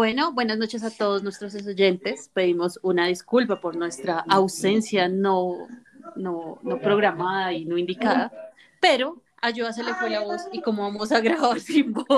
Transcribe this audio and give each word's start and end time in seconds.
Bueno, 0.00 0.32
buenas 0.32 0.56
noches 0.56 0.82
a 0.82 0.88
todos 0.88 1.22
nuestros 1.22 1.54
oyentes. 1.54 2.30
Pedimos 2.32 2.80
una 2.82 3.08
disculpa 3.08 3.60
por 3.60 3.76
nuestra 3.76 4.24
ausencia 4.30 5.10
no, 5.10 5.68
no, 6.16 6.58
no 6.62 6.80
programada 6.80 7.52
y 7.52 7.66
no 7.66 7.76
indicada, 7.76 8.32
pero 8.80 9.22
a 9.42 9.50
Joa 9.54 9.74
se 9.74 9.84
le 9.84 9.92
fue 9.92 10.08
la 10.08 10.20
voz 10.20 10.48
y 10.52 10.62
como 10.62 10.84
vamos 10.84 11.12
a 11.12 11.20
grabar 11.20 11.60
sin 11.60 11.92
voz. 11.92 12.06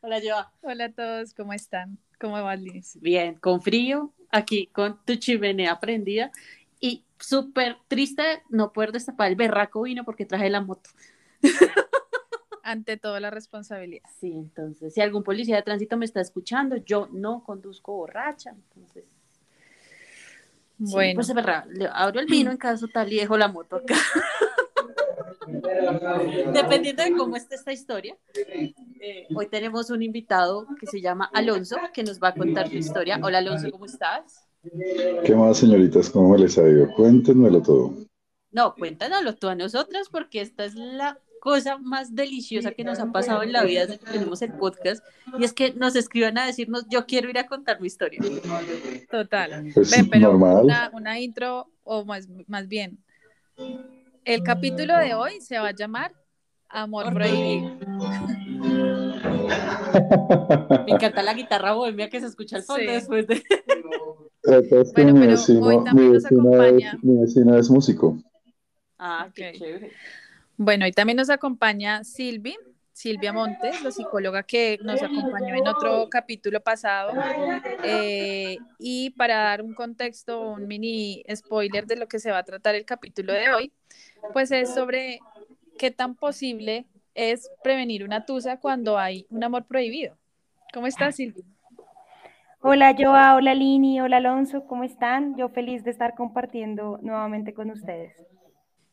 Hola, 0.00 0.20
Joa. 0.24 0.50
Hola 0.62 0.86
a 0.86 0.92
todos, 0.92 1.34
¿cómo 1.34 1.52
están? 1.52 1.98
¿Cómo 2.18 2.42
va, 2.42 2.56
Liz? 2.56 2.98
Bien, 2.98 3.34
con 3.34 3.60
frío, 3.60 4.10
aquí 4.30 4.68
con 4.68 4.98
tu 5.04 5.16
chimenea 5.16 5.80
prendida 5.80 6.32
y 6.80 7.04
súper 7.20 7.76
triste 7.88 8.42
no 8.48 8.72
poder 8.72 8.90
destapar 8.90 9.28
el 9.28 9.36
berraco 9.36 9.82
vino 9.82 10.02
porque 10.02 10.24
traje 10.24 10.48
la 10.48 10.62
moto. 10.62 10.88
Ante 12.66 12.96
toda 12.96 13.20
la 13.20 13.30
responsabilidad. 13.30 14.08
Sí, 14.18 14.32
entonces, 14.32 14.94
si 14.94 15.02
algún 15.02 15.22
policía 15.22 15.56
de 15.56 15.62
tránsito 15.62 15.98
me 15.98 16.06
está 16.06 16.22
escuchando, 16.22 16.76
yo 16.76 17.08
no 17.12 17.44
conduzco 17.44 17.92
borracha, 17.92 18.50
entonces. 18.50 19.04
Bueno. 20.78 21.14
pues 21.14 21.30
le 21.74 21.88
abro 21.92 22.20
el 22.20 22.26
vino 22.26 22.50
en 22.50 22.56
caso 22.56 22.88
tal 22.88 23.12
y 23.12 23.16
dejo 23.16 23.36
la 23.36 23.48
moto 23.48 23.76
acá. 23.76 23.94
Dependiendo 26.54 27.04
de 27.04 27.12
cómo 27.12 27.36
esté 27.36 27.56
esta 27.56 27.70
historia, 27.70 28.16
eh, 28.34 29.26
hoy 29.34 29.46
tenemos 29.48 29.90
un 29.90 30.02
invitado 30.02 30.66
que 30.80 30.86
se 30.86 31.02
llama 31.02 31.28
Alonso, 31.34 31.76
que 31.92 32.02
nos 32.02 32.18
va 32.18 32.28
a 32.28 32.34
contar 32.34 32.70
su 32.70 32.76
historia. 32.76 33.20
Hola 33.22 33.38
Alonso, 33.38 33.70
¿cómo 33.70 33.84
estás? 33.84 34.48
¿Qué 35.22 35.34
más, 35.34 35.58
señoritas? 35.58 36.08
¿Cómo 36.08 36.34
les 36.34 36.56
ha 36.56 36.66
ido? 36.66 36.90
Cuéntenmelo 36.94 37.60
todo. 37.60 37.94
No, 38.50 38.74
cuéntanoslo 38.74 39.34
tú 39.34 39.48
a 39.48 39.54
nosotras, 39.54 40.08
porque 40.08 40.40
esta 40.40 40.64
es 40.64 40.74
la 40.74 41.20
cosa 41.44 41.76
más 41.76 42.14
deliciosa 42.14 42.70
que 42.72 42.84
nos 42.84 42.98
ha 42.98 43.12
pasado 43.12 43.42
en 43.42 43.52
la 43.52 43.64
vida 43.64 43.82
desde 43.84 43.98
que 43.98 44.10
tenemos 44.12 44.40
el 44.40 44.54
podcast, 44.54 45.04
y 45.38 45.44
es 45.44 45.52
que 45.52 45.74
nos 45.74 45.94
escriban 45.94 46.38
a 46.38 46.46
decirnos, 46.46 46.86
yo 46.88 47.04
quiero 47.04 47.28
ir 47.28 47.36
a 47.38 47.46
contar 47.46 47.82
mi 47.82 47.86
historia. 47.86 48.18
Total. 49.10 49.70
Pues 49.74 49.90
Ven, 49.90 50.08
pero 50.08 50.32
normal. 50.32 50.64
una, 50.64 50.90
una 50.94 51.20
intro, 51.20 51.70
o 51.82 52.06
más, 52.06 52.28
más 52.46 52.66
bien, 52.66 52.98
el 54.24 54.42
capítulo 54.42 54.96
de 54.96 55.12
hoy 55.12 55.38
se 55.42 55.58
va 55.58 55.68
a 55.68 55.74
llamar 55.74 56.12
Amor 56.70 57.12
Prohibido. 57.12 57.76
Me 60.86 60.92
encanta 60.94 61.22
la 61.22 61.34
guitarra 61.34 61.72
bohemia 61.74 62.08
que 62.08 62.20
se 62.20 62.26
escucha 62.26 62.56
al 62.56 62.62
fondo 62.62 62.82
Sí. 62.84 62.88
después 62.90 63.26
de... 63.26 63.34
Es 63.34 64.92
que 64.92 65.02
Bueno, 65.04 65.12
mi 65.14 65.20
pero 65.20 65.30
vecino, 65.32 65.66
hoy 65.66 65.76
mi 65.78 65.84
también 65.84 66.12
nos 66.14 66.22
vecino 66.22 66.40
acompaña. 66.40 66.92
es, 66.94 67.04
mi 67.04 67.20
vecino 67.20 67.58
es 67.58 67.70
músico. 67.70 68.18
Ah, 68.98 69.28
qué 69.34 69.50
Ok. 69.50 69.56
chévere. 69.58 69.92
Bueno, 70.56 70.86
y 70.86 70.92
también 70.92 71.16
nos 71.16 71.30
acompaña 71.30 72.04
Silvi, 72.04 72.56
Silvia 72.92 73.32
Montes, 73.32 73.82
la 73.82 73.90
psicóloga 73.90 74.44
que 74.44 74.78
nos 74.82 75.02
acompañó 75.02 75.54
en 75.54 75.66
otro 75.66 76.08
capítulo 76.08 76.60
pasado. 76.60 77.12
Eh, 77.82 78.58
y 78.78 79.10
para 79.10 79.38
dar 79.38 79.62
un 79.62 79.74
contexto, 79.74 80.40
un 80.52 80.68
mini 80.68 81.24
spoiler 81.34 81.86
de 81.86 81.96
lo 81.96 82.06
que 82.06 82.20
se 82.20 82.30
va 82.30 82.38
a 82.38 82.44
tratar 82.44 82.76
el 82.76 82.84
capítulo 82.84 83.32
de 83.32 83.50
hoy, 83.50 83.72
pues 84.32 84.52
es 84.52 84.72
sobre 84.72 85.18
qué 85.76 85.90
tan 85.90 86.14
posible 86.14 86.86
es 87.14 87.50
prevenir 87.62 88.04
una 88.04 88.24
tusa 88.24 88.58
cuando 88.58 88.96
hay 88.96 89.26
un 89.30 89.42
amor 89.42 89.66
prohibido. 89.66 90.16
¿Cómo 90.72 90.86
estás, 90.86 91.16
Silvi? 91.16 91.44
Hola 92.60 92.94
Joa, 92.96 93.34
hola 93.34 93.54
Lini, 93.54 94.00
hola 94.00 94.16
Alonso, 94.16 94.66
¿cómo 94.66 94.84
están? 94.84 95.36
Yo 95.36 95.50
feliz 95.50 95.84
de 95.84 95.90
estar 95.90 96.14
compartiendo 96.14 96.98
nuevamente 97.02 97.52
con 97.52 97.70
ustedes. 97.70 98.14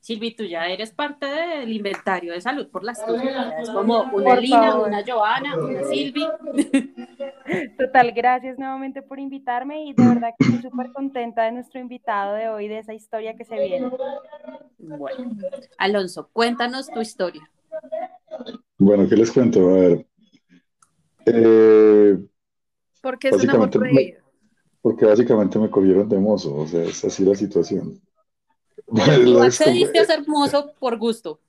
Silvi, 0.02 0.36
tú 0.36 0.44
ya 0.46 0.66
eres 0.68 0.92
parte 0.92 1.28
del 1.28 1.72
inventario 1.72 2.34
de 2.34 2.42
salud 2.42 2.68
por 2.70 2.84
las 2.84 3.06
tusas. 3.06 3.24
ya 3.24 3.50
Es 3.62 3.70
como 3.70 4.04
una 4.12 4.36
Lina, 4.36 4.72
favor. 4.72 4.88
una 4.88 5.04
Joana, 5.06 5.58
una 5.58 5.84
Silvi. 5.84 6.28
Total, 7.78 8.12
gracias 8.12 8.58
nuevamente 8.58 9.04
por 9.04 9.20
invitarme 9.20 9.86
y 9.86 9.94
de 9.94 10.04
verdad 10.08 10.30
que 10.38 10.44
estoy 10.56 10.72
súper 10.72 10.92
contenta 10.92 11.44
de 11.44 11.52
nuestro 11.52 11.80
invitado 11.80 12.34
de 12.34 12.50
hoy, 12.50 12.68
de 12.68 12.80
esa 12.80 12.96
historia 12.96 13.36
que 13.36 13.46
se 13.46 13.60
viene. 13.60 13.92
Bueno, 14.80 15.36
Alonso, 15.78 16.30
cuéntanos 16.34 16.88
tu 16.90 17.00
historia. 17.00 17.48
Bueno, 18.80 19.08
¿qué 19.08 19.16
les 19.16 19.32
cuento? 19.32 19.70
A 19.70 19.74
ver. 19.74 20.08
Eh, 21.28 22.18
¿Por 23.02 23.20
qué 23.20 23.30
es 23.30 23.44
un 23.44 23.50
amor 23.52 23.80
me- 23.80 24.18
porque 24.82 25.06
básicamente 25.06 25.60
me 25.60 25.70
cogieron 25.70 26.10
de 26.10 26.18
mozo, 26.18 26.56
o 26.56 26.66
sea, 26.66 26.82
es 26.84 27.06
así 27.06 27.24
la 27.24 27.36
situación. 27.36 28.02
Tú 28.94 29.42
accediste 29.42 30.00
a 30.00 30.06
ser 30.06 30.28
mozo 30.28 30.74
por 30.80 30.98
gusto. 30.98 31.40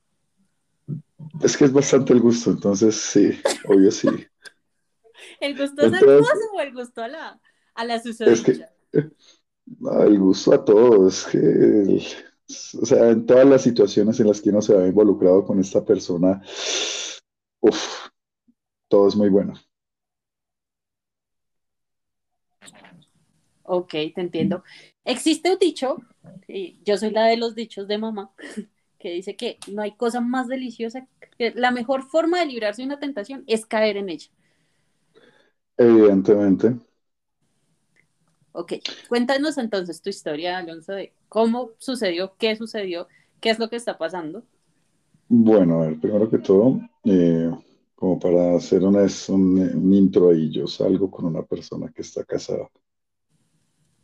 es 1.43 1.57
que 1.57 1.65
es 1.65 1.73
bastante 1.73 2.13
el 2.13 2.21
gusto, 2.21 2.51
entonces 2.51 2.95
sí, 2.97 3.41
obvio 3.67 3.91
sí. 3.91 4.09
¿El 5.41 5.59
gusto 5.59 5.83
es 5.83 5.89
el 5.89 5.95
Entonces- 5.95 6.21
mozo 6.21 6.53
o 6.55 6.61
el 6.61 6.73
gusto 6.73 7.03
a 7.03 7.09
la, 7.09 7.41
a 7.75 7.85
la 7.85 7.97
Es 7.97 8.43
que, 8.43 8.65
no, 9.81 10.03
el 10.03 10.19
gusto 10.19 10.53
a 10.53 10.65
todos, 10.65 11.27
es 11.27 11.33
que, 11.33 11.39
el- 11.39 12.03
o 12.81 12.87
sea, 12.87 13.09
en 13.11 13.27
todas 13.27 13.47
las 13.47 13.63
situaciones 13.63 14.21
en 14.21 14.29
las 14.29 14.41
que 14.41 14.51
uno 14.51 14.61
se 14.63 14.77
ha 14.77 14.87
involucrado 14.87 15.45
con 15.45 15.59
esta 15.59 15.85
persona, 15.85 16.43
uff, 17.61 18.09
todo 18.89 19.09
es 19.09 19.17
muy 19.17 19.31
bueno. 19.31 19.55
Ok, 23.65 23.91
te 23.91 24.21
entiendo. 24.21 24.63
Existe 25.05 25.51
un 25.51 25.59
dicho, 25.59 25.97
yo 26.85 26.97
soy 26.99 27.11
la 27.11 27.27
de 27.27 27.37
los 27.37 27.55
dichos 27.55 27.89
de 27.89 27.99
mamá, 27.99 28.33
que 28.99 29.11
dice 29.13 29.37
que 29.37 29.59
no 29.67 29.83
hay 29.83 29.93
cosa 29.97 30.21
más 30.21 30.49
deliciosa, 30.49 31.07
que 31.39 31.53
la 31.57 31.71
mejor 31.71 32.05
forma 32.09 32.41
de 32.41 32.47
librarse 32.47 32.83
de 32.83 32.87
una 32.87 33.01
tentación 33.01 33.45
es 33.47 33.67
caer 33.67 33.97
en 33.97 34.09
ella. 34.11 34.29
Evidentemente. 35.77 36.79
Ok, 38.53 38.75
cuéntanos 39.09 39.57
entonces 39.59 40.03
tu 40.03 40.11
historia, 40.11 40.59
Alonso, 40.59 40.93
de 40.93 41.15
cómo 41.29 41.73
sucedió, 41.79 42.37
qué 42.39 42.55
sucedió, 42.57 43.09
qué 43.41 43.51
es 43.51 43.59
lo 43.59 43.71
que 43.71 43.77
está 43.77 43.97
pasando. 43.99 44.45
Bueno, 45.29 45.83
a 45.83 45.87
ver, 45.87 45.99
primero 46.01 46.29
que 46.31 46.39
todo, 46.39 46.81
eh, 47.05 47.51
como 47.95 48.19
para 48.21 48.55
hacer 48.57 48.85
una, 48.85 49.07
un, 49.29 49.59
un 49.59 49.95
intro 49.95 50.31
ahí, 50.31 50.51
yo 50.53 50.67
salgo 50.67 51.11
con 51.11 51.25
una 51.27 51.43
persona 51.43 51.91
que 51.95 52.03
está 52.03 52.25
casada. 52.25 52.69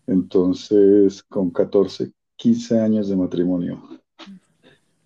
Entonces, 0.09 1.23
con 1.23 1.51
14, 1.51 2.11
15 2.37 2.81
años 2.81 3.09
de 3.09 3.17
matrimonio. 3.17 3.83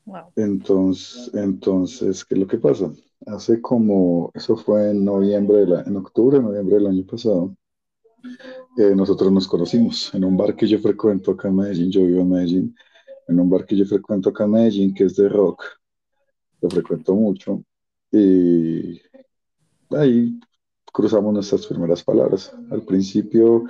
Wow. 0.06 0.32
Entonces, 0.36 1.30
entonces, 1.34 2.24
¿qué 2.24 2.34
es 2.34 2.40
lo 2.40 2.46
que 2.46 2.58
pasa? 2.58 2.90
Hace 3.26 3.60
como, 3.60 4.30
eso 4.34 4.56
fue 4.56 4.90
en 4.90 5.04
noviembre, 5.04 5.58
de 5.58 5.66
la- 5.66 5.82
en 5.82 5.96
octubre, 5.96 6.40
noviembre 6.40 6.76
del 6.76 6.86
año 6.86 7.04
pasado, 7.04 7.54
eh, 8.78 8.94
nosotros 8.94 9.30
nos 9.32 9.46
conocimos 9.48 10.14
en 10.14 10.24
un 10.24 10.36
bar 10.36 10.54
que 10.56 10.66
yo 10.66 10.78
frecuento 10.78 11.32
acá 11.32 11.48
en 11.48 11.56
Medellín, 11.56 11.90
yo 11.90 12.06
vivo 12.06 12.20
en 12.22 12.30
Medellín, 12.30 12.76
en 13.28 13.40
un 13.40 13.50
bar 13.50 13.66
que 13.66 13.76
yo 13.76 13.84
frecuento 13.84 14.30
acá 14.30 14.44
en 14.44 14.50
Medellín, 14.52 14.94
que 14.94 15.04
es 15.04 15.16
de 15.16 15.28
rock, 15.28 15.64
lo 16.60 16.70
frecuento 16.70 17.14
mucho, 17.14 17.62
y 18.12 19.00
ahí 19.90 20.38
cruzamos 20.92 21.32
nuestras 21.34 21.66
primeras 21.66 22.04
palabras. 22.04 22.54
Al 22.70 22.82
principio, 22.82 23.64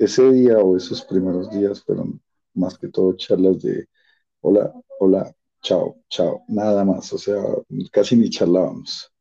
ese 0.00 0.30
día 0.32 0.58
o 0.58 0.76
esos 0.76 1.04
primeros 1.04 1.50
días 1.50 1.82
fueron 1.82 2.20
más 2.54 2.78
que 2.78 2.88
todo 2.88 3.14
charlas 3.16 3.60
de 3.62 3.86
hola, 4.40 4.72
hola, 4.98 5.34
chao, 5.62 5.96
chao, 6.08 6.42
nada 6.48 6.84
más, 6.86 7.12
o 7.12 7.18
sea, 7.18 7.42
casi 7.92 8.16
ni 8.16 8.30
charlábamos. 8.30 9.12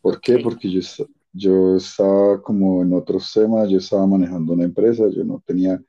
¿Por 0.00 0.20
qué? 0.20 0.38
Porque 0.40 0.68
yo, 0.70 0.80
yo 1.32 1.76
estaba 1.76 2.42
como 2.42 2.82
en 2.82 2.92
otros 2.94 3.32
temas, 3.32 3.68
yo 3.70 3.78
estaba 3.78 4.06
manejando 4.08 4.54
una 4.54 4.64
empresa, 4.64 5.08
yo 5.08 5.24
no 5.24 5.40
tenía, 5.46 5.80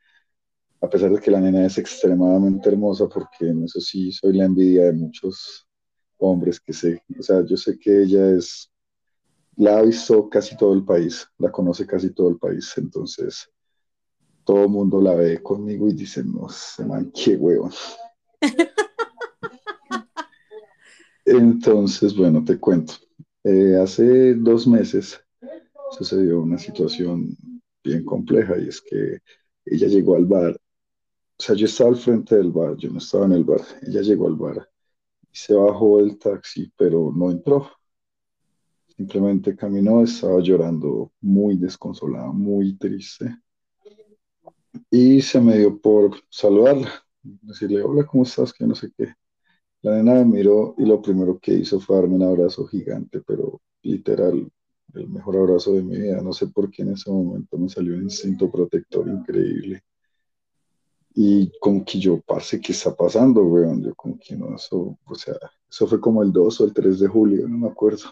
a 0.81 0.90
pesar 0.90 1.11
de 1.11 1.19
que 1.19 1.31
la 1.31 1.41
nena 1.41 1.66
es 1.66 1.79
extremadamente 1.79 2.69
hermosa, 2.69 3.07
porque 3.09 3.47
en 3.50 3.63
eso 3.63 3.81
sí 3.81 4.11
soy 4.11 4.34
la 4.38 4.46
envidia 4.46 4.85
de 4.85 4.94
muchos 4.94 5.67
hombres 6.19 6.59
que 6.59 6.73
sé, 6.73 7.03
o 7.19 7.23
sea, 7.23 7.44
yo 7.46 7.57
sé 7.57 7.79
que 7.79 8.03
ella 8.03 8.29
es, 8.31 8.72
la 9.57 9.79
ha 9.79 9.81
visto 9.81 10.29
casi 10.29 10.55
todo 10.55 10.73
el 10.75 10.85
país, 10.85 11.28
la 11.40 11.52
conoce 11.52 11.87
casi 11.87 12.11
todo 12.14 12.29
el 12.29 12.37
país, 12.37 12.73
entonces 12.78 13.49
todo 14.49 14.63
el 14.63 14.69
mundo 14.69 14.99
la 14.99 15.13
ve 15.13 15.43
conmigo 15.43 15.87
y 15.87 15.93
dice, 15.93 16.23
no, 16.23 16.47
ese 16.49 16.84
man, 16.84 17.11
qué 17.13 17.35
huevo. 17.35 17.69
Entonces, 21.23 22.17
bueno, 22.17 22.43
te 22.43 22.59
cuento. 22.59 22.96
Eh, 23.43 23.78
hace 23.79 24.34
dos 24.34 24.66
meses 24.66 25.23
sucedió 25.91 26.41
una 26.41 26.57
situación 26.57 27.37
bien 27.84 28.03
compleja 28.03 28.57
y 28.57 28.69
es 28.69 28.81
que 28.81 29.19
ella 29.66 29.87
llegó 29.87 30.16
al 30.16 30.25
bar. 30.25 30.55
O 30.55 31.43
sea, 31.43 31.53
yo 31.53 31.67
estaba 31.67 31.91
al 31.91 31.97
frente 31.97 32.35
del 32.35 32.51
bar, 32.51 32.75
yo 32.75 32.90
no 32.90 32.97
estaba 32.97 33.28
en 33.28 33.34
el 33.34 33.43
bar. 33.43 33.61
Ella 33.84 34.01
llegó 34.01 34.25
al 34.25 34.35
bar 34.35 34.67
y 35.31 35.37
se 35.37 35.53
bajó 35.53 35.99
del 35.99 36.17
taxi, 36.17 36.73
pero 36.75 37.13
no 37.16 37.29
entró. 37.29 37.69
Simplemente 38.97 39.55
caminó, 39.55 40.01
estaba 40.01 40.41
llorando 40.41 41.11
muy 41.22 41.55
desconsolada, 41.55 42.31
muy 42.31 42.75
triste. 42.79 43.37
Y 44.90 45.22
se 45.22 45.42
me 45.42 45.58
dio 45.58 45.80
por 45.80 46.16
saludarla, 46.30 46.92
decirle, 47.24 47.84
hola, 47.84 48.06
¿cómo 48.06 48.24
estás? 48.24 48.54
Que 48.54 48.66
no 48.66 48.76
sé 48.76 48.92
qué. 48.98 49.14
La 49.82 49.96
nena 49.96 50.14
me 50.16 50.26
miró 50.26 50.76
y 50.78 50.86
lo 50.86 51.02
primero 51.02 51.40
que 51.40 51.54
hizo 51.54 51.80
fue 51.80 51.96
darme 51.96 52.16
un 52.16 52.24
abrazo 52.24 52.66
gigante, 52.68 53.22
pero 53.22 53.62
literal, 53.82 54.52
el 54.94 55.10
mejor 55.10 55.38
abrazo 55.38 55.74
de 55.74 55.84
mi 55.84 55.98
vida. 55.98 56.22
No 56.22 56.34
sé 56.34 56.48
por 56.48 56.70
qué 56.70 56.84
en 56.84 56.94
ese 56.94 57.10
momento 57.10 57.58
me 57.58 57.70
salió 57.70 57.96
un 57.96 58.04
instinto 58.04 58.52
protector 58.52 59.08
increíble. 59.08 59.84
Y 61.16 61.52
como 61.60 61.84
que 61.84 62.00
yo, 62.00 62.22
parce, 62.22 62.60
¿qué 62.62 62.72
está 62.72 62.96
pasando, 62.96 63.44
weón? 63.44 63.84
Yo 63.84 63.96
como 63.96 64.18
que 64.20 64.36
no, 64.36 64.56
eso, 64.56 64.98
o 65.06 65.16
sea, 65.16 65.36
eso 65.70 65.88
fue 65.88 66.00
como 66.00 66.24
el 66.24 66.32
2 66.32 66.62
o 66.62 66.66
el 66.66 66.74
3 66.74 67.00
de 67.00 67.08
julio, 67.08 67.48
no 67.48 67.58
me 67.58 67.68
acuerdo. 67.68 68.10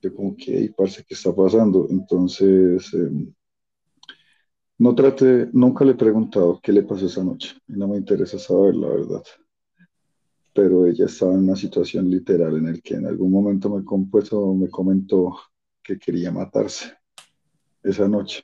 Yo 0.00 0.14
como 0.14 0.36
que, 0.36 0.58
hey, 0.58 0.74
parce, 0.76 1.04
¿qué 1.04 1.14
está 1.14 1.34
pasando? 1.34 1.86
Entonces, 1.90 2.92
em, 2.94 3.32
no 4.82 4.96
trate, 4.96 5.48
nunca 5.52 5.84
le 5.84 5.92
he 5.92 5.94
preguntado 5.94 6.58
qué 6.60 6.72
le 6.72 6.82
pasó 6.82 7.06
esa 7.06 7.22
noche. 7.22 7.54
No 7.68 7.86
me 7.86 7.98
interesa 7.98 8.36
saber, 8.36 8.74
la 8.74 8.88
verdad. 8.88 9.22
Pero 10.52 10.86
ella 10.86 11.06
estaba 11.06 11.34
en 11.34 11.44
una 11.44 11.54
situación 11.54 12.10
literal 12.10 12.56
en 12.56 12.66
el 12.66 12.82
que 12.82 12.94
en 12.94 13.06
algún 13.06 13.30
momento 13.30 13.70
me, 13.70 13.84
compuesto, 13.84 14.52
me 14.54 14.68
comentó 14.68 15.36
que 15.84 16.00
quería 16.00 16.32
matarse 16.32 16.94
esa 17.80 18.08
noche. 18.08 18.42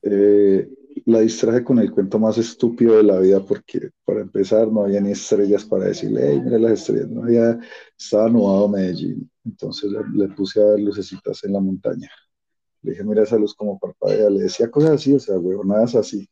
Eh, 0.00 0.70
la 1.04 1.20
distraje 1.20 1.62
con 1.62 1.80
el 1.80 1.90
cuento 1.92 2.18
más 2.18 2.38
estúpido 2.38 2.96
de 2.96 3.02
la 3.02 3.18
vida 3.18 3.44
porque 3.44 3.90
para 4.06 4.22
empezar 4.22 4.72
no 4.72 4.84
había 4.84 5.02
ni 5.02 5.10
estrellas 5.10 5.66
para 5.66 5.84
decirle, 5.84 6.30
hey, 6.30 6.40
mira 6.42 6.58
las 6.58 6.80
estrellas, 6.80 7.10
no 7.10 7.24
había, 7.24 7.60
estaba 7.98 8.30
nublado 8.30 8.70
Medellín, 8.70 9.30
entonces 9.44 9.92
le, 10.14 10.28
puse 10.28 10.62
a 10.62 10.66
ver 10.66 10.80
lucecitas 10.80 11.44
en 11.44 11.52
la 11.52 11.60
montaña. 11.60 12.08
Le 12.84 12.92
dije, 12.92 13.02
mira 13.02 13.24
esa 13.24 13.36
luz 13.36 13.54
como 13.54 13.78
parpadea, 13.78 14.30
le 14.30 14.42
decía 14.42 14.70
cosas 14.70 14.92
así, 14.92 15.12
o 15.14 15.18
sea, 15.18 15.36
nada 15.64 15.84
es 15.84 15.94
así. 15.96 16.28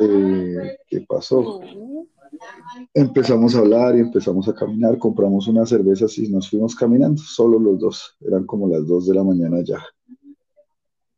Eh, 0.00 0.76
¿Qué 0.88 1.00
pasó? 1.08 1.60
Empezamos 2.92 3.54
a 3.54 3.60
hablar 3.60 3.96
y 3.96 4.00
empezamos 4.00 4.48
a 4.48 4.54
caminar, 4.54 4.98
compramos 4.98 5.46
unas 5.46 5.68
cervezas 5.68 6.18
y 6.18 6.28
nos 6.28 6.50
fuimos 6.50 6.74
caminando, 6.74 7.22
solo 7.22 7.60
los 7.60 7.78
dos, 7.78 8.16
eran 8.20 8.44
como 8.44 8.66
las 8.68 8.84
dos 8.86 9.06
de 9.06 9.14
la 9.14 9.22
mañana 9.22 9.62
ya 9.62 9.78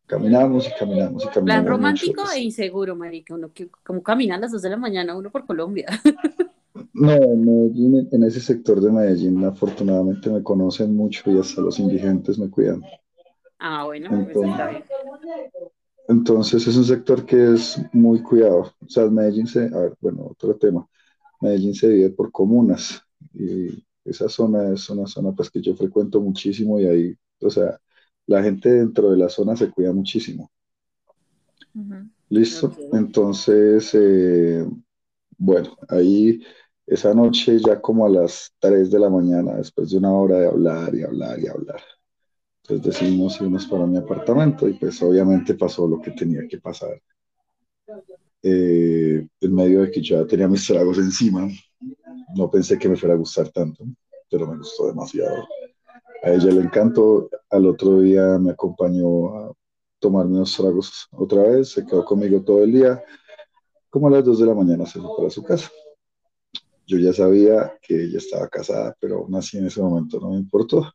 caminamos 0.07 0.69
y 0.69 0.71
caminamos 0.79 1.25
y 1.25 1.29
caminamos. 1.29 1.45
Plan 1.45 1.67
romántico 1.67 2.23
e 2.35 2.41
inseguro, 2.41 2.97
marica, 2.97 3.35
uno 3.35 3.53
que 3.53 3.69
como 3.85 4.03
camina 4.03 4.37
a 4.37 4.39
las 4.39 4.53
2 4.53 4.63
de 4.63 4.71
la 4.71 4.77
mañana 4.77 5.17
uno 5.17 5.31
por 5.31 5.47
Colombia. 5.47 5.87
No, 6.93 7.13
en 7.13 7.45
Medellín, 7.45 8.09
en 8.11 8.25
ese 8.25 8.41
sector 8.41 8.81
de 8.81 8.91
Medellín, 8.91 9.45
afortunadamente 9.45 10.29
me 10.29 10.43
conocen 10.43 10.95
mucho 10.95 11.31
y 11.31 11.39
hasta 11.39 11.61
los 11.61 11.79
indigentes 11.79 12.37
me 12.37 12.51
cuidan. 12.51 12.83
Ah, 13.67 13.85
bueno, 13.87 14.11
pues 14.11 14.27
entonces, 14.27 14.51
está 14.53 14.69
bien. 14.69 14.85
Entonces 16.07 16.67
es 16.67 16.77
un 16.77 16.85
sector 16.85 17.25
que 17.25 17.55
es 17.55 17.81
muy 17.95 18.21
cuidado. 18.23 18.75
O 18.79 18.89
sea, 18.89 19.07
Medellín 19.07 19.47
se, 19.47 19.65
a 19.75 19.79
ver, 19.79 19.95
bueno, 20.03 20.27
otro 20.33 20.55
tema. 20.57 20.87
Medellín 21.41 21.75
se 21.75 21.89
divide 21.89 22.11
por 22.11 22.31
comunas 22.31 23.03
y 23.33 23.83
esa 24.05 24.29
zona 24.29 24.75
es 24.75 24.91
una 24.91 25.07
zona 25.07 25.33
pues 25.33 25.51
que 25.51 25.63
yo 25.63 25.75
frecuento 25.75 26.21
muchísimo 26.21 26.79
y 26.79 26.85
ahí, 26.85 27.17
o 27.41 27.49
sea, 27.49 27.81
la 28.27 28.43
gente 28.43 28.71
dentro 28.71 29.11
de 29.11 29.17
la 29.17 29.31
zona 29.31 29.57
se 29.57 29.71
cuida 29.71 29.95
muchísimo. 29.95 30.51
Listo. 32.29 32.71
Entonces, 32.93 33.95
eh, 33.95 34.69
bueno, 35.39 35.75
ahí 35.89 36.39
esa 36.87 37.15
noche 37.15 37.59
ya 37.59 37.81
como 37.81 38.05
a 38.05 38.11
las 38.11 38.53
3 38.59 38.91
de 38.91 38.99
la 38.99 39.09
mañana, 39.09 39.55
después 39.55 39.91
de 39.91 39.97
una 39.97 40.13
hora 40.13 40.41
de 40.41 40.49
hablar 40.49 40.95
y 40.95 41.03
hablar 41.03 41.41
y 41.41 41.47
hablar, 41.47 41.81
entonces 42.67 42.99
decidimos 42.99 43.39
irnos 43.43 43.67
para 43.67 43.85
mi 43.85 43.99
apartamento 43.99 44.67
y 44.67 44.73
pues 44.75 45.03
obviamente 45.03 45.53
pasó 45.55 45.87
lo 45.87 46.01
que 46.01 46.13
tenía 46.13 46.49
que 46.49 46.59
pasar. 46.59 46.99
Eh, 48.43 49.27
en 49.41 49.55
medio 49.55 49.83
de 49.83 49.91
que 49.91 50.03
ya 50.03 50.27
tenía 50.27 50.49
mis 50.49 50.67
tragos 50.67 50.97
encima, 50.97 51.47
no 52.35 52.51
pensé 52.51 52.79
que 52.79 52.89
me 52.89 52.97
fuera 52.97 53.15
a 53.15 53.19
gustar 53.19 53.51
tanto, 53.51 53.85
pero 54.31 54.47
me 54.47 54.57
gustó 54.57 54.87
demasiado. 54.87 55.47
A 56.23 56.31
ella 56.31 56.53
le 56.53 56.63
encantó. 56.63 57.29
Al 57.51 57.67
otro 57.67 58.01
día 58.01 58.39
me 58.39 58.53
acompañó 58.53 59.37
a 59.37 59.53
tomarme 59.99 60.37
unos 60.37 60.57
tragos 60.57 61.07
otra 61.13 61.43
vez. 61.43 61.73
Se 61.73 61.85
quedó 61.85 62.03
conmigo 62.03 62.43
todo 62.43 62.65
el 62.65 62.73
día. 62.73 63.03
Como 63.91 64.09
a 64.09 64.11
las 64.11 64.25
2 64.25 64.39
de 64.39 64.47
la 64.47 64.55
mañana 64.55 64.87
se 64.87 65.01
fue 65.01 65.11
para 65.19 65.29
su 65.29 65.43
casa. 65.43 65.71
Yo 66.87 66.99
ya 66.99 67.13
sabía 67.13 67.79
que 67.83 68.05
ella 68.05 68.19
estaba 68.19 68.49
casada, 68.49 68.97
pero 68.99 69.19
aún 69.19 69.35
así 69.35 69.59
en 69.59 69.67
ese 69.67 69.83
momento 69.83 70.19
no 70.19 70.31
me 70.31 70.37
importó. 70.37 70.91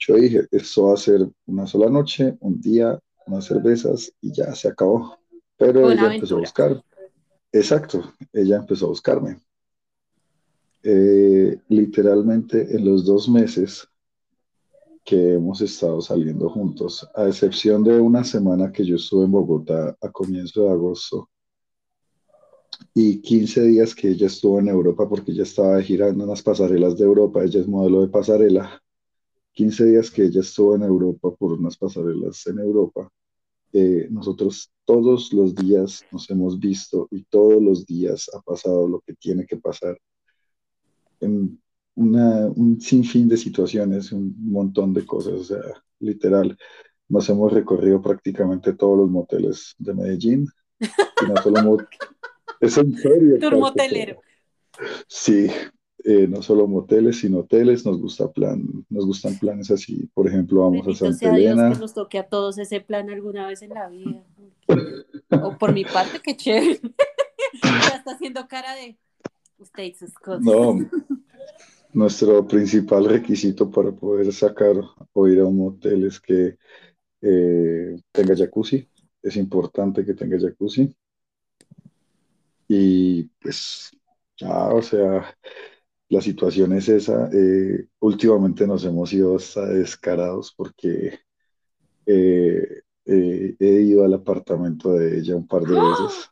Yo 0.00 0.16
dije, 0.16 0.46
esto 0.50 0.86
va 0.86 0.94
a 0.94 0.96
ser 0.96 1.28
una 1.46 1.66
sola 1.66 1.90
noche, 1.90 2.36
un 2.40 2.60
día, 2.60 2.98
unas 3.26 3.44
cervezas 3.44 4.12
y 4.20 4.32
ya 4.32 4.54
se 4.54 4.68
acabó. 4.68 5.18
Pero 5.58 5.90
ella 5.90 6.14
empezó 6.14 6.36
a 6.36 6.40
buscar. 6.40 6.82
Exacto, 7.52 8.14
ella 8.32 8.56
empezó 8.56 8.86
a 8.86 8.88
buscarme. 8.88 9.38
Eh, 10.82 11.58
literalmente 11.68 12.74
en 12.74 12.86
los 12.86 13.04
dos 13.04 13.28
meses 13.28 13.86
que 15.04 15.34
hemos 15.34 15.60
estado 15.60 16.00
saliendo 16.00 16.48
juntos, 16.48 17.06
a 17.14 17.26
excepción 17.26 17.84
de 17.84 18.00
una 18.00 18.24
semana 18.24 18.72
que 18.72 18.84
yo 18.84 18.96
estuve 18.96 19.24
en 19.24 19.32
Bogotá 19.32 19.96
a 20.00 20.10
comienzo 20.10 20.64
de 20.64 20.70
agosto 20.70 21.28
y 22.94 23.20
15 23.20 23.62
días 23.62 23.94
que 23.94 24.08
ella 24.08 24.26
estuvo 24.26 24.58
en 24.60 24.68
Europa 24.68 25.08
porque 25.08 25.32
ella 25.32 25.42
estaba 25.42 25.82
girando 25.82 26.24
en 26.24 26.30
las 26.30 26.42
pasarelas 26.42 26.96
de 26.96 27.04
Europa, 27.04 27.42
ella 27.42 27.60
es 27.60 27.68
modelo 27.68 28.02
de 28.02 28.08
pasarela, 28.08 28.82
15 29.52 29.84
días 29.86 30.10
que 30.10 30.24
ella 30.24 30.40
estuvo 30.40 30.74
en 30.76 30.82
Europa 30.82 31.30
por 31.36 31.52
unas 31.52 31.76
pasarelas 31.76 32.46
en 32.46 32.58
Europa. 32.58 33.10
Eh, 33.72 34.08
nosotros 34.10 34.72
todos 34.84 35.32
los 35.32 35.54
días 35.54 36.04
nos 36.10 36.28
hemos 36.30 36.58
visto 36.58 37.06
y 37.10 37.22
todos 37.24 37.62
los 37.62 37.86
días 37.86 38.28
ha 38.34 38.40
pasado 38.40 38.88
lo 38.88 39.00
que 39.00 39.14
tiene 39.14 39.46
que 39.46 39.56
pasar 39.56 39.96
en 41.20 41.60
un 41.94 42.80
sinfín 42.80 43.28
de 43.28 43.36
situaciones, 43.36 44.12
un 44.12 44.34
montón 44.38 44.94
de 44.94 45.04
cosas, 45.04 45.32
o 45.34 45.44
sea, 45.44 45.60
literal. 45.98 46.56
Nos 47.08 47.28
hemos 47.28 47.52
recorrido 47.52 48.00
prácticamente 48.00 48.72
todos 48.72 48.96
los 48.98 49.10
moteles 49.10 49.74
de 49.78 49.94
Medellín. 49.94 50.48
es 52.60 52.78
en 52.78 52.96
serio. 52.96 53.38
Tour 53.38 53.58
motelero. 53.58 54.20
Sí, 55.06 55.48
eh, 56.04 56.26
no 56.26 56.42
solo 56.42 56.66
moteles, 56.66 57.20
sino 57.20 57.40
hoteles. 57.40 57.84
Nos 57.84 58.00
gusta 58.00 58.30
plan, 58.30 58.62
nos 58.88 59.06
gustan 59.06 59.38
planes 59.38 59.70
así. 59.70 60.08
Por 60.14 60.28
ejemplo, 60.28 60.62
vamos 60.62 60.86
a 60.88 60.94
Santa 60.94 61.36
Elena. 61.36 61.66
Dios 61.66 61.78
que 61.78 61.82
nos 61.82 61.94
toque 61.94 62.18
a 62.18 62.28
todos 62.28 62.58
ese 62.58 62.80
plan 62.80 63.10
alguna 63.10 63.46
vez 63.46 63.62
en 63.62 63.70
la 63.70 63.88
vida. 63.88 64.24
O 65.42 65.58
por 65.58 65.72
mi 65.72 65.84
parte, 65.84 66.20
qué 66.22 66.36
chévere. 66.36 66.80
ya 67.62 67.96
está 67.96 68.12
haciendo 68.12 68.46
cara 68.48 68.74
de 68.74 68.96
usted 69.58 69.84
y 69.84 69.94
sus 69.94 70.14
cosas. 70.14 70.42
No, 70.42 70.78
nuestro 71.92 72.46
principal 72.46 73.04
requisito 73.04 73.70
para 73.70 73.92
poder 73.92 74.32
sacar 74.32 74.76
o 75.12 75.28
ir 75.28 75.40
a 75.40 75.46
un 75.46 75.56
motel 75.56 76.06
es 76.06 76.20
que 76.20 76.56
eh, 77.20 78.00
tenga 78.12 78.36
jacuzzi. 78.36 78.88
Es 79.22 79.36
importante 79.36 80.04
que 80.04 80.14
tenga 80.14 80.38
jacuzzi. 80.38 80.94
Y 82.68 83.24
pues 83.40 83.90
ya, 84.36 84.68
o 84.68 84.80
sea, 84.80 85.36
la 86.10 86.20
situación 86.20 86.72
es 86.72 86.88
esa. 86.88 87.30
Eh, 87.32 87.86
últimamente 88.00 88.66
nos 88.66 88.84
hemos 88.84 89.12
ido 89.12 89.36
hasta 89.36 89.66
descarados 89.66 90.52
porque 90.54 91.20
eh, 92.04 92.82
he 93.06 93.80
ido 93.82 94.04
al 94.04 94.14
apartamento 94.14 94.92
de 94.92 95.18
ella 95.18 95.36
un 95.36 95.46
par 95.46 95.62
de 95.62 95.74
veces. 95.74 96.30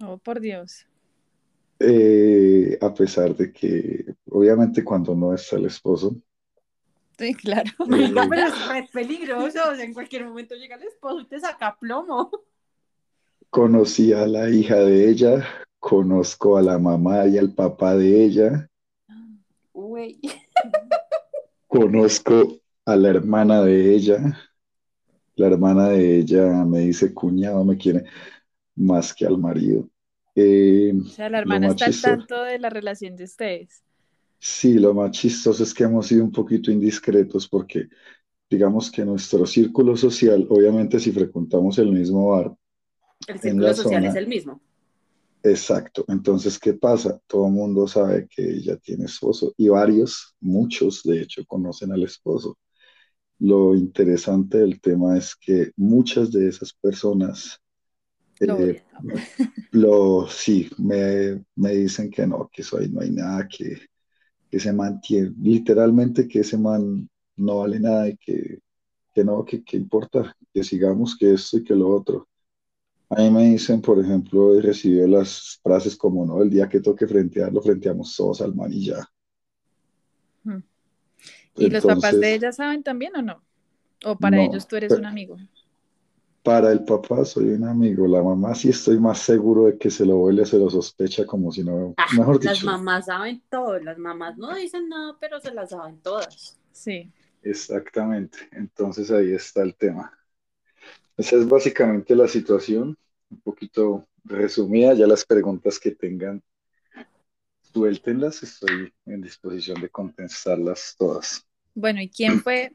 Oh, 0.00 0.18
por 0.18 0.38
Dios. 0.38 0.86
Eh, 1.80 2.76
a 2.80 2.92
pesar 2.92 3.34
de 3.36 3.52
que 3.52 4.14
obviamente 4.30 4.84
cuando 4.84 5.14
no 5.14 5.32
está 5.32 5.56
el 5.56 5.66
esposo. 5.66 6.16
Sí, 7.18 7.34
claro. 7.34 7.70
Eh, 7.90 8.12
pero 8.14 8.46
es 8.76 8.90
peligroso, 8.92 9.72
en 9.74 9.94
cualquier 9.94 10.24
momento 10.24 10.54
llega 10.54 10.76
el 10.76 10.82
esposo 10.82 11.20
y 11.20 11.26
te 11.26 11.40
saca 11.40 11.76
plomo. 11.80 12.30
Conocí 13.50 14.12
a 14.12 14.26
la 14.26 14.50
hija 14.50 14.76
de 14.76 15.08
ella, 15.08 15.44
conozco 15.78 16.56
a 16.56 16.62
la 16.62 16.78
mamá 16.78 17.26
y 17.26 17.38
al 17.38 17.54
papá 17.54 17.96
de 17.96 18.24
ella. 18.24 18.70
Conozco 21.66 22.58
a 22.84 22.96
la 22.96 23.08
hermana 23.08 23.62
de 23.62 23.94
ella. 23.94 24.38
La 25.36 25.46
hermana 25.46 25.90
de 25.90 26.18
ella 26.18 26.64
me 26.64 26.80
dice, 26.80 27.14
cuñado, 27.14 27.64
me 27.64 27.76
quiere 27.76 28.04
más 28.74 29.14
que 29.14 29.26
al 29.26 29.38
marido. 29.38 29.88
Eh, 30.34 30.92
o 31.00 31.04
sea, 31.04 31.28
la 31.28 31.38
hermana 31.38 31.68
está 31.68 31.86
al 31.86 32.00
tanto 32.00 32.42
de 32.42 32.58
la 32.58 32.70
relación 32.70 33.16
de 33.16 33.24
ustedes. 33.24 33.82
Sí, 34.38 34.78
lo 34.78 34.94
más 34.94 35.10
chistoso 35.10 35.62
es 35.62 35.74
que 35.74 35.84
hemos 35.84 36.06
sido 36.06 36.24
un 36.24 36.30
poquito 36.30 36.70
indiscretos 36.70 37.48
porque 37.48 37.88
digamos 38.48 38.90
que 38.90 39.04
nuestro 39.04 39.44
círculo 39.46 39.96
social, 39.96 40.46
obviamente 40.48 41.00
si 41.00 41.10
frecuentamos 41.10 41.78
el 41.78 41.90
mismo 41.90 42.30
bar. 42.30 42.54
El 43.26 43.40
círculo 43.40 43.74
social 43.74 44.04
es 44.04 44.14
el 44.14 44.28
mismo. 44.28 44.60
Exacto. 45.50 46.04
Entonces, 46.08 46.58
¿qué 46.58 46.74
pasa? 46.74 47.20
Todo 47.26 47.46
el 47.46 47.52
mundo 47.52 47.86
sabe 47.86 48.26
que 48.28 48.42
ella 48.42 48.76
tiene 48.76 49.06
esposo 49.06 49.54
y 49.56 49.68
varios, 49.68 50.34
muchos 50.40 51.02
de 51.04 51.22
hecho, 51.22 51.44
conocen 51.46 51.92
al 51.92 52.02
esposo. 52.02 52.58
Lo 53.38 53.74
interesante 53.74 54.58
del 54.58 54.80
tema 54.80 55.16
es 55.16 55.34
que 55.36 55.72
muchas 55.76 56.32
de 56.32 56.48
esas 56.48 56.72
personas 56.72 57.60
eh, 58.40 58.82
lo, 59.72 60.28
sí, 60.28 60.70
me, 60.78 61.44
me, 61.56 61.74
dicen 61.74 62.10
que 62.10 62.26
no, 62.26 62.48
que 62.52 62.62
eso 62.62 62.78
ahí 62.78 62.88
no 62.88 63.00
hay 63.00 63.10
nada, 63.10 63.48
que, 63.48 63.78
que 64.50 64.60
se 64.60 64.72
mantiene, 64.72 65.34
literalmente 65.40 66.28
que 66.28 66.40
ese 66.40 66.56
man 66.56 67.08
no 67.36 67.58
vale 67.58 67.80
nada 67.80 68.08
y 68.08 68.16
que, 68.16 68.60
que 69.14 69.24
no, 69.24 69.44
que, 69.44 69.62
que 69.64 69.76
importa, 69.76 70.36
que 70.52 70.62
sigamos, 70.62 71.16
que 71.16 71.34
esto 71.34 71.58
y 71.58 71.64
que 71.64 71.74
lo 71.74 71.88
otro. 71.88 72.28
A 73.10 73.22
mí 73.22 73.30
me 73.30 73.44
dicen, 73.44 73.80
por 73.80 73.98
ejemplo, 73.98 74.58
he 74.58 74.60
recibido 74.60 75.06
las 75.06 75.58
frases 75.62 75.96
como, 75.96 76.26
no, 76.26 76.42
el 76.42 76.50
día 76.50 76.68
que 76.68 76.80
toque 76.80 77.06
frentearlo, 77.06 77.62
frenteamos 77.62 78.14
todos 78.14 78.40
al 78.42 78.54
man 78.54 78.72
y 78.72 78.86
ya. 78.86 79.08
¿Y 81.56 81.70
los 81.70 81.84
papás 81.84 82.20
de 82.20 82.34
ella 82.34 82.52
saben 82.52 82.82
también 82.82 83.16
o 83.16 83.22
no? 83.22 83.42
¿O 84.04 84.16
para 84.16 84.36
no, 84.36 84.42
ellos 84.44 84.68
tú 84.68 84.76
eres 84.76 84.92
un 84.92 85.06
amigo? 85.06 85.36
para 86.48 86.72
el 86.72 86.82
papá 86.82 87.26
soy 87.26 87.50
un 87.50 87.64
amigo, 87.64 88.06
la 88.06 88.22
mamá 88.22 88.54
sí 88.54 88.70
estoy 88.70 88.98
más 88.98 89.18
seguro 89.18 89.66
de 89.66 89.76
que 89.76 89.90
se 89.90 90.06
lo 90.06 90.16
huele, 90.16 90.46
se 90.46 90.58
lo 90.58 90.70
sospecha 90.70 91.26
como 91.26 91.52
si 91.52 91.62
no, 91.62 91.92
Ah, 91.98 92.06
mejor 92.16 92.42
las 92.42 92.54
dicho, 92.54 92.66
mamás 92.66 93.04
saben 93.04 93.42
todo, 93.50 93.78
las 93.78 93.98
mamás 93.98 94.38
no 94.38 94.54
dicen 94.54 94.88
nada, 94.88 95.14
pero 95.20 95.40
se 95.40 95.52
las 95.52 95.68
saben 95.70 96.00
todas. 96.00 96.58
Sí. 96.72 97.12
exactamente. 97.42 98.38
Entonces 98.52 99.10
ahí 99.10 99.32
está 99.32 99.62
el 99.62 99.74
tema. 99.74 100.17
Esa 101.18 101.34
es 101.34 101.48
básicamente 101.48 102.14
la 102.14 102.28
situación, 102.28 102.96
un 103.28 103.40
poquito 103.40 104.06
resumida, 104.24 104.94
ya 104.94 105.08
las 105.08 105.26
preguntas 105.26 105.80
que 105.80 105.90
tengan, 105.90 106.40
suéltenlas, 107.60 108.44
estoy 108.44 108.94
en 109.04 109.20
disposición 109.20 109.80
de 109.80 109.88
contestarlas 109.88 110.94
todas. 110.96 111.44
Bueno, 111.74 112.00
¿y 112.00 112.08
quién 112.08 112.40
fue, 112.40 112.72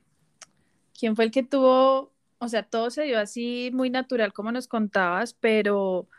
quién 0.97 1.15
fue 1.15 1.23
el 1.23 1.31
que 1.31 1.43
tuvo, 1.43 2.11
o 2.37 2.47
sea, 2.49 2.63
todo 2.63 2.89
se 2.89 3.03
dio 3.03 3.17
así 3.17 3.71
muy 3.73 3.89
natural 3.89 4.33
como 4.33 4.51
nos 4.51 4.67
contabas, 4.67 5.33
pero 5.33 6.09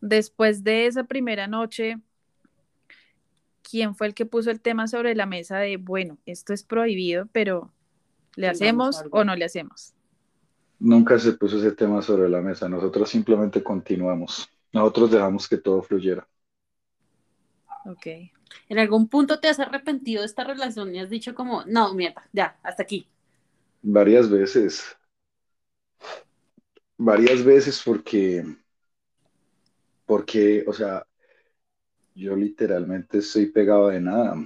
después 0.00 0.64
de 0.64 0.86
esa 0.86 1.04
primera 1.04 1.46
noche, 1.46 1.98
¿quién 3.62 3.94
fue 3.94 4.08
el 4.08 4.14
que 4.14 4.26
puso 4.26 4.50
el 4.50 4.60
tema 4.60 4.88
sobre 4.88 5.14
la 5.14 5.26
mesa 5.26 5.58
de, 5.58 5.76
bueno, 5.76 6.18
esto 6.26 6.52
es 6.52 6.64
prohibido, 6.64 7.28
pero 7.30 7.72
¿le 8.34 8.48
hacemos 8.48 9.04
o 9.12 9.22
no 9.22 9.36
le 9.36 9.44
hacemos? 9.44 9.94
Nunca 10.80 11.18
se 11.18 11.32
puso 11.32 11.58
ese 11.58 11.72
tema 11.72 12.00
sobre 12.02 12.28
la 12.28 12.40
mesa, 12.40 12.68
nosotros 12.68 13.08
simplemente 13.08 13.62
continuamos, 13.62 14.48
nosotros 14.72 15.10
dejamos 15.10 15.48
que 15.48 15.56
todo 15.56 15.82
fluyera. 15.82 16.26
Ok. 17.84 18.06
¿En 18.68 18.78
algún 18.78 19.08
punto 19.08 19.40
te 19.40 19.48
has 19.48 19.58
arrepentido 19.58 20.20
de 20.20 20.26
esta 20.26 20.44
relación 20.44 20.94
y 20.94 21.00
has 21.00 21.10
dicho 21.10 21.34
como, 21.34 21.64
no, 21.64 21.94
mierda, 21.94 22.28
ya, 22.32 22.58
hasta 22.62 22.82
aquí? 22.82 23.08
Varias 23.82 24.30
veces, 24.30 24.96
varias 26.96 27.44
veces 27.44 27.82
porque, 27.84 28.44
porque, 30.06 30.64
o 30.66 30.72
sea, 30.72 31.04
yo 32.14 32.36
literalmente 32.36 33.18
estoy 33.18 33.46
pegado 33.46 33.88
de 33.88 34.00
nada. 34.00 34.36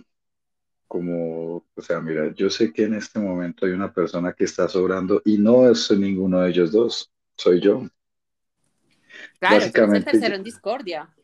Como, 0.93 1.57
o 1.75 1.83
sea, 1.83 2.01
mira, 2.01 2.33
yo 2.35 2.51
sé 2.51 2.73
que 2.73 2.85
en 2.85 2.95
este 2.95 3.19
momento 3.19 3.67
hay 3.67 3.73
una 3.73 3.93
persona 3.93 4.35
que 4.35 4.45
está 4.45 4.69
sobrando 4.69 5.23
y 5.25 5.39
no 5.39 5.71
es 5.71 5.91
ninguno 5.93 6.41
de 6.43 6.51
ellos 6.51 6.73
dos, 6.73 7.11
soy 7.37 7.61
yo. 7.61 7.85
Claro, 9.39 9.71
tú 9.71 9.81
eres 9.81 9.93
el 9.93 10.05
Básicamente, 10.05 10.05
tercero 10.05 10.35
en 10.37 10.43
discordia. 10.43 11.15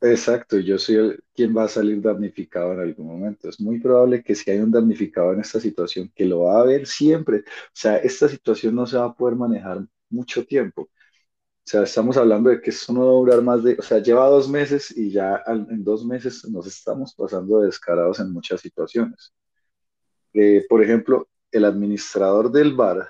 exacto, 0.00 0.58
yo 0.58 0.78
soy 0.78 0.96
el 0.96 1.24
quien 1.34 1.56
va 1.56 1.64
a 1.64 1.68
salir 1.68 2.00
damnificado 2.00 2.72
en 2.74 2.80
algún 2.80 3.06
momento. 3.06 3.48
Es 3.48 3.60
muy 3.60 3.80
probable 3.80 4.22
que 4.22 4.34
si 4.34 4.50
hay 4.50 4.58
un 4.58 4.70
damnificado 4.70 5.32
en 5.32 5.40
esta 5.40 5.60
situación, 5.60 6.10
que 6.14 6.24
lo 6.26 6.40
va 6.44 6.58
a 6.58 6.60
haber 6.62 6.86
siempre. 6.86 7.38
O 7.40 7.42
sea, 7.72 7.96
esta 7.98 8.28
situación 8.28 8.74
no 8.74 8.86
se 8.86 8.96
va 8.98 9.06
a 9.06 9.14
poder 9.14 9.36
manejar 9.36 9.84
mucho 10.10 10.44
tiempo. 10.46 10.90
O 11.66 11.66
sea, 11.66 11.82
estamos 11.82 12.16
hablando 12.16 12.50
de 12.50 12.60
que 12.60 12.70
esto 12.70 12.92
no 12.92 13.00
va 13.00 13.06
a 13.06 13.14
durar 13.14 13.42
más 13.42 13.64
de, 13.64 13.76
o 13.78 13.82
sea, 13.82 13.98
lleva 13.98 14.28
dos 14.28 14.48
meses 14.48 14.94
y 14.96 15.10
ya 15.10 15.42
en 15.46 15.82
dos 15.82 16.04
meses 16.04 16.44
nos 16.50 16.66
estamos 16.66 17.14
pasando 17.14 17.60
de 17.60 17.66
descarados 17.66 18.20
en 18.20 18.32
muchas 18.32 18.60
situaciones. 18.60 19.32
Eh, 20.34 20.66
por 20.68 20.82
ejemplo, 20.82 21.28
el 21.50 21.64
administrador 21.64 22.50
del 22.52 22.74
bar 22.74 23.08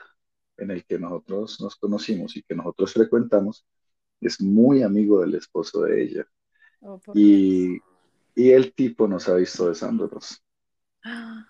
en 0.57 0.71
el 0.71 0.85
que 0.85 0.99
nosotros 0.99 1.61
nos 1.61 1.75
conocimos 1.77 2.37
y 2.37 2.43
que 2.43 2.55
nosotros 2.55 2.93
frecuentamos 2.93 3.67
es 4.21 4.41
muy 4.41 4.83
amigo 4.83 5.21
del 5.21 5.35
esposo 5.35 5.83
de 5.83 6.03
ella 6.03 6.29
Oh, 6.87 7.01
y, 7.15 7.81
y 8.35 8.51
el 8.51 8.75
tipo 8.75 9.09
nos 9.09 9.27
ha 9.29 9.37
visto 9.37 9.67
besándonos. 9.67 10.43
Ah, 11.03 11.47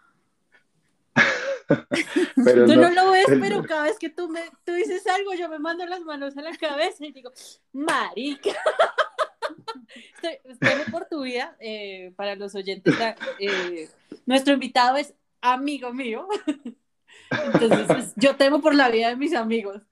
Pero 2.44 2.66
Tú 2.66 2.74
no, 2.76 2.82
no 2.82 2.90
lo 2.90 3.10
ves, 3.12 3.26
pero 3.40 3.62
cada 3.64 3.84
vez 3.84 3.98
que 3.98 4.10
tú, 4.10 4.28
me, 4.28 4.40
tú 4.64 4.72
dices 4.72 5.06
algo, 5.06 5.32
yo 5.34 5.48
me 5.48 5.58
mando 5.58 5.86
las 5.86 6.00
manos 6.02 6.36
a 6.36 6.42
la 6.42 6.56
cabeza 6.56 7.04
y 7.06 7.12
digo, 7.12 7.30
marica. 7.72 8.50
Estoy, 10.14 10.58
temo 10.58 10.84
por 10.90 11.06
tu 11.06 11.22
vida, 11.22 11.56
eh, 11.60 12.12
para 12.16 12.34
los 12.34 12.54
oyentes, 12.54 12.94
eh, 13.38 13.88
nuestro 14.26 14.54
invitado 14.54 14.96
es 14.96 15.14
amigo 15.40 15.92
mío, 15.92 16.26
entonces 17.30 17.90
es- 17.90 18.12
yo 18.16 18.34
temo 18.36 18.60
por 18.60 18.74
la 18.74 18.88
vida 18.88 19.08
de 19.08 19.16
mis 19.16 19.34
amigos. 19.34 19.82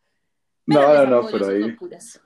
no, 0.67 0.81
Pero 0.81 1.07
no, 1.07 1.23
no, 1.23 1.29
pero 1.31 1.47
ahí, 1.49 1.61
locuras. 1.61 2.21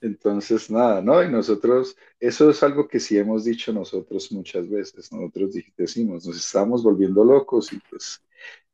Entonces, 0.00 0.70
nada, 0.70 1.02
¿no? 1.02 1.22
Y 1.24 1.28
nosotros, 1.28 1.96
eso 2.20 2.50
es 2.50 2.62
algo 2.62 2.86
que 2.86 3.00
sí 3.00 3.18
hemos 3.18 3.44
dicho 3.44 3.72
nosotros 3.72 4.30
muchas 4.30 4.68
veces. 4.68 5.12
Nosotros 5.12 5.54
decimos, 5.76 6.24
nos 6.24 6.36
estamos 6.36 6.84
volviendo 6.84 7.24
locos 7.24 7.72
y 7.72 7.80
pues 7.90 8.22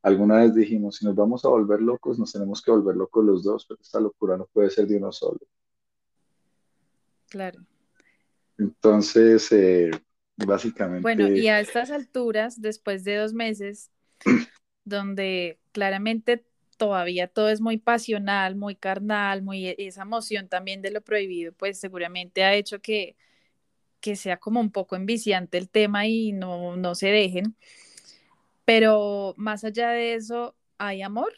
alguna 0.04 0.36
vez 0.38 0.54
dijimos, 0.54 0.96
si 0.98 1.06
nos 1.06 1.16
vamos 1.16 1.44
a 1.44 1.48
volver 1.48 1.82
locos, 1.82 2.18
nos 2.20 2.32
tenemos 2.32 2.62
que 2.62 2.70
volver 2.70 2.96
locos 2.96 3.24
los 3.24 3.42
dos, 3.44 3.66
pero 3.66 3.80
esta 3.82 4.00
locura 4.00 4.36
no 4.36 4.46
puede 4.52 4.70
ser 4.70 4.86
de 4.86 4.98
uno 4.98 5.10
solo. 5.12 5.40
claro. 7.28 7.64
Entonces, 8.58 9.50
eh, 9.52 9.90
básicamente, 10.36 11.22
Bueno, 11.22 11.28
y 11.34 11.48
a 11.48 11.60
estas 11.60 11.90
alturas, 11.90 12.60
después 12.60 13.04
de 13.04 13.16
dos 13.16 13.34
meses, 13.34 13.90
donde 14.84 15.60
claramente 15.72 16.44
todavía 16.78 17.28
todo 17.28 17.50
es 17.50 17.60
muy 17.60 17.78
pasional, 17.78 18.56
muy 18.56 18.76
carnal, 18.76 19.42
muy 19.42 19.68
e- 19.68 19.76
esa 19.78 20.02
emoción 20.02 20.48
también 20.48 20.82
de 20.82 20.90
lo 20.92 21.02
prohibido, 21.02 21.52
pues 21.54 21.80
seguramente 21.80 22.44
ha 22.44 22.54
hecho 22.54 22.80
que, 22.80 23.16
que 24.00 24.16
sea 24.16 24.38
como 24.38 24.60
un 24.60 24.72
poco 24.72 24.96
enviciante 24.96 25.58
el 25.58 25.70
tema 25.70 26.06
y 26.08 26.32
no, 26.32 26.76
no 26.76 26.94
se 26.96 27.08
dejen. 27.08 27.56
Pero 28.64 29.34
más 29.36 29.64
allá 29.64 29.90
de 29.90 30.14
eso, 30.14 30.54
¿hay 30.78 31.02
amor? 31.02 31.32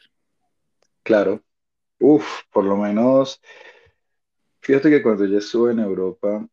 claro, 1.02 1.42
uff, 2.00 2.26
por 2.52 2.64
lo 2.64 2.76
menos, 2.76 3.40
fíjate 4.60 4.90
que 4.90 5.02
cuando 5.02 5.24
yo 5.26 5.38
estuve 5.38 5.72
en 5.72 5.80
Europa, 5.80 6.46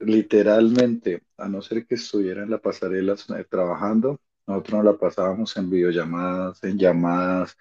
literalmente, 0.00 1.24
a 1.38 1.48
no 1.48 1.62
ser 1.62 1.86
que 1.86 1.96
estuviera 1.96 2.42
en 2.42 2.50
la 2.50 2.58
pasarela 2.60 3.14
eh, 3.14 3.44
trabajando, 3.50 4.20
nosotros 4.46 4.74
nos 4.78 4.84
la 4.94 4.98
pasábamos 4.98 5.56
en 5.56 5.70
videollamadas, 5.70 6.62
en 6.64 6.78
llamadas, 6.78 7.56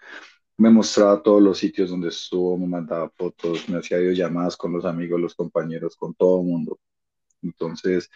me 0.57 0.69
mostraba 0.71 1.21
todos 1.23 1.41
los 1.41 1.57
sitios 1.59 1.89
donde 1.91 2.09
estuvo, 2.09 2.57
me 2.57 2.67
mandaba 2.67 3.09
fotos, 3.11 3.69
me 3.69 3.79
hacía 3.79 3.99
videollamadas 3.99 4.57
con 4.57 4.73
los 4.73 4.85
amigos, 4.85 5.19
los 5.21 5.35
compañeros, 5.35 5.95
con 5.97 6.13
todo 6.15 6.41
el 6.41 6.47
mundo. 6.47 6.79
Entonces, 7.43 8.09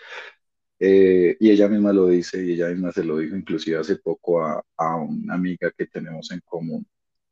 eh, 0.82 1.38
y 1.40 1.52
ella 1.52 1.70
misma 1.70 1.94
lo 1.94 2.08
dice, 2.08 2.44
y 2.44 2.54
ella 2.54 2.70
misma 2.70 2.92
se 2.92 3.04
lo 3.04 3.18
dijo 3.18 3.36
inclusive 3.36 3.78
hace 3.78 3.98
poco 3.98 4.44
a, 4.44 4.64
a 4.78 4.96
una 4.98 5.36
amiga 5.36 5.72
que 5.78 5.88
tenemos 5.88 6.32
en 6.32 6.42
común, 6.42 6.88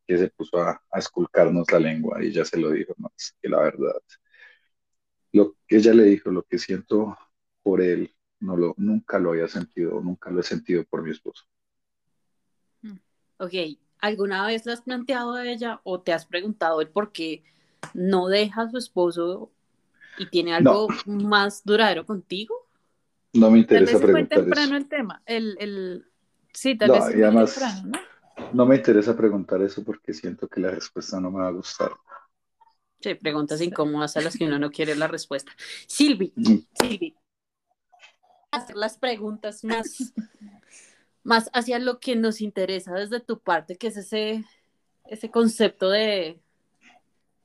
que 0.08 0.18
se 0.20 0.30
puso 0.30 0.60
a, 0.62 0.82
a 0.92 1.00
esculcarnos 1.00 1.72
la 1.72 1.80
lengua, 1.80 2.24
y 2.24 2.28
ella 2.28 2.46
se 2.46 2.58
lo 2.60 2.72
dijo, 2.72 2.94
no, 2.98 3.12
es 3.18 3.36
que 3.42 3.50
la 3.50 3.60
verdad, 3.62 3.96
lo 5.34 5.56
que 5.68 5.78
ella 5.78 5.94
le 5.94 6.04
dijo, 6.04 6.32
lo 6.32 6.44
que 6.44 6.60
siento 6.60 7.18
por 7.64 7.82
él, 7.82 8.14
no 8.40 8.56
lo, 8.56 8.76
nunca 8.78 9.20
lo 9.20 9.32
había 9.32 9.48
sentido, 9.48 10.02
nunca 10.02 10.30
lo 10.32 10.42
he 10.42 10.44
sentido 10.44 10.84
por 10.86 11.04
mi 11.04 11.12
esposo. 11.12 11.46
Ok, 13.38 13.54
¿alguna 14.00 14.46
vez 14.46 14.66
le 14.66 14.74
has 14.74 14.82
planteado 14.82 15.34
a 15.34 15.48
ella 15.48 15.82
o 15.84 16.02
te 16.02 16.14
has 16.14 16.26
preguntado 16.26 16.82
el 16.82 16.90
por 16.90 17.12
qué 17.12 17.44
no 17.94 18.28
deja 18.28 18.64
a 18.64 18.70
su 18.70 18.78
esposo 18.78 19.52
y 20.18 20.26
tiene 20.28 20.54
algo 20.54 20.88
más 21.06 21.64
duradero 21.64 22.06
contigo? 22.06 22.69
No 23.34 23.52
me 23.52 23.64
Tal 23.64 23.86
vez 23.86 23.92
interesa 23.92 23.92
es 23.92 24.02
muy 24.02 24.12
preguntar 24.12 24.40
temprano 24.40 24.68
eso. 24.68 24.76
el 24.78 24.90
tema. 24.90 25.22
El, 25.26 25.58
el... 25.60 26.06
Sí, 26.54 26.76
tal 26.78 26.88
No, 26.90 26.94
vez 26.96 27.04
es 27.06 27.12
y 27.12 27.16
muy 27.16 27.24
además- 27.24 27.54
temprano, 27.54 27.82
¿no? 27.88 28.00
No 28.54 28.66
me 28.66 28.78
interesa 28.78 29.16
preguntar 29.18 29.62
eso 29.62 29.84
porque 29.84 30.14
siento 30.14 30.48
que 30.48 30.62
la 30.62 30.72
respuesta 30.72 31.20
no 31.20 31.30
me 31.30 31.40
va 31.42 31.50
a 31.50 31.52
gustar. 31.52 31.92
Sí, 33.02 33.14
preguntas 33.16 33.62
incómodas 33.62 34.16
a 34.18 34.22
las 34.22 34.38
que 34.38 34.46
uno 34.46 34.58
no 34.60 34.72
quiere 34.72 34.96
la 34.96 35.08
respuesta. 35.08 35.52
Silvi, 35.88 36.34
Mm, 36.36 36.58
Silvi, 36.74 37.16
hacer 38.52 38.76
las 38.78 38.98
preguntas 38.98 39.64
más, 39.64 40.14
más 41.24 41.50
hacia 41.54 41.80
lo 41.80 42.00
que 42.00 42.16
nos 42.16 42.42
interesa 42.42 42.94
desde 42.94 43.20
tu 43.20 43.40
parte, 43.40 43.78
que 43.78 43.88
es 43.88 43.98
ese, 43.98 44.44
ese 45.06 45.30
concepto 45.30 45.90
de, 45.90 46.42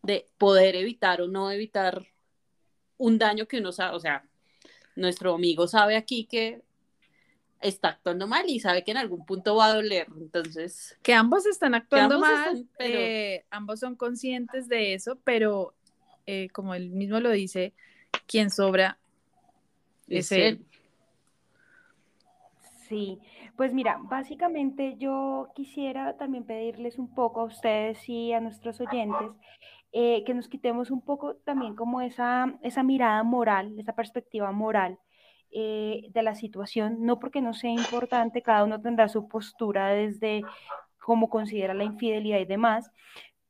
de 0.03 0.27
poder 0.39 0.77
evitar 0.77 1.21
o 1.23 1.29
no 1.29 1.51
evitar 1.51 2.07
un 2.97 3.19
daño 3.19 3.47
que 3.47 3.59
uno 3.59 3.73
sabe, 3.73 3.97
o 3.97 4.01
sea, 4.01 4.25
nuestro 4.97 5.35
amigo 5.35 5.67
sabe 5.67 5.97
aquí 5.97 6.25
que 6.25 6.63
está 7.61 7.89
actuando 7.89 8.27
mal 8.27 8.45
y 8.49 8.61
sabe 8.61 8.85
que 8.85 8.91
en 8.91 8.99
algún 8.99 9.25
punto 9.25 9.57
va 9.57 9.67
a 9.67 9.75
doler, 9.75 10.07
entonces, 10.19 10.99
Que 11.03 11.15
ambos 11.15 11.47
están 11.47 11.75
actuando 11.75 12.17
ambos 12.17 12.29
mal, 12.29 12.57
están, 12.57 12.69
pero- 12.77 12.99
eh, 12.99 13.45
ambos 13.51 13.81
son 13.81 13.97
conscientes 13.97 14.69
de 14.69 14.95
eso, 14.95 15.19
pero 15.25 15.75
eh, 16.27 16.49
como 16.51 16.75
él 16.75 16.91
mismo 16.91 17.21
lo 17.21 17.31
dice, 17.31 17.73
quien 18.27 18.51
sobra 18.51 18.99
es 20.09 20.27
es 20.27 20.33
él. 20.33 20.43
él. 20.43 20.67
Sí, 22.89 23.19
Pues 23.57 23.73
mira, 23.73 23.99
básicamente 24.03 24.97
yo 24.99 25.49
quisiera 25.55 26.17
también 26.17 26.45
pedirles 26.45 26.99
un 26.99 27.09
poco 27.15 27.41
a 27.41 27.45
ustedes 27.45 28.09
y 28.09 28.33
a 28.33 28.41
nuestros 28.41 28.81
oyentes 28.81 29.31
eh, 29.97 30.25
que 30.25 30.35
nos 30.35 30.49
quitemos 30.49 30.91
un 30.91 31.01
poco 31.03 31.37
también 31.37 31.77
como 31.77 32.01
esa, 32.01 32.59
esa 32.63 32.83
mirada 32.83 33.23
moral, 33.23 33.79
esa 33.79 33.95
perspectiva 33.95 34.51
moral 34.51 34.99
eh, 35.53 36.09
de 36.11 36.23
la 36.25 36.35
situación, 36.35 37.07
no 37.07 37.21
porque 37.21 37.41
no 37.41 37.55
sea 37.55 37.71
importante, 37.71 38.43
cada 38.43 38.65
uno 38.65 38.81
tendrá 38.81 39.07
su 39.07 39.29
postura 39.29 39.91
desde 39.91 40.43
cómo 40.99 41.31
considera 41.31 41.75
la 41.75 41.85
infidelidad 41.85 42.41
y 42.41 42.45
demás, 42.45 42.91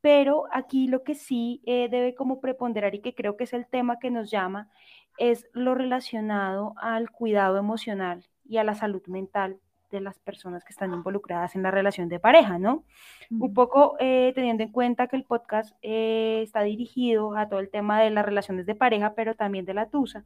pero 0.01 0.43
aquí 0.51 0.87
lo 0.87 1.01
que 1.03 1.15
sí 1.15 1.63
eh, 1.65 1.89
debe 1.89 2.13
como 2.13 2.39
preponderar 2.41 2.93
y 2.93 3.01
que 3.01 3.15
creo 3.15 3.37
que 3.37 3.45
es 3.45 3.53
el 3.53 3.65
tema 3.65 3.97
que 3.97 4.11
nos 4.11 4.29
llama 4.29 4.69
es 5.17 5.47
lo 5.51 5.73
relacionado 5.73 6.75
al 6.77 7.09
cuidado 7.09 7.57
emocional 7.57 8.23
y 8.47 8.57
a 8.57 8.63
la 8.63 8.75
salud 8.75 9.01
mental 9.07 9.59
de 9.95 10.01
las 10.01 10.19
personas 10.19 10.63
que 10.63 10.71
están 10.71 10.93
involucradas 10.93 11.55
en 11.55 11.63
la 11.63 11.71
relación 11.71 12.09
de 12.09 12.19
pareja, 12.19 12.59
¿no? 12.59 12.83
Un 13.31 13.53
poco 13.53 13.95
eh, 13.99 14.31
teniendo 14.35 14.63
en 14.63 14.71
cuenta 14.71 15.07
que 15.07 15.15
el 15.15 15.23
podcast 15.23 15.75
eh, 15.81 16.41
está 16.43 16.61
dirigido 16.61 17.35
a 17.35 17.49
todo 17.49 17.59
el 17.59 17.69
tema 17.69 18.01
de 18.01 18.11
las 18.11 18.25
relaciones 18.25 18.65
de 18.65 18.75
pareja, 18.75 19.13
pero 19.15 19.35
también 19.35 19.65
de 19.65 19.73
la 19.73 19.89
TUSA, 19.89 20.23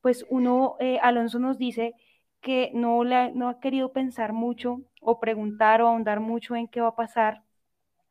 pues 0.00 0.26
uno, 0.28 0.76
eh, 0.80 0.98
Alonso 1.02 1.38
nos 1.38 1.56
dice 1.56 1.94
que 2.40 2.70
no, 2.74 3.04
le, 3.04 3.32
no 3.32 3.48
ha 3.48 3.60
querido 3.60 3.92
pensar 3.92 4.32
mucho 4.32 4.82
o 5.00 5.18
preguntar 5.18 5.80
o 5.80 5.88
ahondar 5.88 6.20
mucho 6.20 6.56
en 6.56 6.68
qué 6.68 6.80
va 6.80 6.88
a 6.88 6.96
pasar 6.96 7.42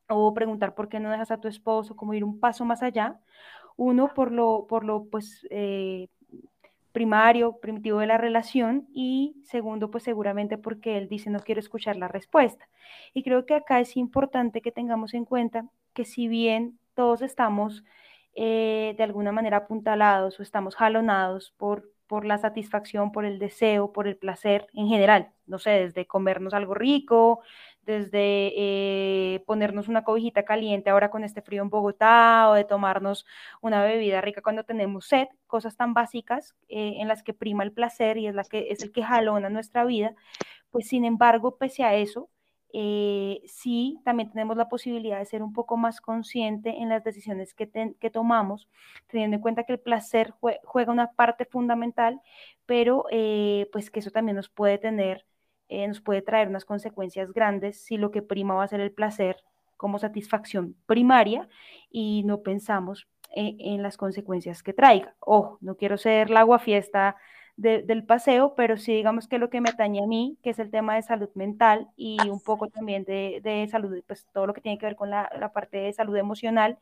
o 0.07 0.33
preguntar 0.33 0.73
por 0.73 0.89
qué 0.89 0.99
no 0.99 1.11
dejas 1.11 1.31
a 1.31 1.39
tu 1.39 1.47
esposo, 1.47 1.95
como 1.95 2.13
ir 2.13 2.23
un 2.23 2.39
paso 2.39 2.65
más 2.65 2.81
allá. 2.81 3.19
Uno, 3.75 4.13
por 4.13 4.31
lo, 4.31 4.67
por 4.67 4.83
lo 4.83 5.05
pues, 5.05 5.47
primario, 6.93 7.59
primitivo 7.59 7.99
de 7.99 8.07
la 8.07 8.17
relación 8.17 8.87
y 8.93 9.35
segundo, 9.43 9.91
pues 9.91 10.03
seguramente 10.03 10.57
porque 10.57 10.97
él 10.97 11.09
dice 11.09 11.29
no 11.29 11.39
quiero 11.39 11.59
escuchar 11.59 11.97
la 11.97 12.07
respuesta. 12.07 12.69
Y 13.13 13.23
creo 13.23 13.45
que 13.45 13.55
acá 13.55 13.81
es 13.81 13.97
importante 13.97 14.61
que 14.61 14.71
tengamos 14.71 15.13
en 15.13 15.25
cuenta 15.25 15.65
que 15.93 16.05
si 16.05 16.27
bien 16.27 16.79
todos 16.93 17.21
estamos 17.21 17.83
eh, 18.35 18.93
de 18.97 19.03
alguna 19.03 19.31
manera 19.31 19.57
apuntalados 19.57 20.39
o 20.39 20.43
estamos 20.43 20.75
jalonados 20.75 21.53
por, 21.57 21.91
por 22.07 22.25
la 22.25 22.37
satisfacción, 22.37 23.11
por 23.11 23.25
el 23.25 23.39
deseo, 23.39 23.91
por 23.91 24.07
el 24.07 24.15
placer 24.15 24.67
en 24.73 24.87
general, 24.87 25.31
no 25.47 25.59
sé, 25.59 25.71
desde 25.71 26.05
comernos 26.05 26.53
algo 26.53 26.75
rico, 26.75 27.41
desde 27.85 28.53
eh, 28.55 29.43
ponernos 29.45 29.87
una 29.87 30.03
cobijita 30.03 30.43
caliente 30.43 30.89
ahora 30.89 31.09
con 31.09 31.23
este 31.23 31.41
frío 31.41 31.61
en 31.61 31.69
Bogotá 31.69 32.49
o 32.49 32.53
de 32.53 32.63
tomarnos 32.63 33.25
una 33.61 33.83
bebida 33.83 34.21
rica 34.21 34.41
cuando 34.41 34.63
tenemos 34.63 35.05
sed, 35.05 35.27
cosas 35.47 35.75
tan 35.75 35.93
básicas 35.93 36.55
eh, 36.69 36.95
en 36.97 37.07
las 37.07 37.23
que 37.23 37.33
prima 37.33 37.63
el 37.63 37.71
placer 37.71 38.17
y 38.17 38.27
es, 38.27 38.35
la 38.35 38.43
que, 38.43 38.67
es 38.69 38.83
el 38.83 38.91
que 38.91 39.03
jalona 39.03 39.49
nuestra 39.49 39.85
vida, 39.85 40.15
pues 40.71 40.87
sin 40.87 41.05
embargo, 41.05 41.57
pese 41.57 41.83
a 41.83 41.95
eso, 41.95 42.29
eh, 42.75 43.41
sí 43.45 43.99
también 44.03 44.31
tenemos 44.31 44.57
la 44.57 44.67
posibilidad 44.69 45.19
de 45.19 45.25
ser 45.25 45.43
un 45.43 45.53
poco 45.53 45.77
más 45.77 46.01
consciente 46.01 46.81
en 46.81 46.89
las 46.89 47.03
decisiones 47.03 47.53
que, 47.53 47.69
que 47.99 48.09
tomamos, 48.09 48.67
teniendo 49.07 49.35
en 49.35 49.41
cuenta 49.41 49.63
que 49.63 49.73
el 49.73 49.79
placer 49.79 50.33
juega 50.63 50.91
una 50.91 51.11
parte 51.11 51.45
fundamental, 51.45 52.21
pero 52.65 53.05
pues 53.71 53.91
que 53.91 53.99
eso 53.99 54.09
también 54.11 54.37
nos 54.37 54.49
puede 54.49 54.79
tener 54.79 55.25
eh, 55.73 55.87
nos 55.87 56.01
puede 56.01 56.21
traer 56.21 56.47
unas 56.47 56.65
consecuencias 56.65 57.33
grandes 57.33 57.83
si 57.83 57.97
lo 57.97 58.11
que 58.11 58.21
prima 58.21 58.53
va 58.53 58.63
a 58.63 58.67
ser 58.67 58.79
el 58.79 58.91
placer 58.91 59.37
como 59.75 59.97
satisfacción 59.97 60.75
primaria 60.85 61.49
y 61.89 62.21
no 62.25 62.43
pensamos 62.43 63.07
en, 63.35 63.81
las 63.81 63.97
consecuencias 63.97 64.61
que 64.61 64.73
traiga. 64.73 65.15
Ojo, 65.19 65.57
no 65.61 65.75
quiero 65.75 65.97
ser 65.97 66.29
la 66.29 66.41
aguafiesta 66.41 67.15
del 67.57 68.05
paseo, 68.05 68.53
pero 68.55 68.77
sí 68.77 68.93
digamos 68.93 69.27
que 69.27 69.39
lo 69.39 69.49
que 69.49 69.61
me 69.61 69.69
atañe 69.69 70.03
a 70.03 70.07
mí, 70.07 70.37
que 70.43 70.51
es 70.51 70.59
el 70.59 70.69
tema 70.69 70.95
de 70.95 71.01
salud 71.01 71.29
mental 71.33 71.89
y 71.95 72.17
un 72.29 72.39
poco 72.39 72.67
también 72.67 73.03
de, 73.03 73.67
salud, 73.71 74.03
pues 74.05 74.27
todo 74.31 74.45
lo 74.45 74.53
que 74.53 74.61
tiene 74.61 74.77
que 74.77 74.85
ver 74.85 74.95
con 74.95 75.09
la, 75.09 75.51
parte 75.55 75.77
de 75.77 75.93
salud 75.93 76.15
emocional, 76.15 76.77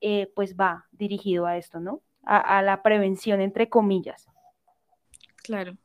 eh, 0.00 0.32
pues 0.34 0.56
va 0.56 0.86
dirigido 0.90 1.46
a 1.46 1.56
esto, 1.56 1.78
¿no? 1.78 2.00
a 2.24 2.60
la 2.62 2.82
prevención, 2.82 3.40
entre 3.40 3.68
comillas. 3.68 4.28
Claro. 5.42 5.76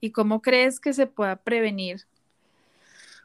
¿Y 0.00 0.10
cómo 0.10 0.42
crees 0.42 0.80
que 0.80 0.92
se 0.92 1.06
pueda 1.06 1.36
prevenir? 1.36 2.02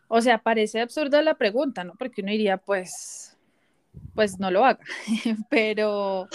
O 0.08 0.22
sea, 0.22 0.38
parece 0.38 0.80
absurda 0.80 1.22
la 1.22 1.36
pregunta, 1.36 1.84
¿no? 1.84 1.94
Porque 1.96 2.22
uno 2.22 2.32
diría, 2.32 2.58
pues, 2.58 3.38
pues 4.16 4.40
no 4.40 4.52
lo 4.52 4.66
haga, 4.66 4.80
pero 5.50 6.28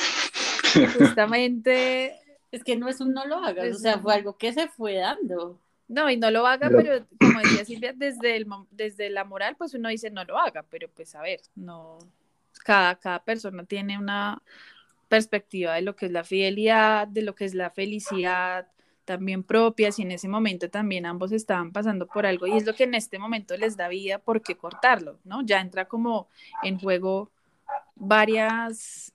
justamente... 0.98 2.18
Es 2.50 2.62
que 2.64 2.76
no 2.76 2.88
es 2.88 3.00
un 3.00 3.14
no 3.14 3.24
lo 3.26 3.36
haga, 3.36 3.62
o 3.64 3.74
sea, 3.74 3.98
fue 3.98 4.14
algo 4.14 4.36
que 4.36 4.52
se 4.52 4.68
fue 4.68 4.96
dando. 4.96 5.58
No, 5.88 6.10
y 6.10 6.16
no 6.16 6.30
lo 6.30 6.46
haga, 6.46 6.68
pero 6.68 7.06
como 7.18 7.40
decía 7.40 7.64
Silvia, 7.64 7.92
desde, 7.94 8.36
el, 8.36 8.46
desde 8.70 9.10
la 9.10 9.24
moral, 9.24 9.56
pues 9.56 9.74
uno 9.74 9.88
dice 9.88 10.10
no 10.10 10.24
lo 10.24 10.38
haga, 10.38 10.62
pero 10.62 10.88
pues 10.88 11.14
a 11.14 11.22
ver, 11.22 11.40
no, 11.54 11.98
cada, 12.64 12.94
cada 12.96 13.24
persona 13.24 13.64
tiene 13.64 13.98
una 13.98 14.42
perspectiva 15.08 15.74
de 15.74 15.82
lo 15.82 15.94
que 15.94 16.06
es 16.06 16.12
la 16.12 16.24
fidelidad, 16.24 17.08
de 17.08 17.22
lo 17.22 17.34
que 17.34 17.44
es 17.44 17.54
la 17.54 17.70
felicidad, 17.70 18.66
también 19.04 19.42
propias 19.42 19.98
y 19.98 20.02
en 20.02 20.12
ese 20.12 20.28
momento 20.28 20.70
también 20.70 21.06
ambos 21.06 21.32
estaban 21.32 21.72
pasando 21.72 22.06
por 22.06 22.26
algo 22.26 22.46
y 22.46 22.56
es 22.56 22.66
lo 22.66 22.74
que 22.74 22.84
en 22.84 22.94
este 22.94 23.18
momento 23.18 23.56
les 23.56 23.76
da 23.76 23.88
vida, 23.88 24.18
¿por 24.18 24.42
qué 24.42 24.56
cortarlo? 24.56 25.18
¿no? 25.24 25.42
Ya 25.42 25.60
entra 25.60 25.86
como 25.86 26.28
en 26.62 26.78
juego 26.78 27.30
varias, 27.94 29.12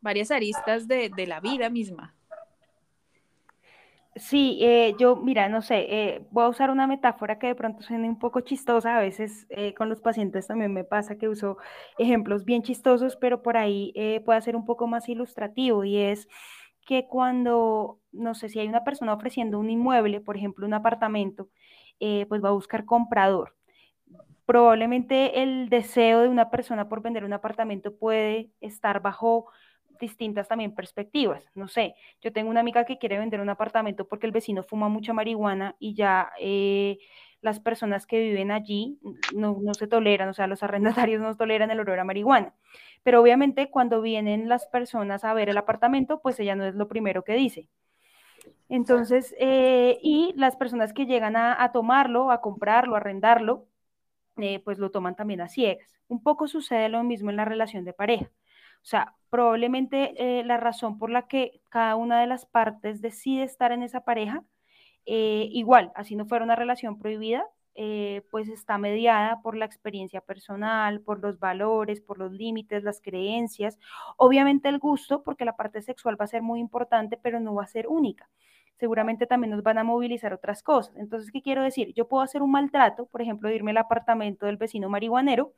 varias 0.00 0.30
aristas 0.30 0.86
de, 0.88 1.10
la 1.26 1.40
vida 1.40 1.70
misma. 1.70 2.14
Sí, 4.16 4.58
eh, 4.60 4.94
yo, 4.98 5.16
mira, 5.16 5.48
no 5.48 5.62
sé, 5.62 5.86
eh, 5.88 6.26
voy 6.30 6.44
a 6.44 6.48
usar 6.48 6.70
una 6.70 6.86
metáfora 6.88 7.38
que 7.38 7.46
de 7.46 7.54
pronto 7.54 7.82
suena 7.82 8.08
un 8.08 8.18
poco 8.18 8.40
chistosa, 8.40 8.98
a 8.98 9.00
veces 9.00 9.46
eh, 9.50 9.72
con 9.74 9.88
los 9.88 10.00
pacientes 10.00 10.48
también 10.48 10.72
me 10.74 10.82
pasa 10.82 11.16
que 11.16 11.28
uso 11.28 11.58
ejemplos 11.96 12.44
bien 12.44 12.62
chistosos, 12.62 13.16
pero 13.16 13.40
por 13.42 13.56
ahí 13.56 13.94
puede 14.24 14.40
ser 14.42 14.56
un 14.56 14.66
poco 14.66 14.88
más 14.88 15.08
ilustrativo 15.08 15.84
y 15.84 15.96
es 15.98 16.28
que 16.90 17.06
cuando, 17.06 18.00
no 18.10 18.34
sé, 18.34 18.48
si 18.48 18.58
hay 18.58 18.66
una 18.66 18.82
persona 18.82 19.14
ofreciendo 19.14 19.60
un 19.60 19.70
inmueble, 19.70 20.20
por 20.20 20.36
ejemplo, 20.36 20.66
un 20.66 20.74
apartamento, 20.74 21.48
eh, 22.00 22.26
pues 22.28 22.42
va 22.42 22.48
a 22.48 22.52
buscar 22.52 22.84
comprador. 22.84 23.54
Probablemente 24.44 25.40
el 25.40 25.68
deseo 25.68 26.22
de 26.22 26.28
una 26.28 26.50
persona 26.50 26.88
por 26.88 27.00
vender 27.00 27.24
un 27.24 27.32
apartamento 27.32 27.96
puede 27.96 28.50
estar 28.60 29.00
bajo 29.02 29.46
distintas 30.00 30.48
también 30.48 30.74
perspectivas. 30.74 31.48
No 31.54 31.68
sé, 31.68 31.94
yo 32.22 32.32
tengo 32.32 32.50
una 32.50 32.58
amiga 32.58 32.84
que 32.84 32.98
quiere 32.98 33.20
vender 33.20 33.40
un 33.40 33.50
apartamento 33.50 34.08
porque 34.08 34.26
el 34.26 34.32
vecino 34.32 34.64
fuma 34.64 34.88
mucha 34.88 35.12
marihuana 35.12 35.76
y 35.78 35.94
ya 35.94 36.32
eh, 36.40 36.98
las 37.40 37.60
personas 37.60 38.04
que 38.04 38.18
viven 38.18 38.50
allí 38.50 38.98
no, 39.32 39.58
no, 39.62 39.74
se 39.74 39.86
toleran, 39.86 40.28
o 40.28 40.34
sea, 40.34 40.48
los 40.48 40.64
arrendatarios 40.64 41.22
no 41.22 41.36
toleran 41.36 41.70
el 41.70 41.78
olor 41.78 42.00
a 42.00 42.04
marihuana. 42.04 42.52
Pero 43.02 43.20
obviamente 43.20 43.70
cuando 43.70 44.02
vienen 44.02 44.48
las 44.48 44.66
personas 44.66 45.24
a 45.24 45.34
ver 45.34 45.48
el 45.48 45.58
apartamento, 45.58 46.20
pues 46.20 46.38
ella 46.40 46.54
no 46.56 46.64
es 46.64 46.74
lo 46.74 46.88
primero 46.88 47.24
que 47.24 47.34
dice. 47.34 47.68
Entonces, 48.68 49.34
eh, 49.38 49.98
y 50.02 50.32
las 50.36 50.56
personas 50.56 50.92
que 50.92 51.06
llegan 51.06 51.36
a, 51.36 51.72
tomarlo, 51.72 52.30
a 52.30 52.40
comprarlo, 52.40 52.94
a 52.94 52.98
arrendarlo, 52.98 53.66
eh, 54.36 54.60
pues 54.60 54.78
lo 54.78 54.90
toman 54.90 55.16
también 55.16 55.40
a 55.40 55.48
ciegas. 55.48 55.98
Un 56.08 56.22
poco 56.22 56.48
sucede 56.48 56.88
lo 56.88 57.02
mismo 57.02 57.30
en 57.30 57.36
la 57.36 57.44
relación 57.44 57.84
de 57.84 57.92
pareja. 57.92 58.26
O 58.82 58.86
sea, 58.86 59.14
probablemente 59.28 60.40
eh, 60.40 60.44
la 60.44 60.56
razón 60.56 60.98
por 60.98 61.10
la 61.10 61.26
que 61.26 61.60
cada 61.68 61.96
una 61.96 62.20
de 62.20 62.26
las 62.26 62.46
partes 62.46 63.02
decide 63.02 63.42
estar 63.44 63.72
en 63.72 63.82
esa 63.82 64.04
pareja, 64.04 64.44
igual, 65.04 65.90
así 65.96 66.14
no 66.14 66.26
fuera 66.26 66.44
una 66.44 66.54
relación 66.54 66.98
prohibida, 66.98 67.44
eh, 67.74 68.22
pues 68.30 68.48
está 68.48 68.78
mediada 68.78 69.40
por 69.42 69.56
la 69.56 69.64
experiencia 69.64 70.20
personal, 70.20 71.00
por 71.00 71.20
los 71.20 71.38
valores, 71.38 72.00
por 72.00 72.18
los 72.18 72.32
límites, 72.32 72.82
las 72.82 73.00
creencias, 73.00 73.78
obviamente 74.16 74.68
el 74.68 74.78
gusto, 74.78 75.22
porque 75.22 75.44
la 75.44 75.56
parte 75.56 75.82
sexual 75.82 76.20
va 76.20 76.24
a 76.24 76.28
ser 76.28 76.42
muy 76.42 76.60
importante, 76.60 77.16
pero 77.22 77.40
no 77.40 77.54
va 77.54 77.64
a 77.64 77.66
ser 77.66 77.86
única. 77.88 78.28
Seguramente 78.78 79.26
también 79.26 79.50
nos 79.52 79.62
van 79.62 79.78
a 79.78 79.84
movilizar 79.84 80.32
otras 80.32 80.62
cosas. 80.62 80.96
Entonces, 80.96 81.30
¿qué 81.32 81.42
quiero 81.42 81.62
decir? 81.62 81.92
Yo 81.94 82.08
puedo 82.08 82.22
hacer 82.22 82.42
un 82.42 82.50
maltrato, 82.50 83.06
por 83.06 83.22
ejemplo, 83.22 83.50
irme 83.50 83.72
al 83.72 83.76
apartamento 83.78 84.46
del 84.46 84.56
vecino 84.56 84.88
marihuanero, 84.88 85.52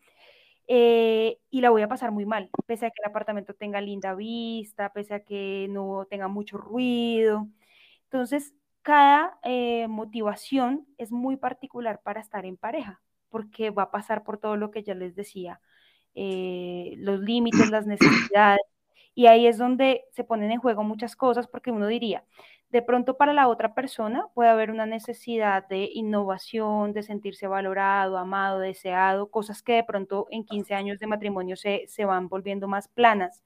eh, 0.68 1.38
y 1.50 1.60
la 1.60 1.70
voy 1.70 1.82
a 1.82 1.88
pasar 1.88 2.12
muy 2.12 2.24
mal, 2.26 2.50
pese 2.66 2.86
a 2.86 2.90
que 2.90 3.02
el 3.04 3.10
apartamento 3.10 3.54
tenga 3.54 3.80
linda 3.80 4.14
vista, 4.14 4.92
pese 4.92 5.14
a 5.14 5.20
que 5.24 5.66
no 5.70 6.06
tenga 6.08 6.28
mucho 6.28 6.56
ruido. 6.58 7.48
Entonces, 8.04 8.54
cada 8.82 9.38
eh, 9.44 9.86
motivación 9.88 10.86
es 10.98 11.12
muy 11.12 11.36
particular 11.36 12.00
para 12.02 12.20
estar 12.20 12.44
en 12.44 12.56
pareja, 12.56 13.00
porque 13.30 13.70
va 13.70 13.84
a 13.84 13.90
pasar 13.90 14.24
por 14.24 14.38
todo 14.38 14.56
lo 14.56 14.70
que 14.70 14.82
ya 14.82 14.94
les 14.94 15.14
decía, 15.14 15.60
eh, 16.14 16.94
los 16.98 17.20
límites, 17.20 17.70
las 17.70 17.86
necesidades, 17.86 18.60
y 19.14 19.26
ahí 19.26 19.46
es 19.46 19.58
donde 19.58 20.04
se 20.12 20.24
ponen 20.24 20.50
en 20.50 20.60
juego 20.60 20.82
muchas 20.84 21.16
cosas, 21.16 21.46
porque 21.46 21.70
uno 21.70 21.86
diría, 21.86 22.24
de 22.70 22.82
pronto 22.82 23.16
para 23.16 23.32
la 23.34 23.48
otra 23.48 23.74
persona 23.74 24.26
puede 24.34 24.50
haber 24.50 24.70
una 24.70 24.86
necesidad 24.86 25.68
de 25.68 25.90
innovación, 25.92 26.92
de 26.92 27.02
sentirse 27.02 27.46
valorado, 27.46 28.16
amado, 28.16 28.58
deseado, 28.60 29.30
cosas 29.30 29.62
que 29.62 29.74
de 29.74 29.84
pronto 29.84 30.26
en 30.30 30.44
15 30.44 30.74
años 30.74 30.98
de 30.98 31.06
matrimonio 31.06 31.56
se, 31.56 31.84
se 31.86 32.04
van 32.06 32.28
volviendo 32.28 32.68
más 32.68 32.88
planas, 32.88 33.44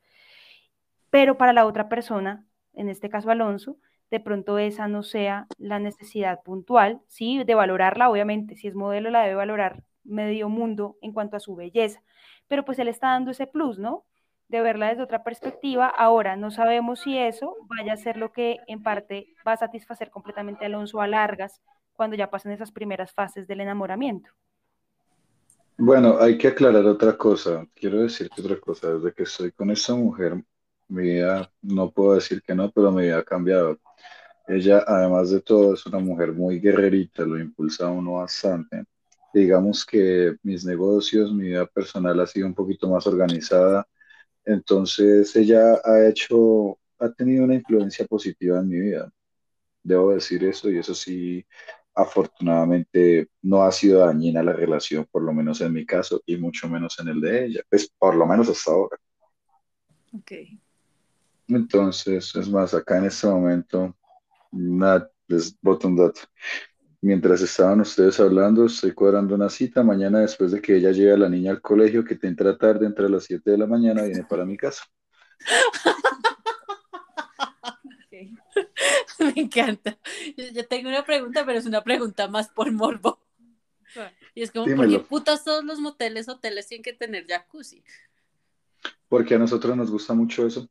pero 1.11 1.37
para 1.37 1.53
la 1.53 1.67
otra 1.67 1.89
persona, 1.89 2.47
en 2.73 2.89
este 2.89 3.09
caso 3.09 3.31
Alonso, 3.31 3.77
de 4.11 4.21
pronto 4.21 4.59
esa 4.59 4.89
no 4.89 5.03
sea 5.03 5.47
la 5.59 5.79
necesidad 5.79 6.43
puntual, 6.43 7.01
sí, 7.09 7.43
de 7.45 7.55
valorarla, 7.55 8.11
obviamente, 8.11 8.57
si 8.57 8.69
es 8.69 8.75
modelo 8.75 9.11
la 9.11 9.23
debe 9.23 9.35
valorar 9.35 9.83
medio 10.05 10.49
mundo 10.49 10.97
en 11.01 11.13
cuanto 11.13 11.37
a 11.37 11.41
su 11.41 11.57
belleza, 11.57 12.03
pero 12.49 12.65
pues 12.65 12.79
él 12.79 12.89
está 12.89 13.09
dando 13.09 13.33
ese 13.33 13.47
plus, 13.47 13.79
¿no? 13.79 14.05
De 14.49 14.61
verla 14.61 14.89
desde 14.89 15.03
otra 15.03 15.25
perspectiva. 15.25 15.89
Ahora, 15.89 16.37
no 16.37 16.53
sabemos 16.53 17.01
si 17.01 17.19
eso 17.19 17.57
vaya 17.77 17.95
a 17.95 17.97
ser 17.97 18.17
lo 18.17 18.33
que 18.33 18.59
en 18.69 18.83
parte 18.83 19.35
va 19.47 19.53
a 19.53 19.57
satisfacer 19.57 20.11
completamente 20.11 20.65
a 20.65 20.69
Alonso 20.69 21.01
a 21.01 21.09
largas 21.09 21.61
cuando 21.95 22.15
ya 22.15 22.31
pasen 22.31 22.53
esas 22.53 22.71
primeras 22.71 23.13
fases 23.13 23.49
del 23.49 23.61
enamoramiento. 23.61 24.31
Bueno, 25.79 26.19
hay 26.21 26.39
que 26.39 26.49
aclarar 26.49 26.87
otra 26.87 27.17
cosa. 27.17 27.67
Quiero 27.75 28.01
decirte 28.03 28.41
otra 28.41 28.59
cosa. 28.59 28.95
Desde 28.95 29.13
que 29.13 29.25
estoy 29.25 29.53
con 29.53 29.71
esta 29.71 29.95
mujer, 29.95 30.43
mi 30.89 31.03
vida, 31.03 31.51
no 31.63 31.91
puedo 31.91 32.15
decir 32.15 32.43
que 32.43 32.55
no, 32.55 32.71
pero 32.71 32.93
mi 32.93 33.03
vida 33.03 33.19
ha 33.19 33.25
cambiado. 33.25 33.79
Ella, 34.49 34.85
además 34.87 35.31
de 35.31 35.41
todo, 35.41 35.75
es 35.75 35.85
una 35.87 35.99
mujer 35.99 36.33
muy 36.33 36.61
guerrerita, 36.61 37.25
lo 37.25 37.39
impulsa 37.39 37.87
a 37.87 37.91
uno 37.91 38.15
bastante. 38.15 38.85
Digamos 39.35 39.85
que 39.85 40.37
mis 40.43 40.65
negocios, 40.65 41.33
mi 41.33 41.49
vida 41.49 41.67
personal 41.67 42.19
ha 42.21 42.27
sido 42.27 42.47
un 42.47 42.55
poquito 42.55 42.89
más 42.89 43.07
organizada. 43.07 43.87
Entonces, 44.45 45.35
ella 45.35 45.81
ha 45.85 46.09
hecho, 46.09 46.79
ha 46.99 47.11
tenido 47.11 47.45
una 47.45 47.55
influencia 47.55 48.07
positiva 48.07 48.61
en 48.61 48.69
mi 48.69 48.79
vida. 48.79 49.13
Debo 49.83 50.13
decir 50.13 50.45
eso 50.45 50.71
y 50.71 50.79
eso 50.79 50.95
sí, 50.95 51.45
afortunadamente 51.95 53.29
no 53.43 53.63
ha 53.63 53.73
sido 53.73 54.07
dañina 54.07 54.43
la 54.43 54.53
relación, 54.53 55.07
por 55.11 55.23
lo 55.23 55.33
menos 55.33 55.61
en 55.61 55.73
mi 55.73 55.85
caso 55.85 56.23
y 56.27 56.37
mucho 56.37 56.69
menos 56.69 56.99
en 57.01 57.09
el 57.09 57.21
de 57.21 57.47
ella. 57.47 57.61
Pues 57.69 57.91
por 57.99 58.15
lo 58.15 58.27
menos 58.27 58.49
hasta 58.49 58.71
ahora. 58.71 58.97
Ok. 60.13 60.33
Entonces, 61.49 62.35
es 62.35 62.49
más, 62.49 62.75
acá 62.75 62.99
en 62.99 63.07
este 63.07 63.27
momento, 63.27 63.97
les 64.57 65.57
dato. 65.63 66.21
Mientras 67.03 67.41
estaban 67.43 67.81
ustedes 67.81 68.19
hablando, 68.19 68.67
estoy 68.67 68.93
cuadrando 68.93 69.35
una 69.35 69.49
cita 69.49 69.83
mañana 69.83 70.21
después 70.21 70.53
de 70.53 70.61
que 70.61 70.77
ella 70.77 70.91
llegue 70.93 71.13
a 71.13 71.17
la 71.17 71.29
niña 71.29 71.53
al 71.53 71.61
colegio, 71.61 72.05
que 72.05 72.17
te 72.17 72.27
entra 72.27 72.57
tarde, 72.57 72.87
entre 72.87 73.09
las 73.09 73.25
7 73.25 73.51
de 73.51 73.59
la 73.59 73.67
mañana, 73.67 74.03
viene 74.03 74.25
para 74.25 74.45
mi 74.45 74.57
casa. 74.57 74.83
Me 79.19 79.43
encanta. 79.43 79.99
Yo 80.37 80.67
tengo 80.67 80.89
una 80.89 81.05
pregunta, 81.05 81.45
pero 81.45 81.59
es 81.59 81.67
una 81.67 81.83
pregunta 81.83 82.29
más 82.29 82.49
por 82.49 82.71
morbo. 82.73 83.21
Y 84.35 84.43
es 84.43 84.51
como, 84.51 84.67
¿por 84.77 84.89
qué 84.89 84.99
putas 84.99 85.45
todos 85.45 85.65
los 85.65 85.79
moteles, 85.79 86.29
hoteles 86.29 86.69
tienen 86.69 86.83
que 86.83 86.93
tener 86.93 87.27
jacuzzi? 87.27 87.83
Porque 89.09 89.35
a 89.35 89.39
nosotros 89.39 89.75
nos 89.77 89.91
gusta 89.91 90.13
mucho 90.13 90.47
eso. 90.47 90.69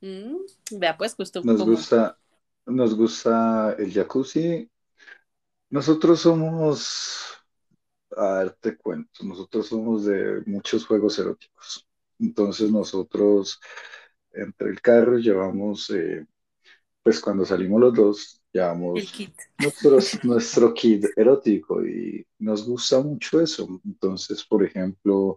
Mm, 0.00 0.36
vea, 0.72 0.96
pues 0.96 1.14
justo 1.14 1.40
nos 1.42 1.62
gusta, 1.62 2.18
nos 2.66 2.94
gusta 2.94 3.74
el 3.78 3.92
jacuzzi. 3.92 4.70
Nosotros 5.70 6.20
somos, 6.20 7.36
a 8.16 8.38
ver, 8.38 8.52
te 8.60 8.76
cuento, 8.76 9.24
nosotros 9.24 9.66
somos 9.68 10.04
de 10.06 10.42
muchos 10.46 10.86
juegos 10.86 11.18
eróticos. 11.18 11.86
Entonces 12.18 12.70
nosotros 12.70 13.60
entre 14.32 14.70
el 14.70 14.80
carro 14.80 15.18
llevamos 15.18 15.90
eh, 15.90 16.26
pues 17.04 17.20
cuando 17.20 17.44
salimos 17.44 17.80
los 17.80 17.94
dos, 17.94 18.42
llevamos 18.50 18.98
nuestro 20.24 20.72
kit 20.72 21.04
erótico 21.16 21.84
y 21.84 22.26
nos 22.38 22.66
gusta 22.66 23.00
mucho 23.00 23.40
eso. 23.40 23.68
Entonces, 23.84 24.42
por 24.44 24.64
ejemplo, 24.64 25.36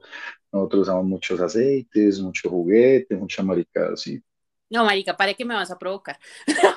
nosotros 0.52 0.84
usamos 0.84 1.06
muchos 1.06 1.42
aceites, 1.42 2.22
mucho 2.22 2.50
juguete, 2.50 3.18
mucha 3.18 3.44
marica 3.44 3.90
así. 3.94 4.24
No, 4.70 4.86
marica, 4.86 5.16
pare 5.16 5.36
que 5.36 5.46
me 5.46 5.56
vas 5.56 5.72
a 5.72 5.78
provocar. 5.78 6.18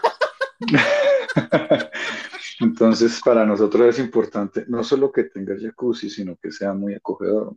Entonces, 2.60 3.20
para 3.24 3.44
nosotros 3.46 3.88
es 3.88 3.98
importante 3.98 4.64
no 4.68 4.84
solo 4.84 5.10
que 5.12 5.24
tenga 5.24 5.56
jacuzzi, 5.58 6.10
sino 6.10 6.36
que 6.36 6.52
sea 6.52 6.72
muy 6.74 6.94
acogedor. 6.94 7.56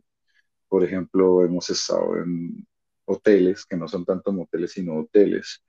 Por 0.68 0.84
ejemplo, 0.84 1.44
hemos 1.44 1.70
estado 1.70 2.16
en 2.18 2.66
hoteles, 3.06 3.66
que 3.66 3.76
no 3.76 3.88
son 3.88 4.04
tanto 4.04 4.32
moteles, 4.32 4.72
sino 4.72 4.98
hoteles, 5.00 5.62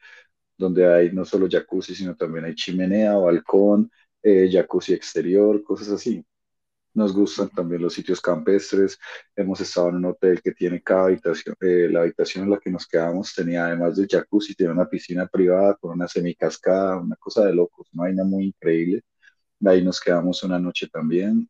donde 0.57 0.87
hay 0.93 1.11
no 1.13 1.25
solo 1.25 1.47
jacuzzi, 1.49 1.95
sino 1.95 2.15
también 2.15 2.45
hay 2.45 2.55
chimenea, 2.55 3.15
balcón, 3.17 3.91
eh, 4.23 4.49
jacuzzi 4.51 4.93
exterior, 4.93 5.63
cosas 5.63 5.89
así. 5.91 6.25
Nos 6.95 7.13
gustan 7.13 7.49
también 7.49 7.81
los 7.83 7.93
sitios 7.93 8.21
campestres. 8.21 8.97
Hemos 9.35 9.61
estado 9.61 9.89
en 9.89 9.97
un 9.97 10.05
hotel 10.05 10.41
que 10.41 10.51
tiene 10.53 10.81
cada 10.81 11.05
habitación, 11.05 11.55
eh, 11.61 11.87
la 11.91 12.01
habitación 12.01 12.45
en 12.45 12.51
la 12.51 12.59
que 12.59 12.71
nos 12.71 12.87
quedamos 12.87 13.33
tenía 13.35 13.65
además 13.67 13.97
del 13.97 14.07
jacuzzi, 14.07 14.55
tiene 14.55 14.73
una 14.73 14.89
piscina 14.89 15.27
privada 15.27 15.75
con 15.75 15.91
una 15.91 16.07
semicascada, 16.07 16.97
una 16.97 17.15
cosa 17.17 17.45
de 17.45 17.53
locos, 17.53 17.87
una 17.93 18.03
vaina 18.03 18.23
muy 18.23 18.45
increíble. 18.47 19.03
Ahí 19.65 19.83
nos 19.83 19.99
quedamos 20.01 20.43
una 20.43 20.59
noche 20.59 20.87
también. 20.87 21.49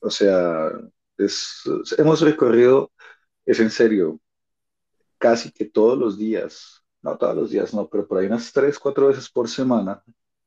O 0.00 0.10
sea, 0.10 0.70
es, 1.18 1.62
hemos 1.98 2.20
recorrido, 2.20 2.92
es 3.46 3.60
en 3.60 3.70
serio, 3.70 4.20
casi 5.18 5.50
que 5.52 5.64
todos 5.66 5.98
los 5.98 6.18
días 6.18 6.86
no 7.06 7.16
todos 7.16 7.36
los 7.36 7.50
días, 7.50 7.72
no, 7.72 7.88
pero 7.88 8.06
por 8.06 8.18
ahí 8.18 8.26
unas 8.26 8.52
tres, 8.52 8.78
cuatro 8.78 9.06
veces 9.06 9.30
por 9.30 9.48
semana 9.48 10.02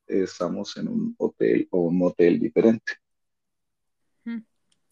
estamos 0.06 0.76
en 0.78 0.90
un 0.90 1.16
hotel 1.18 1.68
o 1.72 1.82
un 1.84 1.98
motel 1.98 2.40
diferente. 2.40 2.94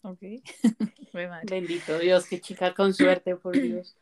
Ok. 0.02 0.20
Bendito 1.50 1.98
Dios, 1.98 2.26
qué 2.26 2.40
chica 2.40 2.74
con 2.74 2.94
suerte, 2.94 3.36
por 3.36 3.52
Dios. 3.60 3.96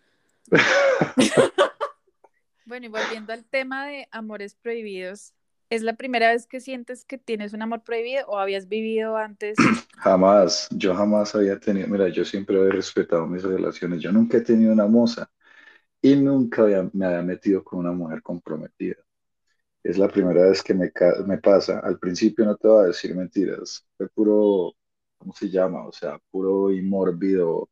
bueno, 2.67 2.87
y 2.87 2.89
volviendo 2.89 3.33
al 3.33 3.45
tema 3.45 3.87
de 3.87 4.09
amores 4.11 4.55
prohibidos, 4.55 5.33
¿es 5.71 5.83
la 5.83 5.95
primera 5.95 6.31
vez 6.31 6.47
que 6.47 6.61
sientes 6.61 7.05
que 7.05 7.19
tienes 7.19 7.53
un 7.53 7.63
amor 7.63 7.83
prohibido 7.83 8.27
o 8.27 8.39
habías 8.39 8.69
vivido 8.69 9.17
antes? 9.17 9.57
Jamás, 9.97 10.69
yo 10.71 10.95
jamás 10.95 11.35
había 11.35 11.59
tenido, 11.59 11.89
mira, 11.89 12.09
yo 12.09 12.25
siempre 12.25 12.61
he 12.61 12.71
respetado 12.71 13.27
mis 13.27 13.43
relaciones, 13.43 14.01
yo 14.01 14.13
nunca 14.13 14.37
he 14.37 14.43
tenido 14.43 14.73
una 14.73 14.87
moza 14.87 15.29
y 16.03 16.15
nunca 16.15 16.65
me 16.93 17.07
había 17.07 17.23
metido 17.23 17.65
con 17.65 17.81
una 17.81 17.93
mujer 17.93 18.23
comprometida. 18.23 18.97
Es 19.83 19.99
la 19.99 20.09
primera 20.09 20.49
vez 20.49 20.63
que 20.63 20.75
me, 20.75 20.93
me 21.27 21.39
pasa. 21.39 21.81
Al 21.81 21.99
principio 21.99 22.45
no 22.45 22.57
te 22.57 22.69
voy 22.69 22.85
a 22.85 22.87
decir 22.89 23.15
mentiras, 23.15 23.85
fue 23.97 24.09
puro, 24.09 24.75
¿cómo 25.19 25.33
se 25.35 25.49
llama? 25.51 25.87
O 25.87 25.93
sea, 25.93 26.19
puro 26.31 26.71
y 26.73 26.83
mórbido 26.83 27.71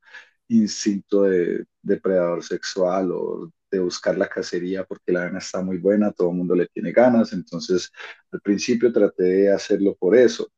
instinto 0.48 1.22
de 1.24 1.66
depredador 1.82 2.42
sexual 2.44 3.10
o 3.12 3.52
de 3.70 3.80
buscar 3.80 4.16
la 4.18 4.28
cacería 4.28 4.84
porque 4.84 5.12
la 5.12 5.24
vena 5.26 5.38
está 5.38 5.62
muy 5.62 5.78
buena, 5.78 6.12
todo 6.12 6.30
el 6.30 6.36
mundo 6.36 6.54
le 6.54 6.66
tiene 6.68 6.92
ganas, 6.92 7.32
entonces 7.32 7.90
al 8.32 8.40
principio 8.40 8.92
traté 8.92 9.24
de 9.24 9.52
hacerlo 9.52 9.96
por 9.96 10.16
eso. 10.16 10.48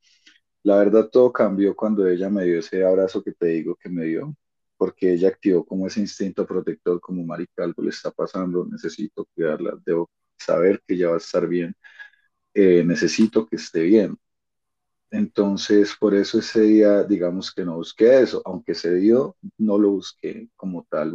La 0.62 0.76
verdad 0.78 1.08
todo 1.10 1.32
cambió 1.32 1.74
cuando 1.76 2.06
ella 2.08 2.28
me 2.30 2.44
dio 2.44 2.58
ese 2.60 2.84
abrazo 2.84 3.22
que 3.22 3.32
te 3.32 3.46
digo 3.48 3.76
que 3.76 3.88
me 3.88 4.04
dio, 4.06 4.34
porque 4.76 5.12
ella 5.14 5.28
activó 5.28 5.64
como 5.64 5.86
ese 5.86 6.00
instinto 6.00 6.46
protector, 6.46 7.00
como 7.00 7.24
marica, 7.24 7.64
algo 7.64 7.82
le 7.82 7.90
está 7.90 8.10
pasando, 8.10 8.66
necesito 8.66 9.26
cuidarla, 9.34 9.78
debo 9.84 10.10
saber 10.38 10.82
que 10.86 10.94
ella 10.94 11.08
va 11.10 11.14
a 11.16 11.18
estar 11.18 11.46
bien, 11.48 11.74
eh, 12.54 12.84
necesito 12.84 13.46
que 13.46 13.56
esté 13.56 13.82
bien. 13.82 14.18
Entonces, 15.10 15.94
por 15.98 16.14
eso 16.14 16.38
ese 16.38 16.62
día, 16.62 17.04
digamos 17.04 17.52
que 17.54 17.64
no 17.64 17.76
busqué 17.76 18.20
eso, 18.20 18.42
aunque 18.44 18.74
se 18.74 18.94
dio, 18.94 19.36
no 19.56 19.78
lo 19.78 19.90
busqué 19.90 20.48
como 20.56 20.84
tal. 20.90 21.14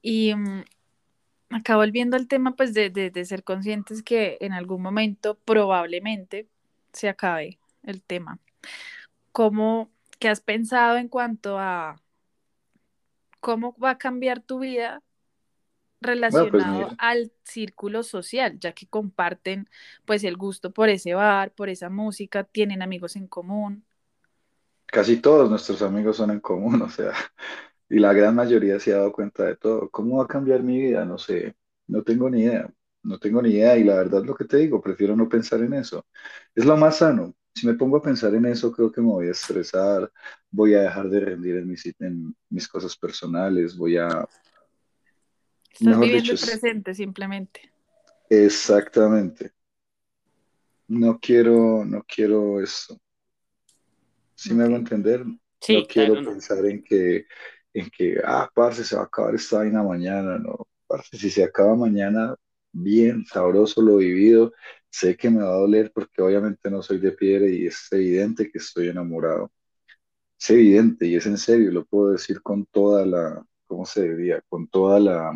Y 0.00 0.32
um, 0.32 0.64
acá 1.50 1.76
volviendo 1.76 2.16
al 2.16 2.26
tema, 2.26 2.56
pues, 2.56 2.72
de, 2.74 2.90
de 2.90 3.24
ser 3.24 3.44
conscientes 3.44 4.02
que 4.02 4.38
en 4.40 4.52
algún 4.52 4.82
momento 4.82 5.38
probablemente 5.44 6.48
se 6.92 7.08
acabe 7.08 7.58
el 7.82 8.02
tema. 8.02 8.38
¿Cómo, 9.32 9.90
qué 10.18 10.28
has 10.28 10.40
pensado 10.40 10.96
en 10.96 11.08
cuanto 11.08 11.58
a 11.58 12.00
cómo 13.40 13.76
va 13.76 13.90
a 13.90 13.98
cambiar 13.98 14.40
tu 14.40 14.60
vida 14.60 15.02
pues 16.04 16.16
relacionado 16.16 16.90
al 16.98 17.32
círculo 17.44 18.02
social, 18.02 18.58
ya 18.60 18.72
que 18.72 18.86
comparten 18.86 19.68
pues 20.04 20.24
el 20.24 20.36
gusto 20.36 20.72
por 20.72 20.88
ese 20.88 21.14
bar, 21.14 21.52
por 21.52 21.68
esa 21.68 21.88
música, 21.90 22.44
tienen 22.44 22.82
amigos 22.82 23.16
en 23.16 23.26
común. 23.26 23.84
Casi 24.86 25.16
todos 25.16 25.50
nuestros 25.50 25.82
amigos 25.82 26.16
son 26.16 26.30
en 26.30 26.40
común, 26.40 26.82
o 26.82 26.88
sea, 26.88 27.12
y 27.88 27.98
la 27.98 28.12
gran 28.12 28.34
mayoría 28.34 28.78
se 28.78 28.92
ha 28.92 28.98
dado 28.98 29.12
cuenta 29.12 29.44
de 29.44 29.56
todo. 29.56 29.90
¿Cómo 29.90 30.18
va 30.18 30.24
a 30.24 30.28
cambiar 30.28 30.62
mi 30.62 30.78
vida? 30.78 31.04
No 31.04 31.18
sé, 31.18 31.56
no 31.86 32.02
tengo 32.02 32.30
ni 32.30 32.42
idea, 32.42 32.70
no 33.02 33.18
tengo 33.18 33.42
ni 33.42 33.50
idea 33.50 33.76
y 33.76 33.84
la 33.84 33.96
verdad 33.96 34.24
lo 34.24 34.34
que 34.34 34.44
te 34.44 34.58
digo, 34.58 34.80
prefiero 34.80 35.16
no 35.16 35.28
pensar 35.28 35.60
en 35.60 35.74
eso. 35.74 36.06
Es 36.54 36.64
lo 36.64 36.76
más 36.76 36.98
sano, 36.98 37.34
si 37.54 37.66
me 37.66 37.74
pongo 37.74 37.98
a 37.98 38.02
pensar 38.02 38.34
en 38.34 38.46
eso, 38.46 38.72
creo 38.72 38.90
que 38.90 39.00
me 39.00 39.08
voy 39.08 39.28
a 39.28 39.30
estresar, 39.30 40.10
voy 40.50 40.74
a 40.74 40.82
dejar 40.82 41.08
de 41.08 41.20
rendir 41.20 41.56
en 41.56 41.68
mis, 41.68 41.86
en 42.00 42.34
mis 42.50 42.68
cosas 42.68 42.96
personales, 42.96 43.76
voy 43.76 43.96
a... 43.96 44.28
Estás 45.74 45.98
viviendo 45.98 46.32
el 46.32 46.38
presente 46.38 46.94
simplemente. 46.94 47.72
Exactamente. 48.30 49.52
No 50.86 51.18
quiero, 51.18 51.84
no 51.84 52.04
quiero 52.06 52.60
eso. 52.60 52.98
Si 54.34 54.54
me 54.54 54.64
hago 54.64 54.76
entender, 54.76 55.24
no 55.24 55.86
quiero 55.88 56.14
pensar 56.14 56.64
en 56.66 56.82
que, 56.82 57.26
en 57.72 57.90
que, 57.90 58.20
ah, 58.24 58.48
parce, 58.54 58.84
se 58.84 58.94
va 58.94 59.02
a 59.02 59.06
acabar 59.06 59.34
esta 59.34 59.58
vaina 59.58 59.82
mañana, 59.82 60.38
no, 60.38 60.68
parce, 60.86 61.16
si 61.16 61.30
se 61.30 61.42
acaba 61.42 61.74
mañana, 61.74 62.36
bien, 62.72 63.24
sabroso 63.26 63.82
lo 63.82 63.96
vivido, 63.96 64.52
sé 64.90 65.16
que 65.16 65.30
me 65.30 65.42
va 65.42 65.48
a 65.48 65.58
doler 65.60 65.90
porque 65.92 66.22
obviamente 66.22 66.70
no 66.70 66.82
soy 66.82 66.98
de 66.98 67.12
piedra 67.12 67.48
y 67.48 67.66
es 67.66 67.88
evidente 67.90 68.50
que 68.50 68.58
estoy 68.58 68.88
enamorado. 68.88 69.50
Es 70.38 70.50
evidente 70.50 71.06
y 71.06 71.16
es 71.16 71.26
en 71.26 71.38
serio, 71.38 71.70
lo 71.72 71.84
puedo 71.84 72.10
decir 72.12 72.42
con 72.42 72.66
toda 72.66 73.06
la, 73.06 73.44
¿cómo 73.66 73.86
se 73.86 74.08
diría? 74.08 74.42
Con 74.48 74.68
toda 74.68 75.00
la... 75.00 75.32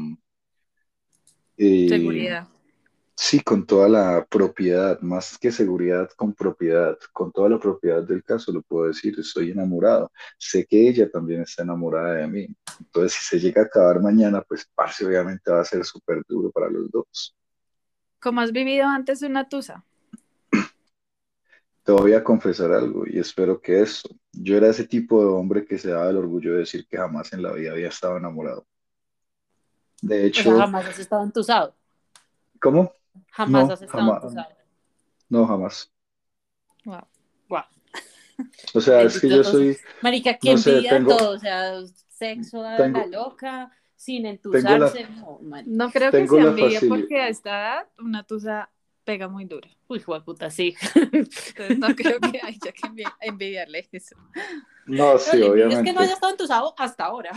eh, 1.59 1.89
Seguridad 1.89 2.49
Sí, 3.21 3.41
con 3.41 3.67
toda 3.67 3.89
la 3.89 4.25
propiedad, 4.31 5.01
más 5.01 5.37
que 5.39 5.51
seguridad, 5.51 6.09
con 6.17 6.33
propiedad, 6.35 6.97
con 7.13 7.33
toda 7.33 7.49
la 7.49 7.59
propiedad 7.59 8.01
del 8.05 8.23
caso, 8.23 8.53
lo 8.53 8.63
puedo 8.63 8.87
decir, 8.87 9.19
estoy 9.19 9.51
enamorado. 9.51 10.13
Sé 10.39 10.65
que 10.65 10.89
ella 10.89 11.11
también 11.11 11.43
está 11.43 11.65
enamorada 11.65 12.15
de 12.15 12.29
mí. 12.29 12.47
Entonces, 12.79 13.15
si 13.15 13.25
se 13.25 13.41
llega 13.41 13.63
a 13.63 13.65
acabar 13.65 14.01
mañana, 14.01 14.41
pues, 14.43 14.71
parce, 14.73 15.05
obviamente 15.05 15.51
va 15.51 15.61
a 15.61 15.65
ser 15.65 15.85
súper 15.85 16.23
duro 16.29 16.53
para 16.53 16.71
los 16.71 16.89
dos. 16.93 17.37
¿Cómo 18.21 18.41
has 18.41 18.53
vivido 18.53 18.87
antes 18.87 19.19
de 19.19 19.27
una 19.27 19.49
tusa? 19.49 19.85
Te 21.83 21.93
voy 21.93 22.13
a 22.13 22.23
confesar 22.23 22.71
algo 22.71 23.05
y 23.05 23.19
espero 23.19 23.61
que 23.61 23.83
eso. 23.83 24.09
Yo 24.33 24.57
era 24.57 24.69
ese 24.69 24.87
tipo 24.87 25.21
de 25.21 25.29
hombre 25.29 25.67
que 25.67 25.77
se 25.77 25.91
daba 25.91 26.09
el 26.09 26.19
orgullo 26.19 26.53
de 26.53 26.61
decir 26.61 26.87
que 26.87 26.99
jamás 26.99 27.33
en 27.33 27.43
la 27.43 27.53
vida 27.53 27.73
había 27.73 27.89
estado 27.89 28.17
enamorado. 28.17 28.65
De 30.01 30.27
hecho. 30.27 30.57
jamás 30.57 30.87
has 30.87 30.99
estado 30.99 31.25
entusado. 31.25 31.75
¿Cómo? 32.61 32.93
Jamás 33.31 33.71
has 33.71 33.83
estado 33.83 34.21
jamás. 34.21 34.47
No, 35.29 35.47
jamás. 35.47 35.93
Wow. 36.85 37.07
Wow. 37.49 37.63
O 38.75 38.81
sea, 38.81 39.03
es 39.03 39.21
que 39.21 39.29
yo 39.29 39.43
soy. 39.43 39.77
Marica, 40.01 40.39
que 40.39 40.53
no 40.53 40.59
envidia 40.59 41.05
todo, 41.05 41.33
o 41.33 41.39
sea, 41.39 41.73
sexo 42.09 42.65
a 42.65 42.79
la 42.79 43.07
loca, 43.07 43.73
sin 43.97 44.27
entusarse. 44.27 45.09
No, 45.09 45.41
no, 45.67 45.91
creo 45.91 46.13
que 46.13 46.29
sea 46.29 46.43
envidia 46.43 46.81
porque 46.89 47.21
a 47.21 47.29
esta 47.29 47.51
edad 47.51 47.89
una 47.99 48.23
tusa 48.23 48.71
pega 49.03 49.27
muy 49.27 49.45
dura. 49.45 49.69
Uy, 49.89 50.01
puta, 50.25 50.51
sí. 50.51 50.77
Entonces 50.95 51.79
no 51.79 51.89
creo 51.97 52.21
que 52.21 52.41
haya 52.43 52.73
que 52.73 53.05
envidiarle 53.23 53.89
eso. 53.91 54.15
No, 54.87 55.19
sí, 55.19 55.43
obviamente. 55.43 55.77
Es 55.77 55.83
que 55.83 55.93
no 55.93 56.01
haya 56.01 56.13
estado 56.13 56.33
entusado 56.33 56.75
hasta 56.77 57.07
ahora. 57.07 57.31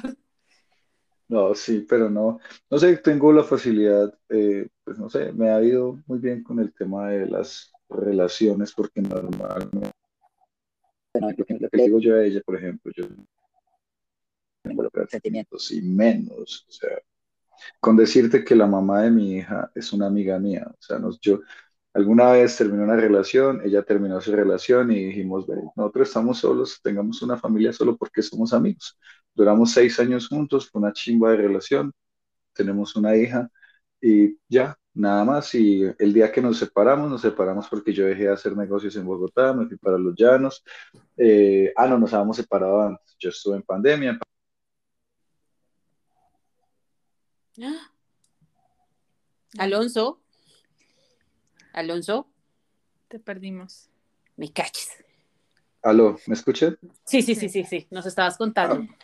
No, 1.32 1.56
sí, 1.56 1.86
pero 1.88 2.10
no, 2.10 2.40
no 2.70 2.78
sé, 2.78 2.98
tengo 2.98 3.32
la 3.32 3.46
facilidad, 3.46 4.14
eh, 4.28 4.68
pues 4.84 5.00
no 5.00 5.10
sé, 5.10 5.32
me 5.32 5.50
ha 5.50 5.64
ido 5.64 5.98
muy 6.06 6.20
bien 6.20 6.44
con 6.44 6.60
el 6.60 6.74
tema 6.74 7.08
de 7.08 7.26
las 7.26 7.72
relaciones 7.88 8.74
porque 8.74 9.02
normalmente, 9.02 9.92
bueno, 11.14 11.34
lo 11.38 11.46
que, 11.46 11.54
le 11.72 11.84
digo 11.86 12.00
yo 12.00 12.16
a 12.16 12.26
ella, 12.26 12.42
por 12.46 12.58
ejemplo, 12.58 12.92
yo 12.94 13.06
tengo 14.62 14.84
los 14.84 14.92
sentimientos 15.10 15.72
y 15.72 15.82
menos, 15.82 16.66
o 16.68 16.72
sea, 16.74 16.98
con 17.80 17.98
decirte 17.98 18.44
que 18.44 18.56
la 18.56 18.68
mamá 18.68 19.04
de 19.04 19.12
mi 19.12 19.36
hija 19.38 19.72
es 19.74 19.94
una 19.94 20.08
amiga 20.08 20.38
mía, 20.38 20.68
o 20.70 20.82
sea, 20.82 21.00
nos, 21.00 21.18
yo, 21.22 21.40
alguna 21.94 22.32
vez 22.34 22.58
terminó 22.58 22.84
una 22.84 22.98
relación, 22.98 23.62
ella 23.64 23.84
terminó 23.84 24.20
su 24.20 24.34
relación 24.36 24.92
y 24.92 25.06
dijimos, 25.06 25.46
nosotros 25.78 26.10
estamos 26.10 26.40
solos, 26.40 26.80
tengamos 26.84 27.22
una 27.22 27.38
familia 27.38 27.72
solo 27.72 27.96
porque 27.98 28.22
somos 28.22 28.54
amigos. 28.54 28.98
Duramos 29.34 29.72
seis 29.72 30.00
años 30.00 30.28
juntos, 30.28 30.70
fue 30.70 30.82
una 30.82 30.94
chimba 30.94 31.32
de 31.32 31.38
relación, 31.38 31.92
tenemos 32.54 32.96
una 32.96 33.16
hija 33.16 33.50
y 34.02 34.38
ya, 34.48 34.78
nada 34.94 35.24
más. 35.26 35.54
Y 35.56 35.84
el 36.00 36.14
día 36.14 36.32
que 36.32 36.42
nos 36.42 36.58
separamos, 36.58 37.10
nos 37.10 37.22
separamos 37.22 37.68
porque 37.70 37.94
yo 37.94 38.06
dejé 38.06 38.24
de 38.24 38.34
hacer 38.34 38.56
negocios 38.56 38.96
en 38.96 39.06
Bogotá, 39.06 39.54
me 39.54 39.68
fui 39.68 39.78
para 39.78 39.98
los 39.98 40.16
llanos. 40.16 40.64
Eh, 41.18 41.74
ah, 41.76 41.88
no, 41.88 41.98
nos 41.98 42.14
habíamos 42.14 42.38
separado 42.38 42.82
antes. 42.82 43.16
Yo 43.20 43.30
estuve 43.30 43.56
en 43.58 43.64
pandemia. 43.64 44.20
Alonso. 49.58 50.22
Alonso. 51.74 52.28
Te 53.08 53.20
perdimos. 53.20 53.90
Me 54.38 54.52
caches. 54.52 55.04
Aló, 55.84 56.18
¿me 56.28 56.36
escuchan? 56.36 56.78
Sí, 57.06 57.22
sí, 57.22 57.34
sí, 57.34 57.50
sí, 57.50 57.64
sí, 57.64 57.88
nos 57.90 58.06
estabas 58.06 58.38
contando. 58.38 58.86
Ah, 58.88 58.96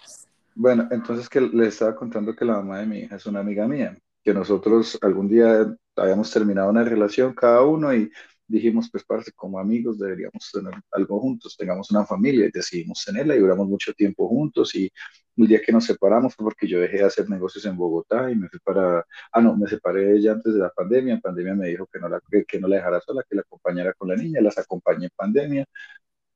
bueno, 0.54 0.88
entonces 0.92 1.28
que 1.28 1.42
les 1.42 1.70
estaba 1.70 1.96
contando 1.96 2.36
que 2.36 2.46
la 2.46 2.58
mamá 2.58 2.80
de 2.80 2.86
mi 2.86 3.00
hija 3.00 3.16
es 3.16 3.26
una 3.26 3.40
amiga 3.40 3.68
mía, 3.68 3.98
que 4.24 4.34
nosotros 4.34 4.98
algún 5.02 5.28
día 5.28 5.76
habíamos 5.96 6.32
terminado 6.32 6.70
una 6.70 6.84
relación 6.84 7.34
cada 7.34 7.64
uno 7.64 7.94
y 7.94 8.12
dijimos, 8.48 8.90
pues 8.92 9.04
parce, 9.04 9.32
como 9.34 9.60
amigos 9.60 10.00
deberíamos 10.00 10.50
tener 10.52 10.74
algo 10.92 11.20
juntos, 11.20 11.56
tengamos 11.58 11.92
una 11.92 12.06
familia 12.06 12.46
y 12.46 12.52
decidimos 12.52 13.04
tenerla 13.06 13.36
y 13.36 13.40
duramos 13.40 13.68
mucho 13.68 13.94
tiempo 13.94 14.28
juntos 14.28 14.74
y 14.76 14.92
el 15.36 15.48
día 15.48 15.62
que 15.62 15.72
nos 15.72 15.86
separamos 15.86 16.34
fue 16.36 16.46
porque 16.46 16.68
yo 16.68 16.80
dejé 16.80 16.98
de 16.98 17.06
hacer 17.06 17.30
negocios 17.30 17.66
en 17.66 17.76
Bogotá 17.76 18.32
y 18.32 18.36
me 18.36 18.50
fui 18.50 18.60
para, 18.60 19.06
ah 19.32 19.42
no, 19.42 19.56
me 19.58 19.68
separé 19.68 20.06
de 20.06 20.18
ella 20.18 20.32
antes 20.34 20.54
de 20.54 20.60
la 20.60 20.70
pandemia, 20.70 21.16
en 21.16 21.22
pandemia 21.22 21.56
me 21.56 21.68
dijo 21.68 21.88
que 21.92 22.00
no 22.00 22.08
la, 22.08 22.22
que 22.48 22.60
no 22.60 22.68
la 22.68 22.78
dejara 22.78 23.02
sola, 23.02 23.24
que 23.28 23.36
la 23.36 23.42
acompañara 23.42 23.94
con 23.94 24.10
la 24.10 24.16
niña, 24.16 24.42
las 24.42 24.58
acompañé 24.58 25.06
en 25.06 25.12
pandemia, 25.16 25.66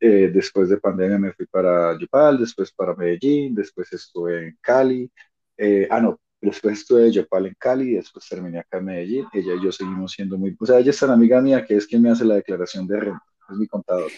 eh, 0.03 0.31
después 0.33 0.67
de 0.67 0.77
pandemia 0.77 1.19
me 1.19 1.31
fui 1.31 1.45
para 1.45 1.95
Yopal, 1.95 2.39
después 2.39 2.71
para 2.71 2.95
Medellín, 2.95 3.53
después 3.53 3.93
estuve 3.93 4.47
en 4.47 4.57
Cali. 4.59 5.11
Eh, 5.55 5.87
ah, 5.91 6.01
no, 6.01 6.19
después 6.41 6.79
estuve 6.79 7.05
en 7.05 7.11
Yopal 7.11 7.45
en 7.45 7.55
Cali, 7.59 7.93
después 7.93 8.27
terminé 8.27 8.57
acá 8.57 8.79
en 8.79 8.85
Medellín. 8.85 9.27
Ella 9.31 9.53
y 9.53 9.63
yo 9.63 9.71
seguimos 9.71 10.13
siendo 10.13 10.39
muy. 10.39 10.57
O 10.59 10.65
sea, 10.65 10.79
ella 10.79 10.89
es 10.89 10.99
tan 10.99 11.11
amiga 11.11 11.39
mía 11.39 11.63
que 11.63 11.75
es 11.75 11.85
quien 11.85 12.01
me 12.01 12.09
hace 12.09 12.25
la 12.25 12.33
declaración 12.33 12.87
de 12.87 12.99
renta, 12.99 13.23
es 13.51 13.57
mi 13.57 13.67
contador. 13.67 14.11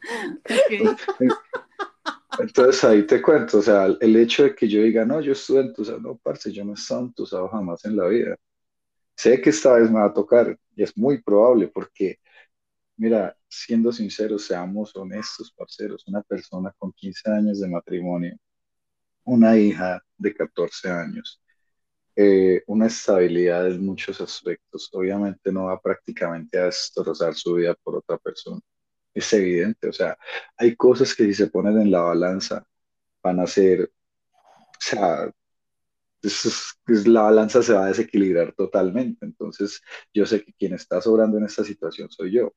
Entonces 2.38 2.82
ahí 2.82 3.06
te 3.06 3.20
cuento, 3.20 3.58
o 3.58 3.62
sea, 3.62 3.88
el 4.00 4.16
hecho 4.16 4.44
de 4.44 4.54
que 4.54 4.66
yo 4.66 4.80
diga, 4.82 5.04
no, 5.04 5.20
yo 5.20 5.32
estuve 5.32 5.60
entusado, 5.60 6.00
no, 6.00 6.16
parce, 6.16 6.50
yo 6.50 6.64
no 6.64 6.70
he 6.70 6.74
estado 6.74 7.02
entusado 7.02 7.46
jamás 7.50 7.84
en 7.84 7.96
la 7.96 8.08
vida. 8.08 8.36
Sé 9.14 9.38
que 9.42 9.50
esta 9.50 9.74
vez 9.74 9.90
me 9.90 10.00
va 10.00 10.06
a 10.06 10.14
tocar 10.14 10.58
y 10.74 10.82
es 10.82 10.96
muy 10.96 11.22
probable 11.22 11.68
porque 11.68 12.18
Mira, 12.96 13.36
siendo 13.54 13.92
sinceros, 13.92 14.46
seamos 14.46 14.94
honestos, 14.96 15.52
parceros, 15.52 16.04
una 16.06 16.22
persona 16.22 16.72
con 16.78 16.92
15 16.92 17.30
años 17.30 17.60
de 17.60 17.68
matrimonio, 17.68 18.36
una 19.24 19.56
hija 19.56 20.02
de 20.18 20.34
14 20.34 20.90
años, 20.90 21.40
eh, 22.16 22.62
una 22.68 22.86
estabilidad 22.86 23.66
en 23.68 23.84
muchos 23.84 24.20
aspectos, 24.20 24.88
obviamente 24.92 25.52
no 25.52 25.64
va 25.66 25.80
prácticamente 25.80 26.58
a 26.58 26.66
destrozar 26.66 27.34
su 27.34 27.54
vida 27.54 27.74
por 27.82 27.96
otra 27.96 28.18
persona. 28.18 28.60
Es 29.14 29.32
evidente, 29.32 29.88
o 29.88 29.92
sea, 29.92 30.16
hay 30.56 30.76
cosas 30.76 31.14
que 31.14 31.24
si 31.24 31.34
se 31.34 31.48
ponen 31.48 31.80
en 31.80 31.90
la 31.90 32.02
balanza 32.02 32.66
van 33.22 33.40
a 33.40 33.46
ser, 33.46 33.92
o 34.32 34.80
sea, 34.80 35.30
la 36.86 37.22
balanza 37.22 37.62
se 37.62 37.72
va 37.72 37.84
a 37.86 37.88
desequilibrar 37.88 38.52
totalmente. 38.54 39.24
Entonces, 39.26 39.80
yo 40.12 40.26
sé 40.26 40.44
que 40.44 40.52
quien 40.54 40.74
está 40.74 41.00
sobrando 41.00 41.38
en 41.38 41.44
esta 41.44 41.64
situación 41.64 42.10
soy 42.10 42.32
yo. 42.32 42.52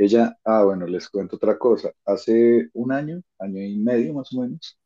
Ella, 0.00 0.34
ah, 0.44 0.64
bueno, 0.64 0.86
les 0.86 1.10
cuento 1.10 1.36
otra 1.36 1.58
cosa. 1.58 1.92
Hace 2.06 2.70
un 2.72 2.90
año, 2.90 3.20
año 3.38 3.60
y 3.62 3.76
medio 3.76 4.14
más 4.14 4.32
o 4.32 4.40
menos, 4.40 4.78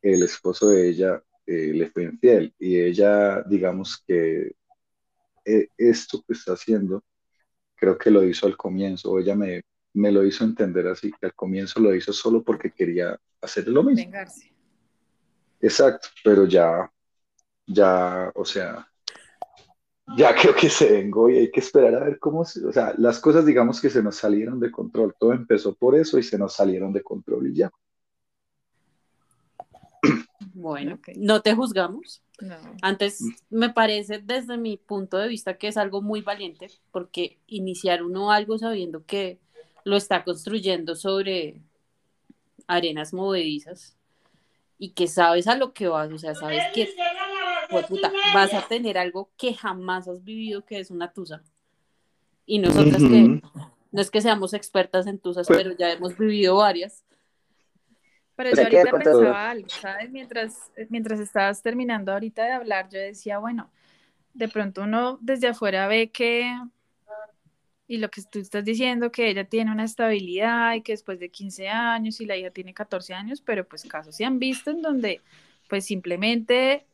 el 0.00 0.22
esposo 0.22 0.68
de 0.68 0.88
ella 0.88 1.20
eh, 1.44 1.72
le 1.74 1.90
fue 1.90 2.04
infiel 2.04 2.54
y 2.56 2.78
ella, 2.78 3.42
digamos 3.42 4.00
que 4.06 4.52
eh, 5.44 5.68
esto 5.76 6.22
que 6.24 6.34
está 6.34 6.52
haciendo, 6.52 7.02
creo 7.74 7.98
que 7.98 8.12
lo 8.12 8.22
hizo 8.22 8.46
al 8.46 8.56
comienzo, 8.56 9.18
ella 9.18 9.34
me, 9.34 9.62
me 9.94 10.12
lo 10.12 10.24
hizo 10.24 10.44
entender 10.44 10.86
así, 10.86 11.10
que 11.18 11.26
al 11.26 11.34
comienzo 11.34 11.80
lo 11.80 11.92
hizo 11.92 12.12
solo 12.12 12.44
porque 12.44 12.70
quería 12.70 13.18
hacer 13.42 13.66
lo 13.66 13.82
mismo. 13.82 14.04
Vengarse. 14.04 14.54
Exacto, 15.60 16.10
pero 16.22 16.46
ya, 16.46 16.88
ya, 17.66 18.30
o 18.36 18.44
sea, 18.44 18.88
ya 20.16 20.34
creo 20.34 20.54
que 20.54 20.68
se 20.68 20.90
vengó 20.90 21.30
y 21.30 21.36
hay 21.36 21.50
que 21.50 21.60
esperar 21.60 21.94
a 21.94 22.04
ver 22.04 22.18
cómo, 22.18 22.44
se, 22.44 22.64
o 22.66 22.72
sea, 22.72 22.94
las 22.98 23.18
cosas 23.18 23.46
digamos 23.46 23.80
que 23.80 23.90
se 23.90 24.02
nos 24.02 24.16
salieron 24.16 24.60
de 24.60 24.70
control, 24.70 25.14
todo 25.18 25.32
empezó 25.32 25.74
por 25.74 25.96
eso 25.96 26.18
y 26.18 26.22
se 26.22 26.38
nos 26.38 26.54
salieron 26.54 26.92
de 26.92 27.02
control 27.02 27.48
y 27.48 27.54
ya. 27.54 27.70
Bueno, 30.52 30.98
no 31.16 31.40
te 31.42 31.54
juzgamos. 31.54 32.22
Antes 32.80 33.22
me 33.50 33.70
parece 33.70 34.18
desde 34.18 34.56
mi 34.56 34.78
punto 34.78 35.18
de 35.18 35.28
vista 35.28 35.58
que 35.58 35.68
es 35.68 35.76
algo 35.76 36.00
muy 36.00 36.22
valiente 36.22 36.68
porque 36.90 37.38
iniciar 37.46 38.02
uno 38.02 38.30
algo 38.30 38.58
sabiendo 38.58 39.04
que 39.04 39.38
lo 39.84 39.96
está 39.96 40.24
construyendo 40.24 40.96
sobre 40.96 41.60
arenas 42.66 43.12
movedizas 43.12 43.96
y 44.78 44.90
que 44.90 45.06
sabes 45.06 45.46
a 45.46 45.56
lo 45.56 45.74
que 45.74 45.88
vas, 45.88 46.10
o 46.10 46.18
sea, 46.18 46.34
sabes 46.34 46.62
que 46.72 46.88
pues, 47.70 47.86
puta, 47.86 48.12
vas 48.34 48.52
a 48.54 48.66
tener 48.66 48.98
algo 48.98 49.30
que 49.36 49.54
jamás 49.54 50.08
has 50.08 50.22
vivido, 50.24 50.64
que 50.64 50.80
es 50.80 50.90
una 50.90 51.12
tusa. 51.12 51.42
Y 52.46 52.58
nosotras 52.58 53.02
que 53.02 53.40
no 53.92 54.00
es 54.00 54.10
que 54.10 54.20
seamos 54.20 54.54
expertas 54.54 55.06
en 55.06 55.18
tusas, 55.18 55.46
pues 55.46 55.58
pero 55.58 55.76
ya 55.76 55.90
hemos 55.92 56.16
vivido 56.16 56.56
varias. 56.56 57.04
Pero 58.36 58.50
yo 58.54 58.62
ahorita 58.62 58.90
pensaba 58.90 59.50
algo, 59.50 59.68
¿sabes? 59.68 60.10
Mientras, 60.10 60.70
mientras 60.88 61.20
estabas 61.20 61.62
terminando 61.62 62.12
ahorita 62.12 62.44
de 62.44 62.52
hablar, 62.52 62.88
yo 62.88 62.98
decía, 62.98 63.38
bueno, 63.38 63.70
de 64.32 64.48
pronto 64.48 64.82
uno 64.82 65.18
desde 65.20 65.48
afuera 65.48 65.88
ve 65.88 66.10
que, 66.10 66.50
y 67.86 67.98
lo 67.98 68.10
que 68.10 68.22
tú 68.22 68.38
estás 68.38 68.64
diciendo, 68.64 69.12
que 69.12 69.28
ella 69.28 69.44
tiene 69.44 69.72
una 69.72 69.84
estabilidad 69.84 70.74
y 70.74 70.82
que 70.82 70.92
después 70.92 71.18
de 71.18 71.28
15 71.28 71.68
años 71.68 72.20
y 72.20 72.26
la 72.26 72.36
hija 72.36 72.50
tiene 72.50 72.72
14 72.72 73.12
años, 73.12 73.42
pero 73.42 73.66
pues 73.66 73.84
casos 73.84 74.16
se 74.16 74.24
han 74.24 74.38
visto 74.38 74.70
en 74.70 74.80
donde 74.80 75.20
pues 75.68 75.84
simplemente 75.84 76.86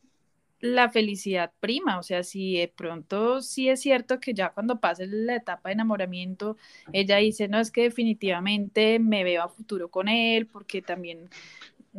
la 0.61 0.89
felicidad 0.89 1.53
prima, 1.61 1.99
o 1.99 2.03
sea, 2.03 2.23
si 2.23 2.57
de 2.57 2.69
pronto 2.69 3.43
sí 3.43 3.69
es 3.69 3.81
cierto 3.81 4.21
que 4.21 4.33
ya 4.33 4.51
cuando 4.51 4.81
pase 4.81 5.07
la 5.07 5.37
etapa 5.37 5.69
de 5.69 5.75
enamoramiento, 5.75 6.57
ella 6.93 7.19
dice, 7.19 7.49
no, 7.49 7.61
es 7.61 7.71
que 7.71 7.83
definitivamente 7.83 8.99
me 8.99 9.23
veo 9.23 9.43
a 9.43 9.49
futuro 9.49 9.91
con 9.91 10.09
él, 10.09 10.47
porque 10.47 10.81
también 10.81 11.29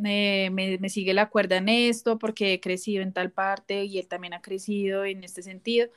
eh, 0.04 0.50
me, 0.50 0.88
sigue 0.88 1.14
la 1.14 1.28
cuerda 1.28 1.58
en 1.58 1.68
esto, 1.68 2.18
porque 2.18 2.54
he 2.54 2.60
crecido 2.60 3.02
en 3.02 3.12
tal 3.12 3.30
parte 3.30 3.84
y 3.84 3.98
él 3.98 4.08
también 4.08 4.34
ha 4.34 4.42
crecido 4.42 5.04
en 5.04 5.22
este 5.22 5.42
sentido, 5.42 5.88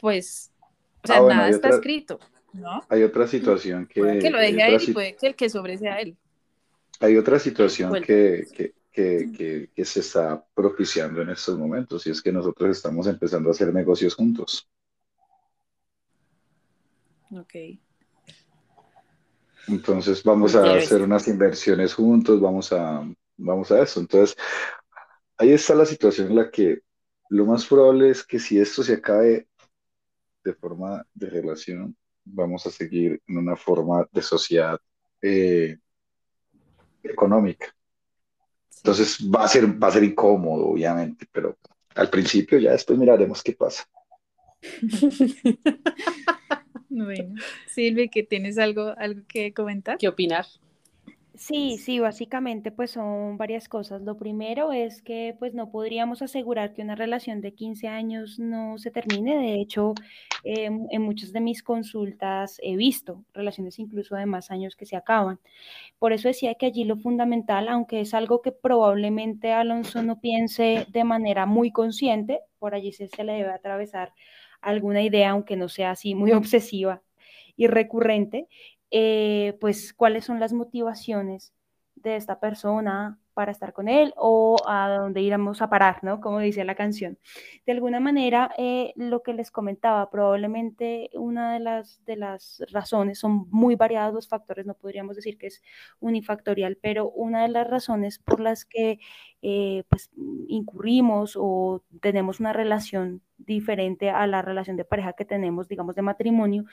pues, 0.00 0.52
o 1.04 1.06
sea, 1.06 1.18
ah, 1.18 1.26
nada 1.28 1.48
está 1.50 1.68
escrito, 1.68 2.18
¿no? 2.54 2.82
Hay 2.88 3.02
otra 3.02 3.26
situación 3.26 3.86
que... 3.86 4.00
Puede 4.00 4.18
que 4.20 4.30
lo 4.30 4.38
deje 4.38 4.62
a 4.62 4.68
él 4.68 4.82
y 4.82 4.92
puede 4.92 5.16
que 5.16 5.26
el 5.26 5.34
que 5.34 5.50
sobre 5.50 5.76
sea 5.76 6.00
él. 6.00 6.16
Hay 7.00 7.16
otra 7.16 7.38
situación 7.38 7.92
que, 8.02 8.46
que, 8.54 8.74
que, 9.00 9.70
que, 9.74 9.84
se 9.84 10.00
está 10.00 10.44
propiciando 10.54 11.22
en 11.22 11.30
estos 11.30 11.58
momentos 11.58 12.06
y 12.06 12.10
es 12.10 12.22
que 12.22 12.32
nosotros 12.32 12.76
estamos 12.76 13.06
empezando 13.06 13.48
a 13.48 13.52
hacer 13.52 13.72
negocios 13.72 14.14
juntos. 14.14 14.68
Ok. 17.30 17.54
Entonces 19.68 20.22
vamos 20.22 20.54
a 20.56 20.74
hacer 20.74 21.02
unas 21.02 21.28
inversiones 21.28 21.94
juntos, 21.94 22.40
vamos 22.40 22.72
a, 22.72 23.08
vamos 23.36 23.70
a 23.70 23.82
eso. 23.82 24.00
Entonces, 24.00 24.36
ahí 25.36 25.52
está 25.52 25.74
la 25.74 25.86
situación 25.86 26.28
en 26.28 26.36
la 26.36 26.50
que 26.50 26.80
lo 27.28 27.46
más 27.46 27.66
probable 27.66 28.10
es 28.10 28.24
que 28.24 28.38
si 28.38 28.58
esto 28.58 28.82
se 28.82 28.94
acabe 28.94 29.48
de 30.42 30.54
forma 30.54 31.06
de 31.14 31.30
relación, 31.30 31.96
vamos 32.24 32.66
a 32.66 32.70
seguir 32.70 33.22
en 33.26 33.38
una 33.38 33.56
forma 33.56 34.08
de 34.10 34.22
sociedad 34.22 34.80
eh, 35.22 35.78
económica. 37.02 37.74
Entonces 38.82 39.18
va 39.22 39.44
a 39.44 39.48
ser, 39.48 39.82
va 39.82 39.88
a 39.88 39.92
ser 39.92 40.04
incómodo, 40.04 40.68
obviamente, 40.68 41.26
pero 41.30 41.58
al 41.94 42.08
principio 42.08 42.58
ya 42.58 42.72
después 42.72 42.98
miraremos 42.98 43.42
qué 43.42 43.52
pasa. 43.52 43.86
bueno, 46.88 47.34
Silvi, 47.66 48.08
¿que 48.08 48.22
tienes 48.22 48.58
algo, 48.58 48.94
algo 48.96 49.22
que 49.28 49.52
comentar? 49.52 49.98
¿Qué 49.98 50.08
opinar? 50.08 50.46
Sí, 51.42 51.78
sí, 51.78 51.98
básicamente 52.00 52.70
pues 52.70 52.90
son 52.90 53.38
varias 53.38 53.66
cosas. 53.66 54.02
Lo 54.02 54.18
primero 54.18 54.72
es 54.72 55.00
que 55.00 55.34
pues 55.38 55.54
no 55.54 55.70
podríamos 55.70 56.20
asegurar 56.20 56.74
que 56.74 56.82
una 56.82 56.96
relación 56.96 57.40
de 57.40 57.54
15 57.54 57.88
años 57.88 58.38
no 58.38 58.76
se 58.76 58.90
termine. 58.90 59.36
De 59.38 59.54
hecho, 59.54 59.94
em, 60.44 60.86
en 60.90 61.00
muchas 61.02 61.32
de 61.32 61.40
mis 61.40 61.62
consultas 61.62 62.60
he 62.62 62.76
visto 62.76 63.24
relaciones 63.32 63.78
incluso 63.78 64.16
de 64.16 64.26
más 64.26 64.50
años 64.50 64.76
que 64.76 64.84
se 64.84 64.96
acaban. 64.96 65.40
Por 65.98 66.12
eso 66.12 66.28
decía 66.28 66.54
que 66.56 66.66
allí 66.66 66.84
lo 66.84 66.96
fundamental, 66.98 67.68
aunque 67.68 68.00
es 68.00 68.14
algo 68.14 68.42
que 68.42 68.52
probablemente 68.52 69.52
Alonso 69.52 70.02
no 70.02 70.20
piense 70.20 70.86
de 70.90 71.04
manera 71.04 71.46
muy 71.46 71.72
consciente, 71.72 72.40
por 72.58 72.74
allí 72.74 72.92
se, 72.92 73.08
se 73.08 73.24
le 73.24 73.34
debe 73.34 73.52
atravesar 73.52 74.12
alguna 74.62 75.02
idea, 75.02 75.30
aunque 75.30 75.56
no 75.56 75.68
sea 75.70 75.92
así 75.92 76.14
muy 76.14 76.32
obsesiva 76.34 77.02
y 77.56 77.66
recurrente, 77.66 78.48
eh, 78.90 79.56
pues 79.60 79.92
cuáles 79.94 80.24
son 80.24 80.40
las 80.40 80.52
motivaciones 80.52 81.52
de 81.96 82.16
esta 82.16 82.40
persona 82.40 83.18
para 83.34 83.52
estar 83.52 83.72
con 83.72 83.88
él 83.88 84.12
o 84.16 84.56
a 84.66 84.88
dónde 84.90 85.22
íbamos 85.22 85.62
a 85.62 85.70
parar, 85.70 86.02
¿no? 86.02 86.20
Como 86.20 86.40
dice 86.40 86.64
la 86.64 86.74
canción. 86.74 87.18
De 87.64 87.72
alguna 87.72 88.00
manera, 88.00 88.52
eh, 88.58 88.92
lo 88.96 89.22
que 89.22 89.32
les 89.32 89.50
comentaba, 89.50 90.10
probablemente 90.10 91.10
una 91.14 91.54
de 91.54 91.60
las, 91.60 92.04
de 92.04 92.16
las 92.16 92.62
razones, 92.70 93.18
son 93.18 93.48
muy 93.50 93.76
variados 93.76 94.12
los 94.14 94.28
factores, 94.28 94.66
no 94.66 94.74
podríamos 94.74 95.16
decir 95.16 95.38
que 95.38 95.46
es 95.46 95.62
unifactorial, 96.00 96.76
pero 96.82 97.10
una 97.10 97.42
de 97.42 97.48
las 97.48 97.68
razones 97.68 98.18
por 98.18 98.40
las 98.40 98.64
que 98.64 98.98
eh, 99.42 99.84
pues, 99.88 100.10
incurrimos 100.48 101.34
o 101.36 101.82
tenemos 102.00 102.40
una 102.40 102.52
relación 102.52 103.22
diferente 103.38 104.10
a 104.10 104.26
la 104.26 104.42
relación 104.42 104.76
de 104.76 104.84
pareja 104.84 105.14
que 105.14 105.24
tenemos, 105.24 105.68
digamos, 105.68 105.94
de 105.94 106.02
matrimonio, 106.02 106.64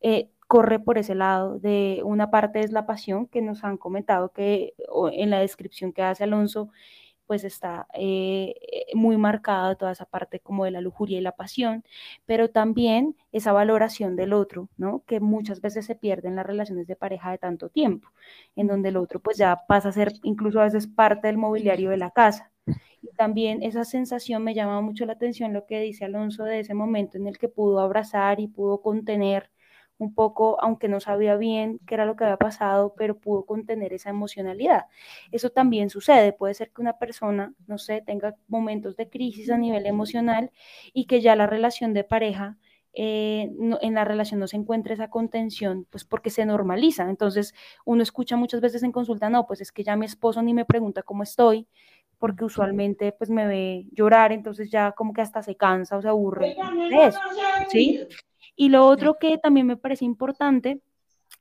eh, 0.00 0.30
corre 0.48 0.80
por 0.80 0.98
ese 0.98 1.14
lado. 1.14 1.58
De 1.58 2.00
una 2.04 2.30
parte 2.30 2.60
es 2.60 2.72
la 2.72 2.86
pasión 2.86 3.26
que 3.26 3.42
nos 3.42 3.64
han 3.64 3.76
comentado 3.76 4.32
que 4.32 4.74
en 5.12 5.30
la 5.30 5.40
descripción 5.40 5.92
que 5.92 6.02
hace 6.02 6.24
Alonso, 6.24 6.70
pues 7.26 7.44
está 7.44 7.86
eh, 7.94 8.54
muy 8.94 9.16
marcada 9.16 9.74
toda 9.74 9.92
esa 9.92 10.06
parte 10.06 10.40
como 10.40 10.64
de 10.64 10.70
la 10.70 10.80
lujuria 10.80 11.18
y 11.18 11.20
la 11.20 11.32
pasión, 11.32 11.84
pero 12.26 12.50
también 12.50 13.16
esa 13.32 13.52
valoración 13.52 14.16
del 14.16 14.32
otro, 14.32 14.68
¿no? 14.76 15.02
Que 15.06 15.20
muchas 15.20 15.60
veces 15.60 15.86
se 15.86 15.94
pierde 15.94 16.28
en 16.28 16.36
las 16.36 16.46
relaciones 16.46 16.86
de 16.86 16.96
pareja 16.96 17.30
de 17.30 17.38
tanto 17.38 17.68
tiempo, 17.68 18.08
en 18.56 18.66
donde 18.66 18.90
el 18.90 18.96
otro 18.96 19.20
pues 19.20 19.36
ya 19.36 19.64
pasa 19.68 19.88
a 19.90 19.92
ser 19.92 20.12
incluso 20.22 20.60
a 20.60 20.64
veces 20.64 20.86
parte 20.86 21.26
del 21.28 21.38
mobiliario 21.38 21.90
de 21.90 21.96
la 21.98 22.10
casa. 22.10 22.50
Y 23.02 23.08
también 23.16 23.62
esa 23.62 23.84
sensación 23.84 24.42
me 24.42 24.54
llama 24.54 24.80
mucho 24.80 25.06
la 25.06 25.12
atención 25.12 25.52
lo 25.52 25.66
que 25.66 25.80
dice 25.80 26.04
Alonso 26.04 26.44
de 26.44 26.60
ese 26.60 26.74
momento 26.74 27.16
en 27.18 27.26
el 27.28 27.38
que 27.38 27.48
pudo 27.48 27.80
abrazar 27.80 28.40
y 28.40 28.48
pudo 28.48 28.82
contener 28.82 29.50
un 29.98 30.14
poco, 30.14 30.60
aunque 30.60 30.88
no 30.88 31.00
sabía 31.00 31.36
bien 31.36 31.80
qué 31.86 31.94
era 31.94 32.04
lo 32.04 32.16
que 32.16 32.24
había 32.24 32.36
pasado, 32.36 32.94
pero 32.96 33.18
pudo 33.18 33.44
contener 33.44 33.92
esa 33.92 34.10
emocionalidad. 34.10 34.86
Eso 35.32 35.50
también 35.50 35.90
sucede, 35.90 36.32
puede 36.32 36.54
ser 36.54 36.70
que 36.70 36.82
una 36.82 36.98
persona, 36.98 37.54
no 37.66 37.78
sé, 37.78 38.02
tenga 38.04 38.34
momentos 38.48 38.96
de 38.96 39.08
crisis 39.08 39.50
a 39.50 39.58
nivel 39.58 39.86
emocional 39.86 40.50
y 40.92 41.06
que 41.06 41.20
ya 41.20 41.36
la 41.36 41.46
relación 41.46 41.94
de 41.94 42.04
pareja 42.04 42.58
eh, 42.98 43.50
en 43.82 43.94
la 43.94 44.04
relación 44.06 44.40
no 44.40 44.46
se 44.46 44.56
encuentre 44.56 44.94
esa 44.94 45.10
contención, 45.10 45.86
pues 45.90 46.04
porque 46.04 46.30
se 46.30 46.46
normaliza. 46.46 47.08
Entonces, 47.10 47.54
uno 47.84 48.02
escucha 48.02 48.36
muchas 48.36 48.62
veces 48.62 48.82
en 48.82 48.92
consulta, 48.92 49.28
no, 49.28 49.46
pues 49.46 49.60
es 49.60 49.70
que 49.70 49.84
ya 49.84 49.96
mi 49.96 50.06
esposo 50.06 50.42
ni 50.42 50.54
me 50.54 50.64
pregunta 50.64 51.02
cómo 51.02 51.22
estoy, 51.22 51.68
porque 52.18 52.44
usualmente 52.44 53.12
pues 53.12 53.28
me 53.28 53.46
ve 53.46 53.86
llorar, 53.92 54.32
entonces 54.32 54.70
ya 54.70 54.92
como 54.92 55.12
que 55.12 55.20
hasta 55.20 55.42
se 55.42 55.56
cansa 55.56 55.98
o 55.98 56.02
se 56.02 56.08
aburre 56.08 56.56
¿sí? 57.68 58.06
Y 58.56 58.70
lo 58.70 58.86
otro 58.86 59.18
que 59.18 59.38
también 59.38 59.66
me 59.66 59.76
parece 59.76 60.04
importante 60.04 60.80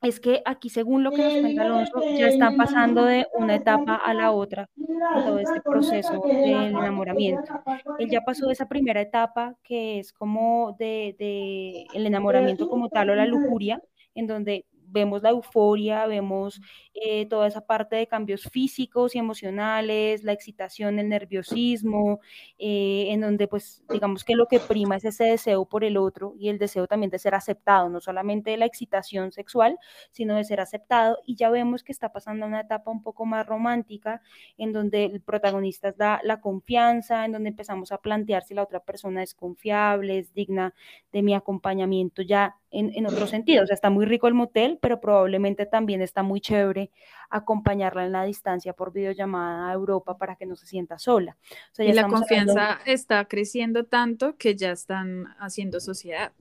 es 0.01 0.19
que 0.19 0.41
aquí, 0.45 0.69
según 0.69 1.04
lo 1.04 1.12
que 1.12 1.23
nos 1.23 1.34
cuenta 1.34 1.62
Alonso, 1.63 2.01
ya 2.17 2.28
están 2.28 2.58
pasando 2.58 3.06
de 3.06 3.28
una 3.34 3.56
etapa 3.56 3.95
a 3.95 4.13
la 4.13 4.32
otra 4.32 4.69
en 4.78 5.25
todo 5.25 5.39
este 5.39 5.62
proceso 5.62 6.21
del 6.21 6.67
enamoramiento. 6.67 7.54
Él 7.97 8.10
ya 8.10 8.21
pasó 8.21 8.47
de 8.47 8.54
esa 8.54 8.67
primera 8.67 9.01
etapa 9.01 9.56
que 9.63 9.99
es 9.99 10.12
como 10.13 10.75
de, 10.78 11.15
de 11.17 11.88
el 11.93 12.06
enamoramiento 12.06 12.69
como 12.69 12.89
tal 12.89 13.10
o 13.10 13.15
la 13.15 13.25
lujuria, 13.25 13.82
en 14.13 14.28
donde 14.28 14.65
vemos 14.88 15.21
la 15.21 15.30
euforia, 15.30 16.06
vemos 16.08 16.62
eh, 16.93 17.26
toda 17.28 17.48
esa 17.48 17.62
parte 17.65 17.95
de 17.95 18.08
cambios 18.08 18.43
físicos 18.43 19.15
y 19.15 19.19
emocionales, 19.19 20.24
la 20.24 20.34
excitación, 20.34 21.00
el 21.00 21.10
nerviosismo, 21.10 22.19
eh, 22.58 23.08
en 23.10 23.21
donde 23.21 23.48
pues 23.48 23.84
digamos 23.89 24.24
que 24.24 24.36
lo 24.36 24.48
que 24.48 24.60
prima 24.60 24.98
es 24.98 25.06
ese 25.06 25.26
deseo 25.26 25.65
por 25.65 25.84
el 25.84 25.98
otro 25.98 26.34
y 26.38 26.50
el 26.50 26.58
deseo 26.58 26.88
también 26.88 27.10
de 27.10 27.19
ser 27.19 27.36
aceptado, 27.36 27.89
no 27.89 28.00
solamente 28.02 28.52
de 28.52 28.58
la 28.58 28.65
excitación 28.65 29.32
sexual, 29.32 29.78
sino 30.12 30.36
de 30.36 30.43
ser 30.43 30.60
aceptado. 30.60 31.17
Y 31.26 31.36
ya 31.36 31.50
vemos 31.50 31.84
que 31.84 31.91
está 31.91 32.12
pasando 32.12 32.45
una 32.45 32.62
etapa 32.62 32.91
un 32.91 33.02
poco 33.04 33.26
más 33.26 33.45
romántica, 33.45 34.21
en 34.58 34.74
donde 34.74 35.06
el 35.06 35.21
protagonista 35.21 35.93
la, 35.98 36.19
la 36.24 36.41
confianza, 36.41 37.26
en 37.26 37.34
donde 37.34 37.50
empezamos 37.50 37.91
a 37.91 37.98
plantear 38.00 38.43
si 38.43 38.54
la 38.54 38.63
otra 38.63 38.80
persona 38.80 39.24
es 39.24 39.34
confiable, 39.36 40.19
es 40.19 40.34
digna 40.34 40.74
de 41.12 41.21
mi 41.21 41.34
acompañamiento 41.34 42.21
ya 42.21 42.58
en, 42.75 42.91
en 42.93 43.05
otro 43.05 43.25
sentido. 43.25 43.63
O 43.63 43.67
sea, 43.67 43.73
está 43.73 43.89
muy 43.89 44.05
rico 44.05 44.27
el 44.27 44.33
motel, 44.33 44.77
pero 44.81 44.99
probablemente 44.99 45.65
también 45.65 46.01
está 46.01 46.23
muy 46.23 46.41
chévere 46.41 46.91
acompañarla 47.29 48.05
en 48.05 48.11
la 48.11 48.23
distancia 48.23 48.73
por 48.73 48.91
videollamada 48.91 49.69
a 49.69 49.73
Europa 49.73 50.17
para 50.17 50.35
que 50.35 50.45
no 50.45 50.55
se 50.55 50.67
sienta 50.67 50.99
sola. 50.99 51.38
y 51.77 51.93
la 51.93 52.07
confianza 52.07 52.79
está 52.85 53.25
creciendo 53.25 53.85
tanto 53.85 54.38
que 54.38 54.55
ya 54.55 54.71
están 54.71 55.25
haciendo 55.39 55.79
sociedad. 55.79 56.33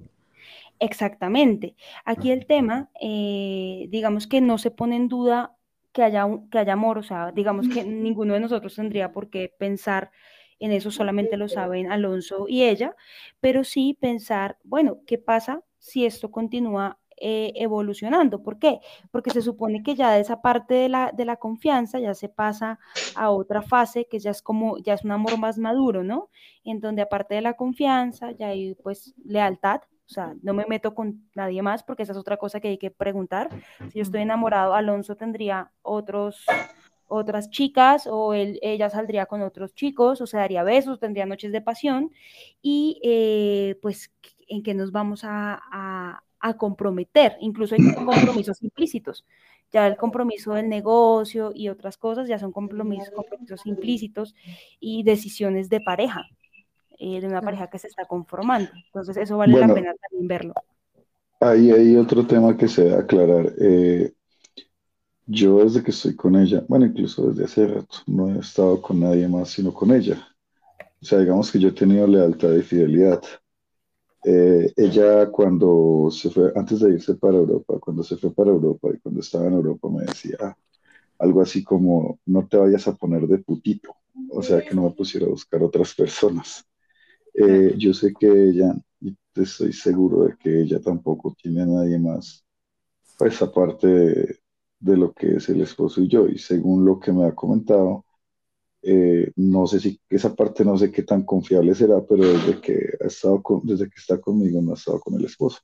Exactamente. 0.80 1.76
Aquí 2.04 2.30
el 2.30 2.46
tema, 2.46 2.90
eh, 3.00 3.86
digamos 3.90 4.26
que 4.26 4.40
no 4.40 4.58
se 4.58 4.70
pone 4.70 4.96
en 4.96 5.08
duda 5.08 5.52
que 5.92 6.02
haya, 6.02 6.26
que 6.50 6.58
haya 6.58 6.72
amor, 6.72 6.98
o 6.98 7.02
sea, 7.02 7.30
digamos 7.30 7.68
que 7.68 7.84
ninguno 7.84 8.34
de 8.34 8.40
nosotros 8.40 8.74
tendría 8.74 9.12
por 9.12 9.30
qué 9.30 9.54
pensar 9.56 10.10
en 10.58 10.72
eso, 10.72 10.90
solamente 10.90 11.36
lo 11.36 11.48
saben 11.48 11.90
Alonso 11.90 12.46
y 12.48 12.62
ella, 12.62 12.94
pero 13.40 13.64
sí 13.64 13.96
pensar, 14.00 14.56
bueno, 14.64 14.98
¿qué 15.06 15.18
pasa 15.18 15.62
si 15.85 16.06
esto 16.06 16.30
continúa 16.30 16.98
eh, 17.18 17.52
evolucionando. 17.56 18.42
¿Por 18.42 18.58
qué? 18.58 18.80
Porque 19.10 19.30
se 19.30 19.42
supone 19.42 19.82
que 19.82 19.94
ya 19.94 20.12
de 20.12 20.20
esa 20.20 20.40
parte 20.40 20.72
de 20.72 20.88
la, 20.88 21.12
de 21.12 21.26
la 21.26 21.37
confianza 21.37 22.00
ya 22.00 22.14
se 22.14 22.30
pasa 22.30 22.78
a 23.14 23.30
otra 23.30 23.60
fase 23.60 24.06
que 24.06 24.18
ya 24.18 24.30
es 24.30 24.40
como, 24.40 24.78
ya 24.78 24.94
es 24.94 25.04
un 25.04 25.12
amor 25.12 25.38
más 25.38 25.58
maduro, 25.58 26.02
¿no? 26.02 26.30
En 26.64 26.80
donde 26.80 27.02
aparte 27.02 27.35
de 27.35 27.42
la 27.42 27.52
confianza 27.52 28.30
ya 28.32 28.48
hay 28.48 28.74
pues 28.76 29.14
lealtad, 29.26 29.82
o 30.06 30.08
sea, 30.08 30.35
no 30.42 30.54
me 30.54 30.64
meto 30.66 30.94
con 30.94 31.28
nadie 31.35 31.60
más 31.60 31.82
porque 31.82 32.04
esa 32.04 32.12
es 32.12 32.18
otra 32.18 32.38
cosa 32.38 32.60
que 32.60 32.68
hay 32.68 32.78
que 32.78 32.90
preguntar. 32.90 33.50
Si 33.90 33.98
yo 33.98 34.02
estoy 34.02 34.22
enamorado, 34.22 34.72
Alonso 34.72 35.16
tendría 35.16 35.70
otros 35.82 36.46
otras 37.06 37.50
chicas 37.50 38.06
o 38.06 38.32
él, 38.32 38.58
ella 38.62 38.88
saldría 38.90 39.26
con 39.26 39.42
otros 39.42 39.74
chicos 39.74 40.20
o 40.22 40.26
se 40.26 40.38
daría 40.38 40.62
besos, 40.62 40.98
tendría 40.98 41.26
noches 41.26 41.52
de 41.52 41.60
pasión 41.60 42.10
y 42.62 43.00
eh, 43.04 43.78
pues 43.82 44.10
en 44.48 44.62
que 44.62 44.74
nos 44.74 44.92
vamos 44.92 45.22
a, 45.24 46.22
a 46.40 46.56
comprometer, 46.58 47.36
incluso 47.40 47.74
hay 47.74 47.82
compromisos 48.04 48.62
implícitos. 48.62 49.24
Ya 49.72 49.86
el 49.86 49.96
compromiso 49.96 50.52
del 50.54 50.68
negocio 50.68 51.50
y 51.54 51.68
otras 51.68 51.96
cosas 51.98 52.28
ya 52.28 52.38
son 52.38 52.52
compromisos, 52.52 53.10
compromisos 53.14 53.66
implícitos 53.66 54.34
y 54.80 55.02
decisiones 55.04 55.68
de 55.68 55.80
pareja. 55.80 56.30
eh, 56.98 57.20
de 57.20 57.28
una 57.28 57.42
pareja 57.42 57.68
que 57.70 57.78
se 57.78 57.88
está 57.88 58.06
conformando. 58.06 58.70
Entonces 58.86 59.16
eso 59.18 59.36
vale 59.38 59.56
la 59.58 59.68
pena 59.72 59.94
también 60.00 60.28
verlo. 60.28 60.56
Ahí 61.40 61.70
hay 61.70 61.96
otro 61.96 62.26
tema 62.26 62.56
que 62.56 62.66
se 62.68 62.82
debe 62.84 62.96
aclarar. 62.96 63.52
Eh, 63.60 64.12
yo 65.26 65.62
desde 65.64 65.82
que 65.82 65.90
estoy 65.90 66.14
con 66.16 66.36
ella, 66.36 66.64
bueno, 66.68 66.86
incluso 66.86 67.28
desde 67.30 67.44
hace 67.44 67.66
rato, 67.66 67.96
no 68.06 68.28
he 68.34 68.38
estado 68.40 68.80
con 68.82 69.00
nadie 69.00 69.26
más 69.28 69.50
sino 69.50 69.72
con 69.72 69.92
ella. 69.92 70.26
O 71.02 71.06
sea, 71.06 71.18
digamos 71.20 71.52
que 71.52 71.58
yo 71.60 71.68
he 71.70 71.72
tenido 71.72 72.06
lealtad 72.06 72.54
y 72.54 72.62
fidelidad. 72.62 73.22
Eh, 74.25 74.72
ella 74.77 75.31
cuando 75.31 76.08
se 76.10 76.31
fue, 76.31 76.52
antes 76.56 76.81
de 76.81 76.94
irse 76.94 77.14
para 77.16 77.37
Europa, 77.38 77.79
cuando 77.81 78.02
se 78.02 78.16
fue 78.16 78.33
para 78.35 78.50
Europa 78.50 78.88
y 78.94 78.98
cuando 79.00 79.20
estaba 79.20 79.46
en 79.46 79.54
Europa 79.54 79.88
me 79.90 80.04
decía 80.04 80.56
algo 81.18 81.42
así 81.42 81.62
como, 81.64 82.20
no 82.27 82.46
te 82.48 82.56
vayas 82.56 82.88
a 82.88 82.96
poner 82.96 83.27
de 83.27 83.38
putito, 83.38 83.96
o 84.31 84.42
sea, 84.42 84.62
que 84.64 84.75
no 84.75 84.83
me 84.85 84.90
pusiera 84.92 85.27
a 85.27 85.31
buscar 85.31 85.62
otras 85.62 85.94
personas. 85.94 86.64
Eh, 87.35 87.75
yo 87.79 87.94
sé 87.94 88.14
que 88.18 88.29
ella, 88.29 88.75
y 89.00 89.16
estoy 89.35 89.72
seguro 89.72 90.25
de 90.25 90.37
que 90.38 90.62
ella 90.62 90.81
tampoco 90.81 91.35
tiene 91.40 91.62
a 91.62 91.66
nadie 91.66 91.98
más, 91.98 92.44
pues 93.18 93.40
aparte 93.42 93.87
de, 93.88 94.38
de 94.81 94.96
lo 94.96 95.12
que 95.12 95.37
es 95.37 95.48
el 95.48 95.60
esposo 95.62 96.02
y 96.02 96.08
yo. 96.08 96.29
Y 96.29 96.38
según 96.38 96.85
lo 96.85 97.00
que 97.00 97.12
me 97.12 97.27
ha 97.27 97.35
comentado, 97.35 98.04
eh, 98.87 99.32
no 99.37 99.66
sé 99.66 99.80
si 99.80 100.00
esa 100.10 100.35
parte 100.35 100.64
no 100.64 100.76
sé 100.76 100.92
qué 100.92 101.02
tan 101.02 101.24
confiable 101.24 101.74
será, 101.74 102.02
pero 102.08 102.24
desde 102.24 102.60
que 102.60 102.74
ha 103.02 103.06
estado 103.06 103.42
desde 103.62 103.88
que 103.88 103.96
está 103.96 104.20
conmigo 104.20 104.60
no 104.60 104.72
ha 104.72 104.74
estado 104.74 105.00
con 105.00 105.14
el 105.14 105.24
esposo. 105.24 105.60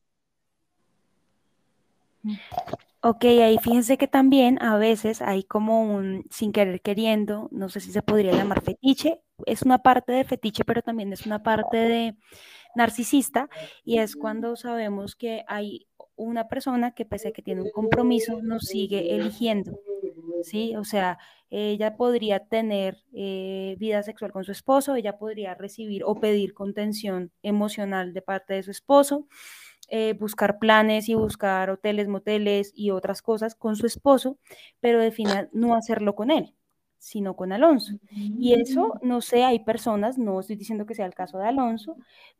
Ok, 3.03 3.25
ahí 3.25 3.57
fíjense 3.59 3.97
que 3.97 4.09
también 4.09 4.63
a 4.63 4.77
veces 4.77 5.23
hay 5.23 5.43
como 5.43 5.83
un 5.83 6.25
sin 6.31 6.53
querer 6.53 6.83
queriendo, 6.83 7.49
no 7.51 7.71
sé 7.71 7.81
si 7.81 7.93
se 7.93 8.03
podría 8.03 8.33
llamar 8.33 8.63
fetiche, 8.63 9.23
es 9.47 9.63
una 9.63 9.79
parte 9.79 10.13
de 10.13 10.25
fetiche, 10.25 10.65
pero 10.65 10.83
también 10.83 11.13
es 11.13 11.25
una 11.25 11.43
parte 11.43 11.79
de 11.79 12.15
narcisista 12.75 13.49
y 13.85 13.99
es 13.99 14.17
cuando 14.17 14.55
sabemos 14.57 15.17
que 15.17 15.45
hay 15.49 15.89
una 16.17 16.49
persona 16.49 16.93
que 16.93 17.07
pese 17.07 17.29
a 17.29 17.33
que 17.33 17.43
tiene 17.43 17.63
un 17.63 17.71
compromiso 17.71 18.43
nos 18.43 18.65
sigue 18.65 19.15
eligiendo, 19.15 19.81
¿sí? 20.43 20.77
O 20.77 20.85
sea, 20.85 21.19
ella 21.51 21.97
podría 21.97 22.41
tener 22.47 22.99
eh, 23.13 23.77
vida 23.79 24.03
sexual 24.03 24.33
con 24.33 24.45
su 24.45 24.53
esposo, 24.53 24.95
ella 24.95 25.19
podría 25.19 25.55
recibir 25.55 26.05
o 26.05 26.15
pedir 26.17 26.55
contención 26.55 27.33
emocional 27.43 28.15
de 28.15 28.23
parte 28.23 28.55
de 28.55 28.63
su 28.63 28.71
esposo, 28.71 29.27
eh, 29.89 30.15
buscar 30.15 30.59
planes 30.59 31.09
y 31.09 31.15
buscar 31.15 31.71
hoteles, 31.71 32.09
moteles 32.09 32.73
y 32.75 32.91
otras 32.91 33.23
cosas 33.23 33.55
con 33.57 33.77
su 33.77 33.87
esposo, 33.87 34.39
pero 34.81 35.01
de 35.01 35.11
final 35.11 35.51
no 35.53 35.75
hacerlo 35.75 36.15
con 36.15 36.31
él 36.31 36.55
sino 37.01 37.35
con 37.35 37.51
Alonso. 37.51 37.95
Y 38.11 38.53
eso, 38.61 39.01
no 39.03 39.23
sé, 39.23 39.43
hay 39.43 39.65
personas, 39.65 40.19
no 40.19 40.39
estoy 40.39 40.57
diciendo 40.57 40.85
que 40.87 40.95
sea 40.95 41.07
el 41.07 41.15
caso 41.15 41.39
de 41.39 41.49
Alonso, 41.49 41.97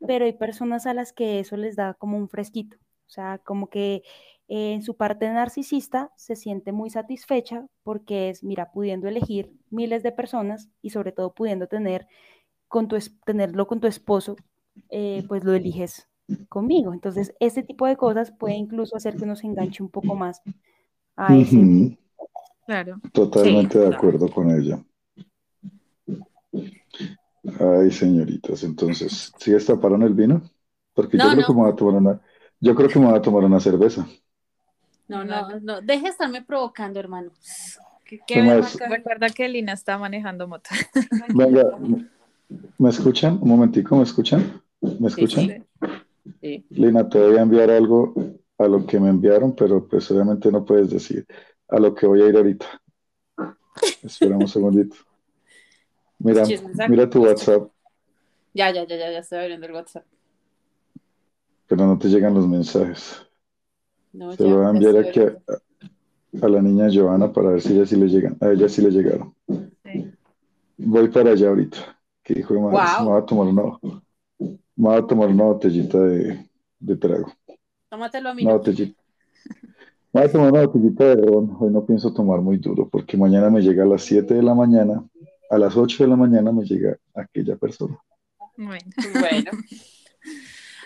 pero 0.07 0.25
hay 0.25 0.33
personas 0.33 0.85
a 0.85 0.93
las 0.93 1.13
que 1.13 1.39
eso 1.39 1.57
les 1.57 1.75
da 1.75 1.95
como 1.95 2.17
un 2.17 2.29
fresquito, 2.29 2.77
o 2.77 3.09
sea, 3.09 3.39
como 3.39 3.69
que 3.69 4.03
en 4.53 4.83
su 4.83 4.97
parte 4.97 5.29
narcisista 5.29 6.11
se 6.17 6.35
siente 6.35 6.73
muy 6.73 6.89
satisfecha 6.89 7.67
porque 7.83 8.29
es, 8.29 8.43
mira, 8.43 8.69
pudiendo 8.73 9.07
elegir 9.07 9.53
miles 9.69 10.03
de 10.03 10.11
personas 10.11 10.69
y 10.81 10.89
sobre 10.89 11.13
todo 11.13 11.33
pudiendo 11.33 11.67
tener 11.67 12.05
con 12.67 12.89
tu, 12.89 12.97
tenerlo 13.25 13.65
con 13.65 13.79
tu 13.79 13.87
esposo, 13.87 14.35
eh, 14.89 15.23
pues 15.29 15.45
lo 15.45 15.53
eliges 15.53 16.09
conmigo. 16.49 16.91
Entonces, 16.91 17.33
este 17.39 17.63
tipo 17.63 17.87
de 17.87 17.95
cosas 17.95 18.33
puede 18.33 18.55
incluso 18.55 18.97
hacer 18.97 19.15
que 19.15 19.23
uno 19.23 19.37
se 19.37 19.47
enganche 19.47 19.83
un 19.83 19.89
poco 19.89 20.15
más 20.15 20.41
a 21.15 21.33
ese. 21.33 21.97
Claro. 22.65 22.99
Totalmente 23.13 23.79
de 23.79 23.87
acuerdo 23.87 24.29
con 24.29 24.51
ella. 24.51 24.83
Ay, 27.57 27.89
señoritas, 27.89 28.63
entonces, 28.63 29.31
¿sí 29.37 29.51
destaparon 29.51 30.03
el 30.03 30.13
vino? 30.13 30.41
Porque 30.93 31.17
yo 31.17 31.23
creo 31.31 31.47
que 31.47 31.53
me 31.53 31.61
voy 31.61 31.71
a 31.71 31.75
tomar 31.75 31.95
una, 32.01 32.21
yo 32.59 32.75
creo 32.75 32.89
que 32.89 32.99
me 32.99 33.05
voy 33.05 33.15
a 33.15 33.21
tomar 33.21 33.45
una 33.45 33.61
cerveza. 33.61 34.05
No, 35.11 35.25
no, 35.25 35.59
no, 35.59 35.81
deje 35.81 36.03
de 36.03 36.09
estarme 36.09 36.41
provocando, 36.41 36.99
hermano. 36.99 37.31
Recuerda 38.89 39.29
que 39.29 39.47
Lina 39.49 39.73
está 39.73 39.97
manejando 39.97 40.47
moto. 40.47 40.69
Venga, 41.35 41.63
¿me 42.77 42.89
escuchan? 42.89 43.37
Un 43.41 43.49
momentico, 43.49 43.95
¿me 43.95 44.03
escuchan? 44.03 44.61
¿Me 44.81 45.07
escuchan? 45.07 45.65
Sí, 46.39 46.65
Lina, 46.69 47.07
te 47.07 47.19
voy 47.19 47.37
a 47.37 47.41
enviar 47.41 47.69
algo 47.69 48.13
a 48.57 48.67
lo 48.67 48.85
que 48.85 48.99
me 48.99 49.09
enviaron, 49.09 49.55
pero 49.55 49.87
pues 49.87 50.09
obviamente 50.11 50.51
no 50.51 50.63
puedes 50.63 50.89
decir 50.89 51.25
a 51.67 51.79
lo 51.79 51.93
que 51.93 52.05
voy 52.07 52.21
a 52.21 52.27
ir 52.27 52.35
ahorita. 52.35 52.65
Espera 54.03 54.37
un 54.37 54.47
segundito. 54.47 54.95
Mira, 56.19 56.43
mira 56.87 57.09
tu 57.09 57.23
WhatsApp. 57.23 57.69
Ya, 58.53 58.69
ya, 58.71 58.85
ya, 58.85 58.95
ya, 58.95 59.11
ya 59.11 59.19
estoy 59.19 59.39
abriendo 59.39 59.65
el 59.65 59.73
WhatsApp 59.73 60.05
pero 61.71 61.87
no 61.87 61.97
te 61.97 62.09
llegan 62.09 62.33
los 62.33 62.45
mensajes. 62.49 63.25
Se 64.11 64.43
lo 64.43 64.57
voy 64.57 64.65
a 64.65 64.69
enviar 64.69 64.97
aquí 64.97 65.21
a, 65.21 66.47
la 66.47 66.61
niña 66.61 66.89
Joana 66.93 67.31
para 67.31 67.51
ver 67.51 67.61
si 67.61 67.73
ella 67.73 67.85
sí 67.85 67.95
le 67.95 68.07
llegan. 68.07 68.37
A 68.41 68.49
ella 68.49 68.67
sí 68.67 68.81
le 68.81 68.91
llegaron. 68.91 69.33
Voy 70.77 71.07
para 71.09 71.31
allá 71.31 71.49
ahorita. 71.49 71.77
Que 72.23 72.35
dijo, 72.35 72.53
me 72.53 72.71
va 72.71 73.17
a 73.17 73.25
tomar 73.25 73.47
una, 73.47 73.79
me 74.39 74.57
voy 74.75 74.97
a 74.97 75.01
tomar 75.07 75.29
una 75.29 75.45
botellita 75.45 75.99
de, 75.99 76.49
de 76.79 76.97
trago. 76.97 77.31
Tómatelo 77.89 78.29
a 78.29 78.33
mí. 78.33 78.43
Una 78.43 78.53
botellita. 78.53 79.01
Me 80.13 80.21
voy 80.21 80.23
a 80.23 80.31
tomar 80.31 80.51
una 80.51 80.65
botellita 80.65 81.03
de 81.05 81.15
ron. 81.15 81.57
Hoy 81.59 81.71
no 81.71 81.85
pienso 81.85 82.13
tomar 82.13 82.41
muy 82.41 82.57
duro 82.57 82.89
porque 82.89 83.15
mañana 83.15 83.49
me 83.49 83.61
llega 83.61 83.83
a 83.83 83.87
las 83.87 84.03
7 84.03 84.33
de 84.33 84.43
la 84.43 84.53
mañana. 84.53 85.03
A 85.49 85.57
las 85.57 85.75
8 85.77 86.03
de 86.03 86.09
la 86.09 86.15
mañana 86.15 86.51
me 86.51 86.63
llega 86.65 86.97
aquella 87.13 87.55
persona. 87.55 87.97
Bueno. 88.57 88.85
bueno. 89.13 89.51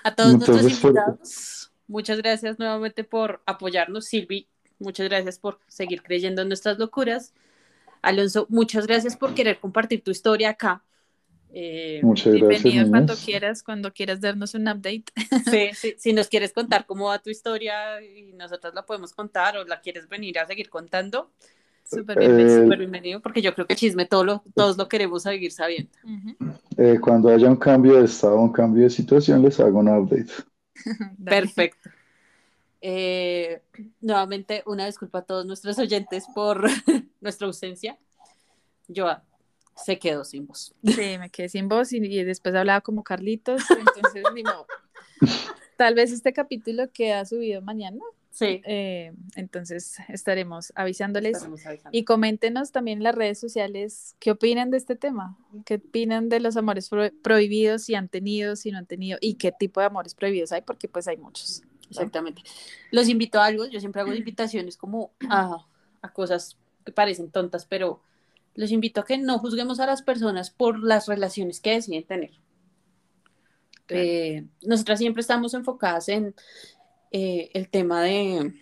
A 0.05 0.13
todos 0.13 0.33
nuestros 0.33 0.61
invitados, 0.61 1.64
muchas 1.87 2.19
gracias 2.19 2.59
nuevamente 2.59 3.03
por 3.03 3.41
apoyarnos. 3.45 4.05
Silvi, 4.05 4.47
muchas 4.79 5.07
gracias 5.07 5.39
por 5.39 5.59
seguir 5.67 6.01
creyendo 6.01 6.41
en 6.41 6.47
nuestras 6.47 6.77
locuras. 6.77 7.33
Alonso, 8.01 8.45
muchas 8.49 8.87
gracias 8.87 9.17
por 9.17 9.33
querer 9.33 9.59
compartir 9.59 10.03
tu 10.03 10.11
historia 10.11 10.49
acá. 10.49 10.83
Eh, 11.51 12.01
muchas 12.03 12.33
gracias. 12.33 12.63
Bienvenido 12.63 12.89
cuando 12.89 13.15
quieras, 13.15 13.63
cuando 13.63 13.93
quieras 13.93 14.21
darnos 14.21 14.53
un 14.53 14.67
update. 14.67 15.05
Sí, 15.49 15.69
sí, 15.73 15.95
si 15.97 16.13
nos 16.13 16.27
quieres 16.27 16.53
contar 16.53 16.85
cómo 16.85 17.05
va 17.05 17.19
tu 17.19 17.29
historia 17.29 18.01
y 18.01 18.33
nosotros 18.33 18.73
la 18.73 18.85
podemos 18.85 19.13
contar 19.13 19.57
o 19.57 19.63
la 19.63 19.79
quieres 19.79 20.09
venir 20.09 20.39
a 20.39 20.47
seguir 20.47 20.69
contando, 20.69 21.31
Súper 21.87 22.17
eh, 22.19 22.77
bienvenido, 22.77 23.21
porque 23.21 23.43
yo 23.43 23.53
creo 23.53 23.67
que 23.67 23.75
chisme 23.75 24.07
todo 24.07 24.23
lo, 24.23 24.43
todos 24.55 24.75
lo 24.75 24.87
queremos 24.87 25.21
seguir 25.21 25.51
sabiendo. 25.51 25.91
Eh, 26.77 26.97
cuando 26.99 27.29
haya 27.29 27.47
un 27.47 27.57
cambio 27.57 27.99
de 27.99 28.05
estado, 28.05 28.39
un 28.39 28.51
cambio 28.51 28.85
de 28.85 28.89
situación, 28.89 29.43
les 29.43 29.59
hago 29.59 29.79
un 29.79 29.89
update. 29.89 30.31
Perfecto. 31.23 31.89
Eh, 32.81 33.61
nuevamente, 34.01 34.63
una 34.65 34.85
disculpa 34.85 35.19
a 35.19 35.21
todos 35.23 35.45
nuestros 35.45 35.79
oyentes 35.79 36.25
por 36.33 36.67
nuestra 37.21 37.47
ausencia. 37.47 37.97
Yo 38.87 39.09
se 39.75 39.99
quedó 39.99 40.23
sin 40.23 40.47
voz. 40.47 40.73
Sí, 40.83 41.17
me 41.17 41.29
quedé 41.29 41.49
sin 41.49 41.67
voz 41.67 41.91
y, 41.93 41.99
después 42.23 42.55
hablaba 42.55 42.81
como 42.81 43.03
Carlitos, 43.03 43.61
entonces 43.71 44.23
ni 44.33 44.43
modo. 44.43 44.67
Tal 45.77 45.95
vez 45.95 46.11
este 46.11 46.31
capítulo 46.31 46.91
que 46.91 47.13
ha 47.13 47.25
subido 47.25 47.61
mañana 47.61 47.99
Sí. 48.35 48.61
Eh, 48.65 49.13
entonces 49.37 49.95
estaremos 50.09 50.73
avisándoles. 50.75 51.47
Y 51.93 52.03
coméntenos 52.03 52.73
también 52.73 52.97
en 52.97 53.05
las 53.05 53.15
redes 53.15 53.39
sociales 53.39 54.17
qué 54.19 54.31
opinan 54.31 54.71
de 54.71 54.77
este 54.77 54.97
tema, 54.97 55.37
qué 55.63 55.75
opinan 55.75 56.27
de 56.27 56.41
los 56.41 56.57
amores 56.57 56.89
prohibidos, 57.23 57.83
si 57.83 57.95
han 57.95 58.09
tenido, 58.09 58.57
si 58.57 58.71
no 58.71 58.77
han 58.77 58.87
tenido, 58.87 59.17
y 59.21 59.35
qué 59.35 59.53
tipo 59.53 59.79
de 59.79 59.85
amores 59.85 60.15
prohibidos 60.15 60.51
hay, 60.51 60.63
porque 60.63 60.89
pues 60.89 61.07
hay 61.07 61.15
muchos. 61.15 61.63
Exactamente. 61.89 62.41
Los 62.91 63.07
invito 63.07 63.39
a 63.39 63.45
algo, 63.45 63.67
yo 63.67 63.79
siempre 63.79 64.01
hago 64.01 64.13
invitaciones 64.13 64.75
como 64.75 65.13
a, 65.29 65.65
a 66.01 66.11
cosas 66.11 66.57
que 66.83 66.91
parecen 66.91 67.31
tontas, 67.31 67.65
pero 67.65 68.01
los 68.53 68.69
invito 68.69 68.99
a 68.99 69.05
que 69.05 69.17
no 69.17 69.39
juzguemos 69.39 69.79
a 69.79 69.85
las 69.85 70.01
personas 70.01 70.49
por 70.49 70.83
las 70.83 71.07
relaciones 71.07 71.61
que 71.61 71.71
deciden 71.71 72.03
tener. 72.03 72.31
Eh, 73.87 74.45
nosotras 74.63 74.99
siempre 74.99 75.21
estamos 75.21 75.53
enfocadas 75.53 76.09
en 76.09 76.33
eh, 77.17 77.49
el 77.53 77.69
tema 77.69 78.03
de, 78.03 78.53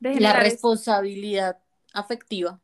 la 0.00 0.32
responsabilidad 0.32 1.58
afectiva 1.92 2.58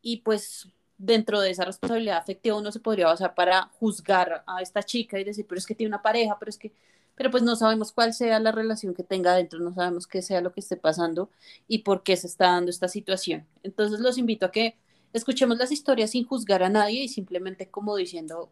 y 0.00 0.16
pues 0.22 0.68
dentro 0.98 1.40
de 1.40 1.52
esa 1.52 1.64
responsabilidad 1.64 2.16
afectiva 2.16 2.56
uno 2.56 2.72
se 2.72 2.80
podría 2.80 3.06
basar 3.06 3.36
para 3.36 3.70
juzgar 3.78 4.42
a 4.48 4.60
esta 4.60 4.82
chica 4.82 5.20
y 5.20 5.22
decir, 5.22 5.46
pero 5.48 5.60
es 5.60 5.64
que 5.64 5.76
tiene 5.76 5.90
una 5.90 6.02
pareja, 6.02 6.40
pero 6.40 6.48
es 6.48 6.58
que, 6.58 6.72
pero 7.14 7.30
pues 7.30 7.44
no 7.44 7.54
sabemos 7.54 7.92
cuál 7.92 8.14
sea 8.14 8.40
la 8.40 8.50
relación 8.50 8.94
que 8.94 9.04
tenga 9.04 9.32
dentro, 9.36 9.60
no 9.60 9.72
sabemos 9.74 10.08
qué 10.08 10.22
sea 10.22 10.40
lo 10.40 10.52
que 10.52 10.58
esté 10.58 10.76
pasando 10.76 11.30
y 11.68 11.78
por 11.84 12.02
qué 12.02 12.16
se 12.16 12.26
está 12.26 12.46
dando 12.46 12.72
esta 12.72 12.88
situación. 12.88 13.46
Entonces 13.62 14.00
los 14.00 14.18
invito 14.18 14.46
a 14.46 14.50
que 14.50 14.76
escuchemos 15.12 15.56
las 15.56 15.70
historias 15.70 16.10
sin 16.10 16.26
juzgar 16.26 16.64
a 16.64 16.68
nadie 16.68 17.04
y 17.04 17.08
simplemente 17.08 17.70
como 17.70 17.94
diciendo, 17.94 18.50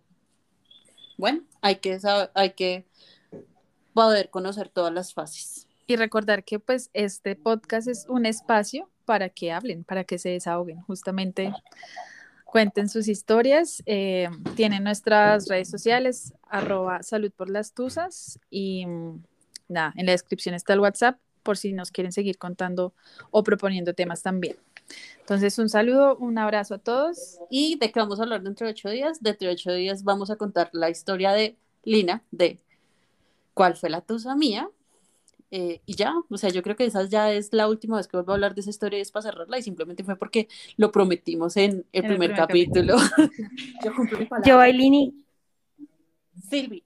bueno, 1.19 1.43
hay 1.63 1.81
que, 1.81 1.99
hay 2.35 2.53
que 2.53 2.87
poder 3.93 4.31
conocer 4.31 4.69
todas 4.69 4.95
las 4.95 5.13
fases. 5.13 5.67
Y 5.91 5.97
recordar 5.97 6.45
que 6.45 6.61
pues 6.61 6.89
este 6.93 7.35
podcast 7.35 7.89
es 7.89 8.07
un 8.09 8.25
espacio 8.25 8.89
para 9.07 9.29
que 9.29 9.51
hablen, 9.51 9.83
para 9.83 10.05
que 10.05 10.21
se 10.21 10.29
desahoguen. 10.29 10.81
Justamente 10.83 11.53
cuenten 12.45 12.89
sus 12.89 13.09
historias. 13.09 13.83
Eh, 13.87 14.29
tienen 14.55 14.85
nuestras 14.85 15.49
redes 15.49 15.69
sociales, 15.69 16.33
arroba 16.49 17.03
salud 17.03 17.33
por 17.33 17.51
las 17.51 17.75
tusas 17.75 18.39
y 18.51 18.87
mm, 18.87 19.25
nada, 19.67 19.93
en 19.97 20.07
la 20.07 20.13
descripción 20.13 20.55
está 20.55 20.75
el 20.75 20.79
WhatsApp 20.79 21.19
por 21.43 21.57
si 21.59 21.73
nos 21.73 21.91
quieren 21.91 22.13
seguir 22.13 22.39
contando 22.39 22.95
o 23.33 23.43
proponiendo 23.43 23.93
temas 23.93 24.23
también. 24.23 24.59
Entonces, 25.19 25.59
un 25.59 25.69
saludo, 25.69 26.17
un 26.19 26.39
abrazo 26.39 26.77
a 26.77 26.79
todos. 26.79 27.41
¿Y 27.51 27.79
de 27.81 27.91
qué 27.91 27.99
vamos 27.99 28.21
a 28.21 28.23
hablar 28.23 28.45
dentro 28.45 28.65
de 28.65 28.75
ocho 28.75 28.91
días? 28.91 29.21
Dentro 29.25 29.49
de 29.49 29.55
ocho 29.55 29.73
días 29.73 30.05
vamos 30.05 30.31
a 30.31 30.37
contar 30.37 30.71
la 30.73 30.89
historia 30.89 31.33
de 31.33 31.57
Lina, 31.83 32.23
de 32.31 32.61
cuál 33.55 33.75
fue 33.75 33.91
la 33.91 34.03
tusa 34.03 34.37
mía. 34.37 34.71
Eh, 35.51 35.81
y 35.85 35.97
ya, 35.97 36.15
o 36.29 36.37
sea, 36.37 36.51
yo 36.51 36.63
creo 36.63 36.77
que 36.77 36.85
esa 36.85 37.05
ya 37.05 37.33
es 37.33 37.53
la 37.53 37.69
última 37.69 37.97
vez 37.97 38.07
que 38.07 38.17
vuelvo 38.17 38.33
a 38.33 38.35
hablar 38.35 38.55
de 38.55 38.61
esa 38.61 38.71
historia 38.71 38.99
y 38.99 39.03
es 39.03 39.11
para 39.11 39.25
cerrarla 39.25 39.59
y 39.59 39.63
simplemente 39.63 40.05
fue 40.05 40.17
porque 40.17 40.49
lo 40.77 40.93
prometimos 40.93 41.57
en 41.57 41.85
el, 41.93 42.07
primer, 42.07 42.35
capítulo. 42.35 42.97
yo 43.85 43.93
mi 43.95 44.27
palabra. 44.27 44.49
Yo, 44.49 44.61
Ailini. 44.61 45.15
Silvi. 46.49 46.85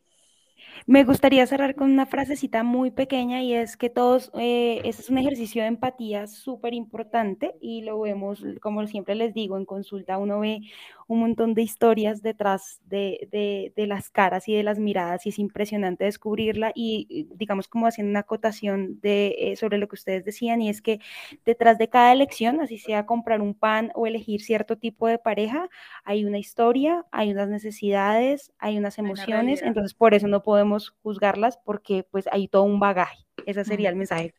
Me 0.86 1.04
gustaría 1.04 1.46
cerrar 1.46 1.74
con 1.76 1.90
una 1.90 2.04
frasecita 2.04 2.62
muy 2.62 2.90
pequeña 2.90 3.42
y 3.42 3.54
es 3.54 3.78
que 3.78 3.88
todos, 3.88 4.30
eh, 4.34 4.82
este 4.84 5.00
es 5.00 5.08
un 5.08 5.16
ejercicio 5.16 5.62
de 5.62 5.68
empatía 5.68 6.26
súper 6.26 6.74
importante 6.74 7.54
y 7.62 7.80
lo 7.82 8.00
vemos, 8.00 8.44
como 8.60 8.86
siempre 8.86 9.14
les 9.14 9.32
digo, 9.32 9.56
en 9.56 9.64
consulta 9.64 10.18
uno 10.18 10.40
ve 10.40 10.60
un 11.08 11.20
montón 11.20 11.54
de 11.54 11.62
historias 11.62 12.22
detrás 12.22 12.80
de, 12.86 13.72
las 13.76 14.10
caras 14.10 14.48
y 14.48 14.54
de 14.54 14.62
las 14.62 14.78
miradas 14.78 15.26
y 15.26 15.28
es 15.28 15.38
impresionante 15.38 16.04
descubrirla 16.04 16.72
y 16.74 17.28
digamos 17.34 17.68
como 17.68 17.86
haciendo 17.86 18.10
una 18.10 18.20
acotación 18.20 19.00
de, 19.00 19.34
eh, 19.38 19.56
sobre 19.56 19.78
lo 19.78 19.88
que 19.88 19.94
ustedes 19.94 20.24
decían 20.24 20.62
y 20.62 20.68
es 20.68 20.80
que 20.82 21.00
detrás 21.44 21.78
de 21.78 21.88
cada 21.88 22.12
elección, 22.12 22.60
así 22.60 22.78
sea 22.78 23.06
comprar 23.06 23.40
un 23.40 23.54
pan 23.54 23.90
o 23.94 24.06
elegir 24.06 24.42
cierto 24.42 24.76
tipo 24.76 25.06
de 25.06 25.18
pareja, 25.18 25.68
hay 26.04 26.24
una 26.24 26.38
historia, 26.38 27.04
hay 27.10 27.30
unas 27.32 27.48
necesidades, 27.48 28.52
hay 28.58 28.78
unas 28.78 28.98
emociones, 28.98 29.62
entonces 29.62 29.94
por 29.94 30.14
eso 30.14 30.28
no 30.28 30.42
podemos 30.42 30.94
juzgarlas 31.02 31.58
porque 31.58 32.06
pues 32.10 32.28
hay 32.32 32.48
todo 32.48 32.62
un 32.62 32.80
bagaje. 32.80 33.26
Ese 33.46 33.64
sería 33.64 33.90
el 33.90 33.96
mensaje. 33.96 34.34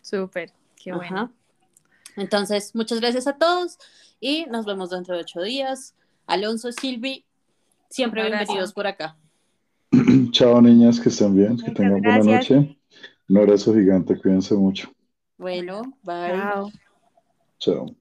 Súper, 0.00 0.50
qué 0.76 0.92
bueno. 0.92 1.32
Entonces, 2.16 2.74
muchas 2.74 3.00
gracias 3.00 3.26
a 3.26 3.36
todos 3.38 3.78
y 4.20 4.46
nos 4.46 4.66
vemos 4.66 4.90
dentro 4.90 5.14
de 5.14 5.22
ocho 5.22 5.42
días. 5.42 5.94
Alonso, 6.26 6.72
Silvi, 6.72 7.24
siempre 7.90 8.22
bienvenidos 8.22 8.72
por 8.72 8.86
acá. 8.86 9.16
Chao, 10.30 10.60
niñas, 10.60 11.00
que 11.00 11.08
estén 11.08 11.34
bien, 11.34 11.56
que 11.56 11.70
tengan 11.72 12.00
buena 12.00 12.18
noche. 12.18 12.78
Un 13.28 13.38
abrazo 13.38 13.74
gigante, 13.74 14.18
cuídense 14.18 14.54
mucho. 14.54 14.92
Bueno, 15.38 15.82
bye. 16.02 16.70
Chao. 17.58 17.96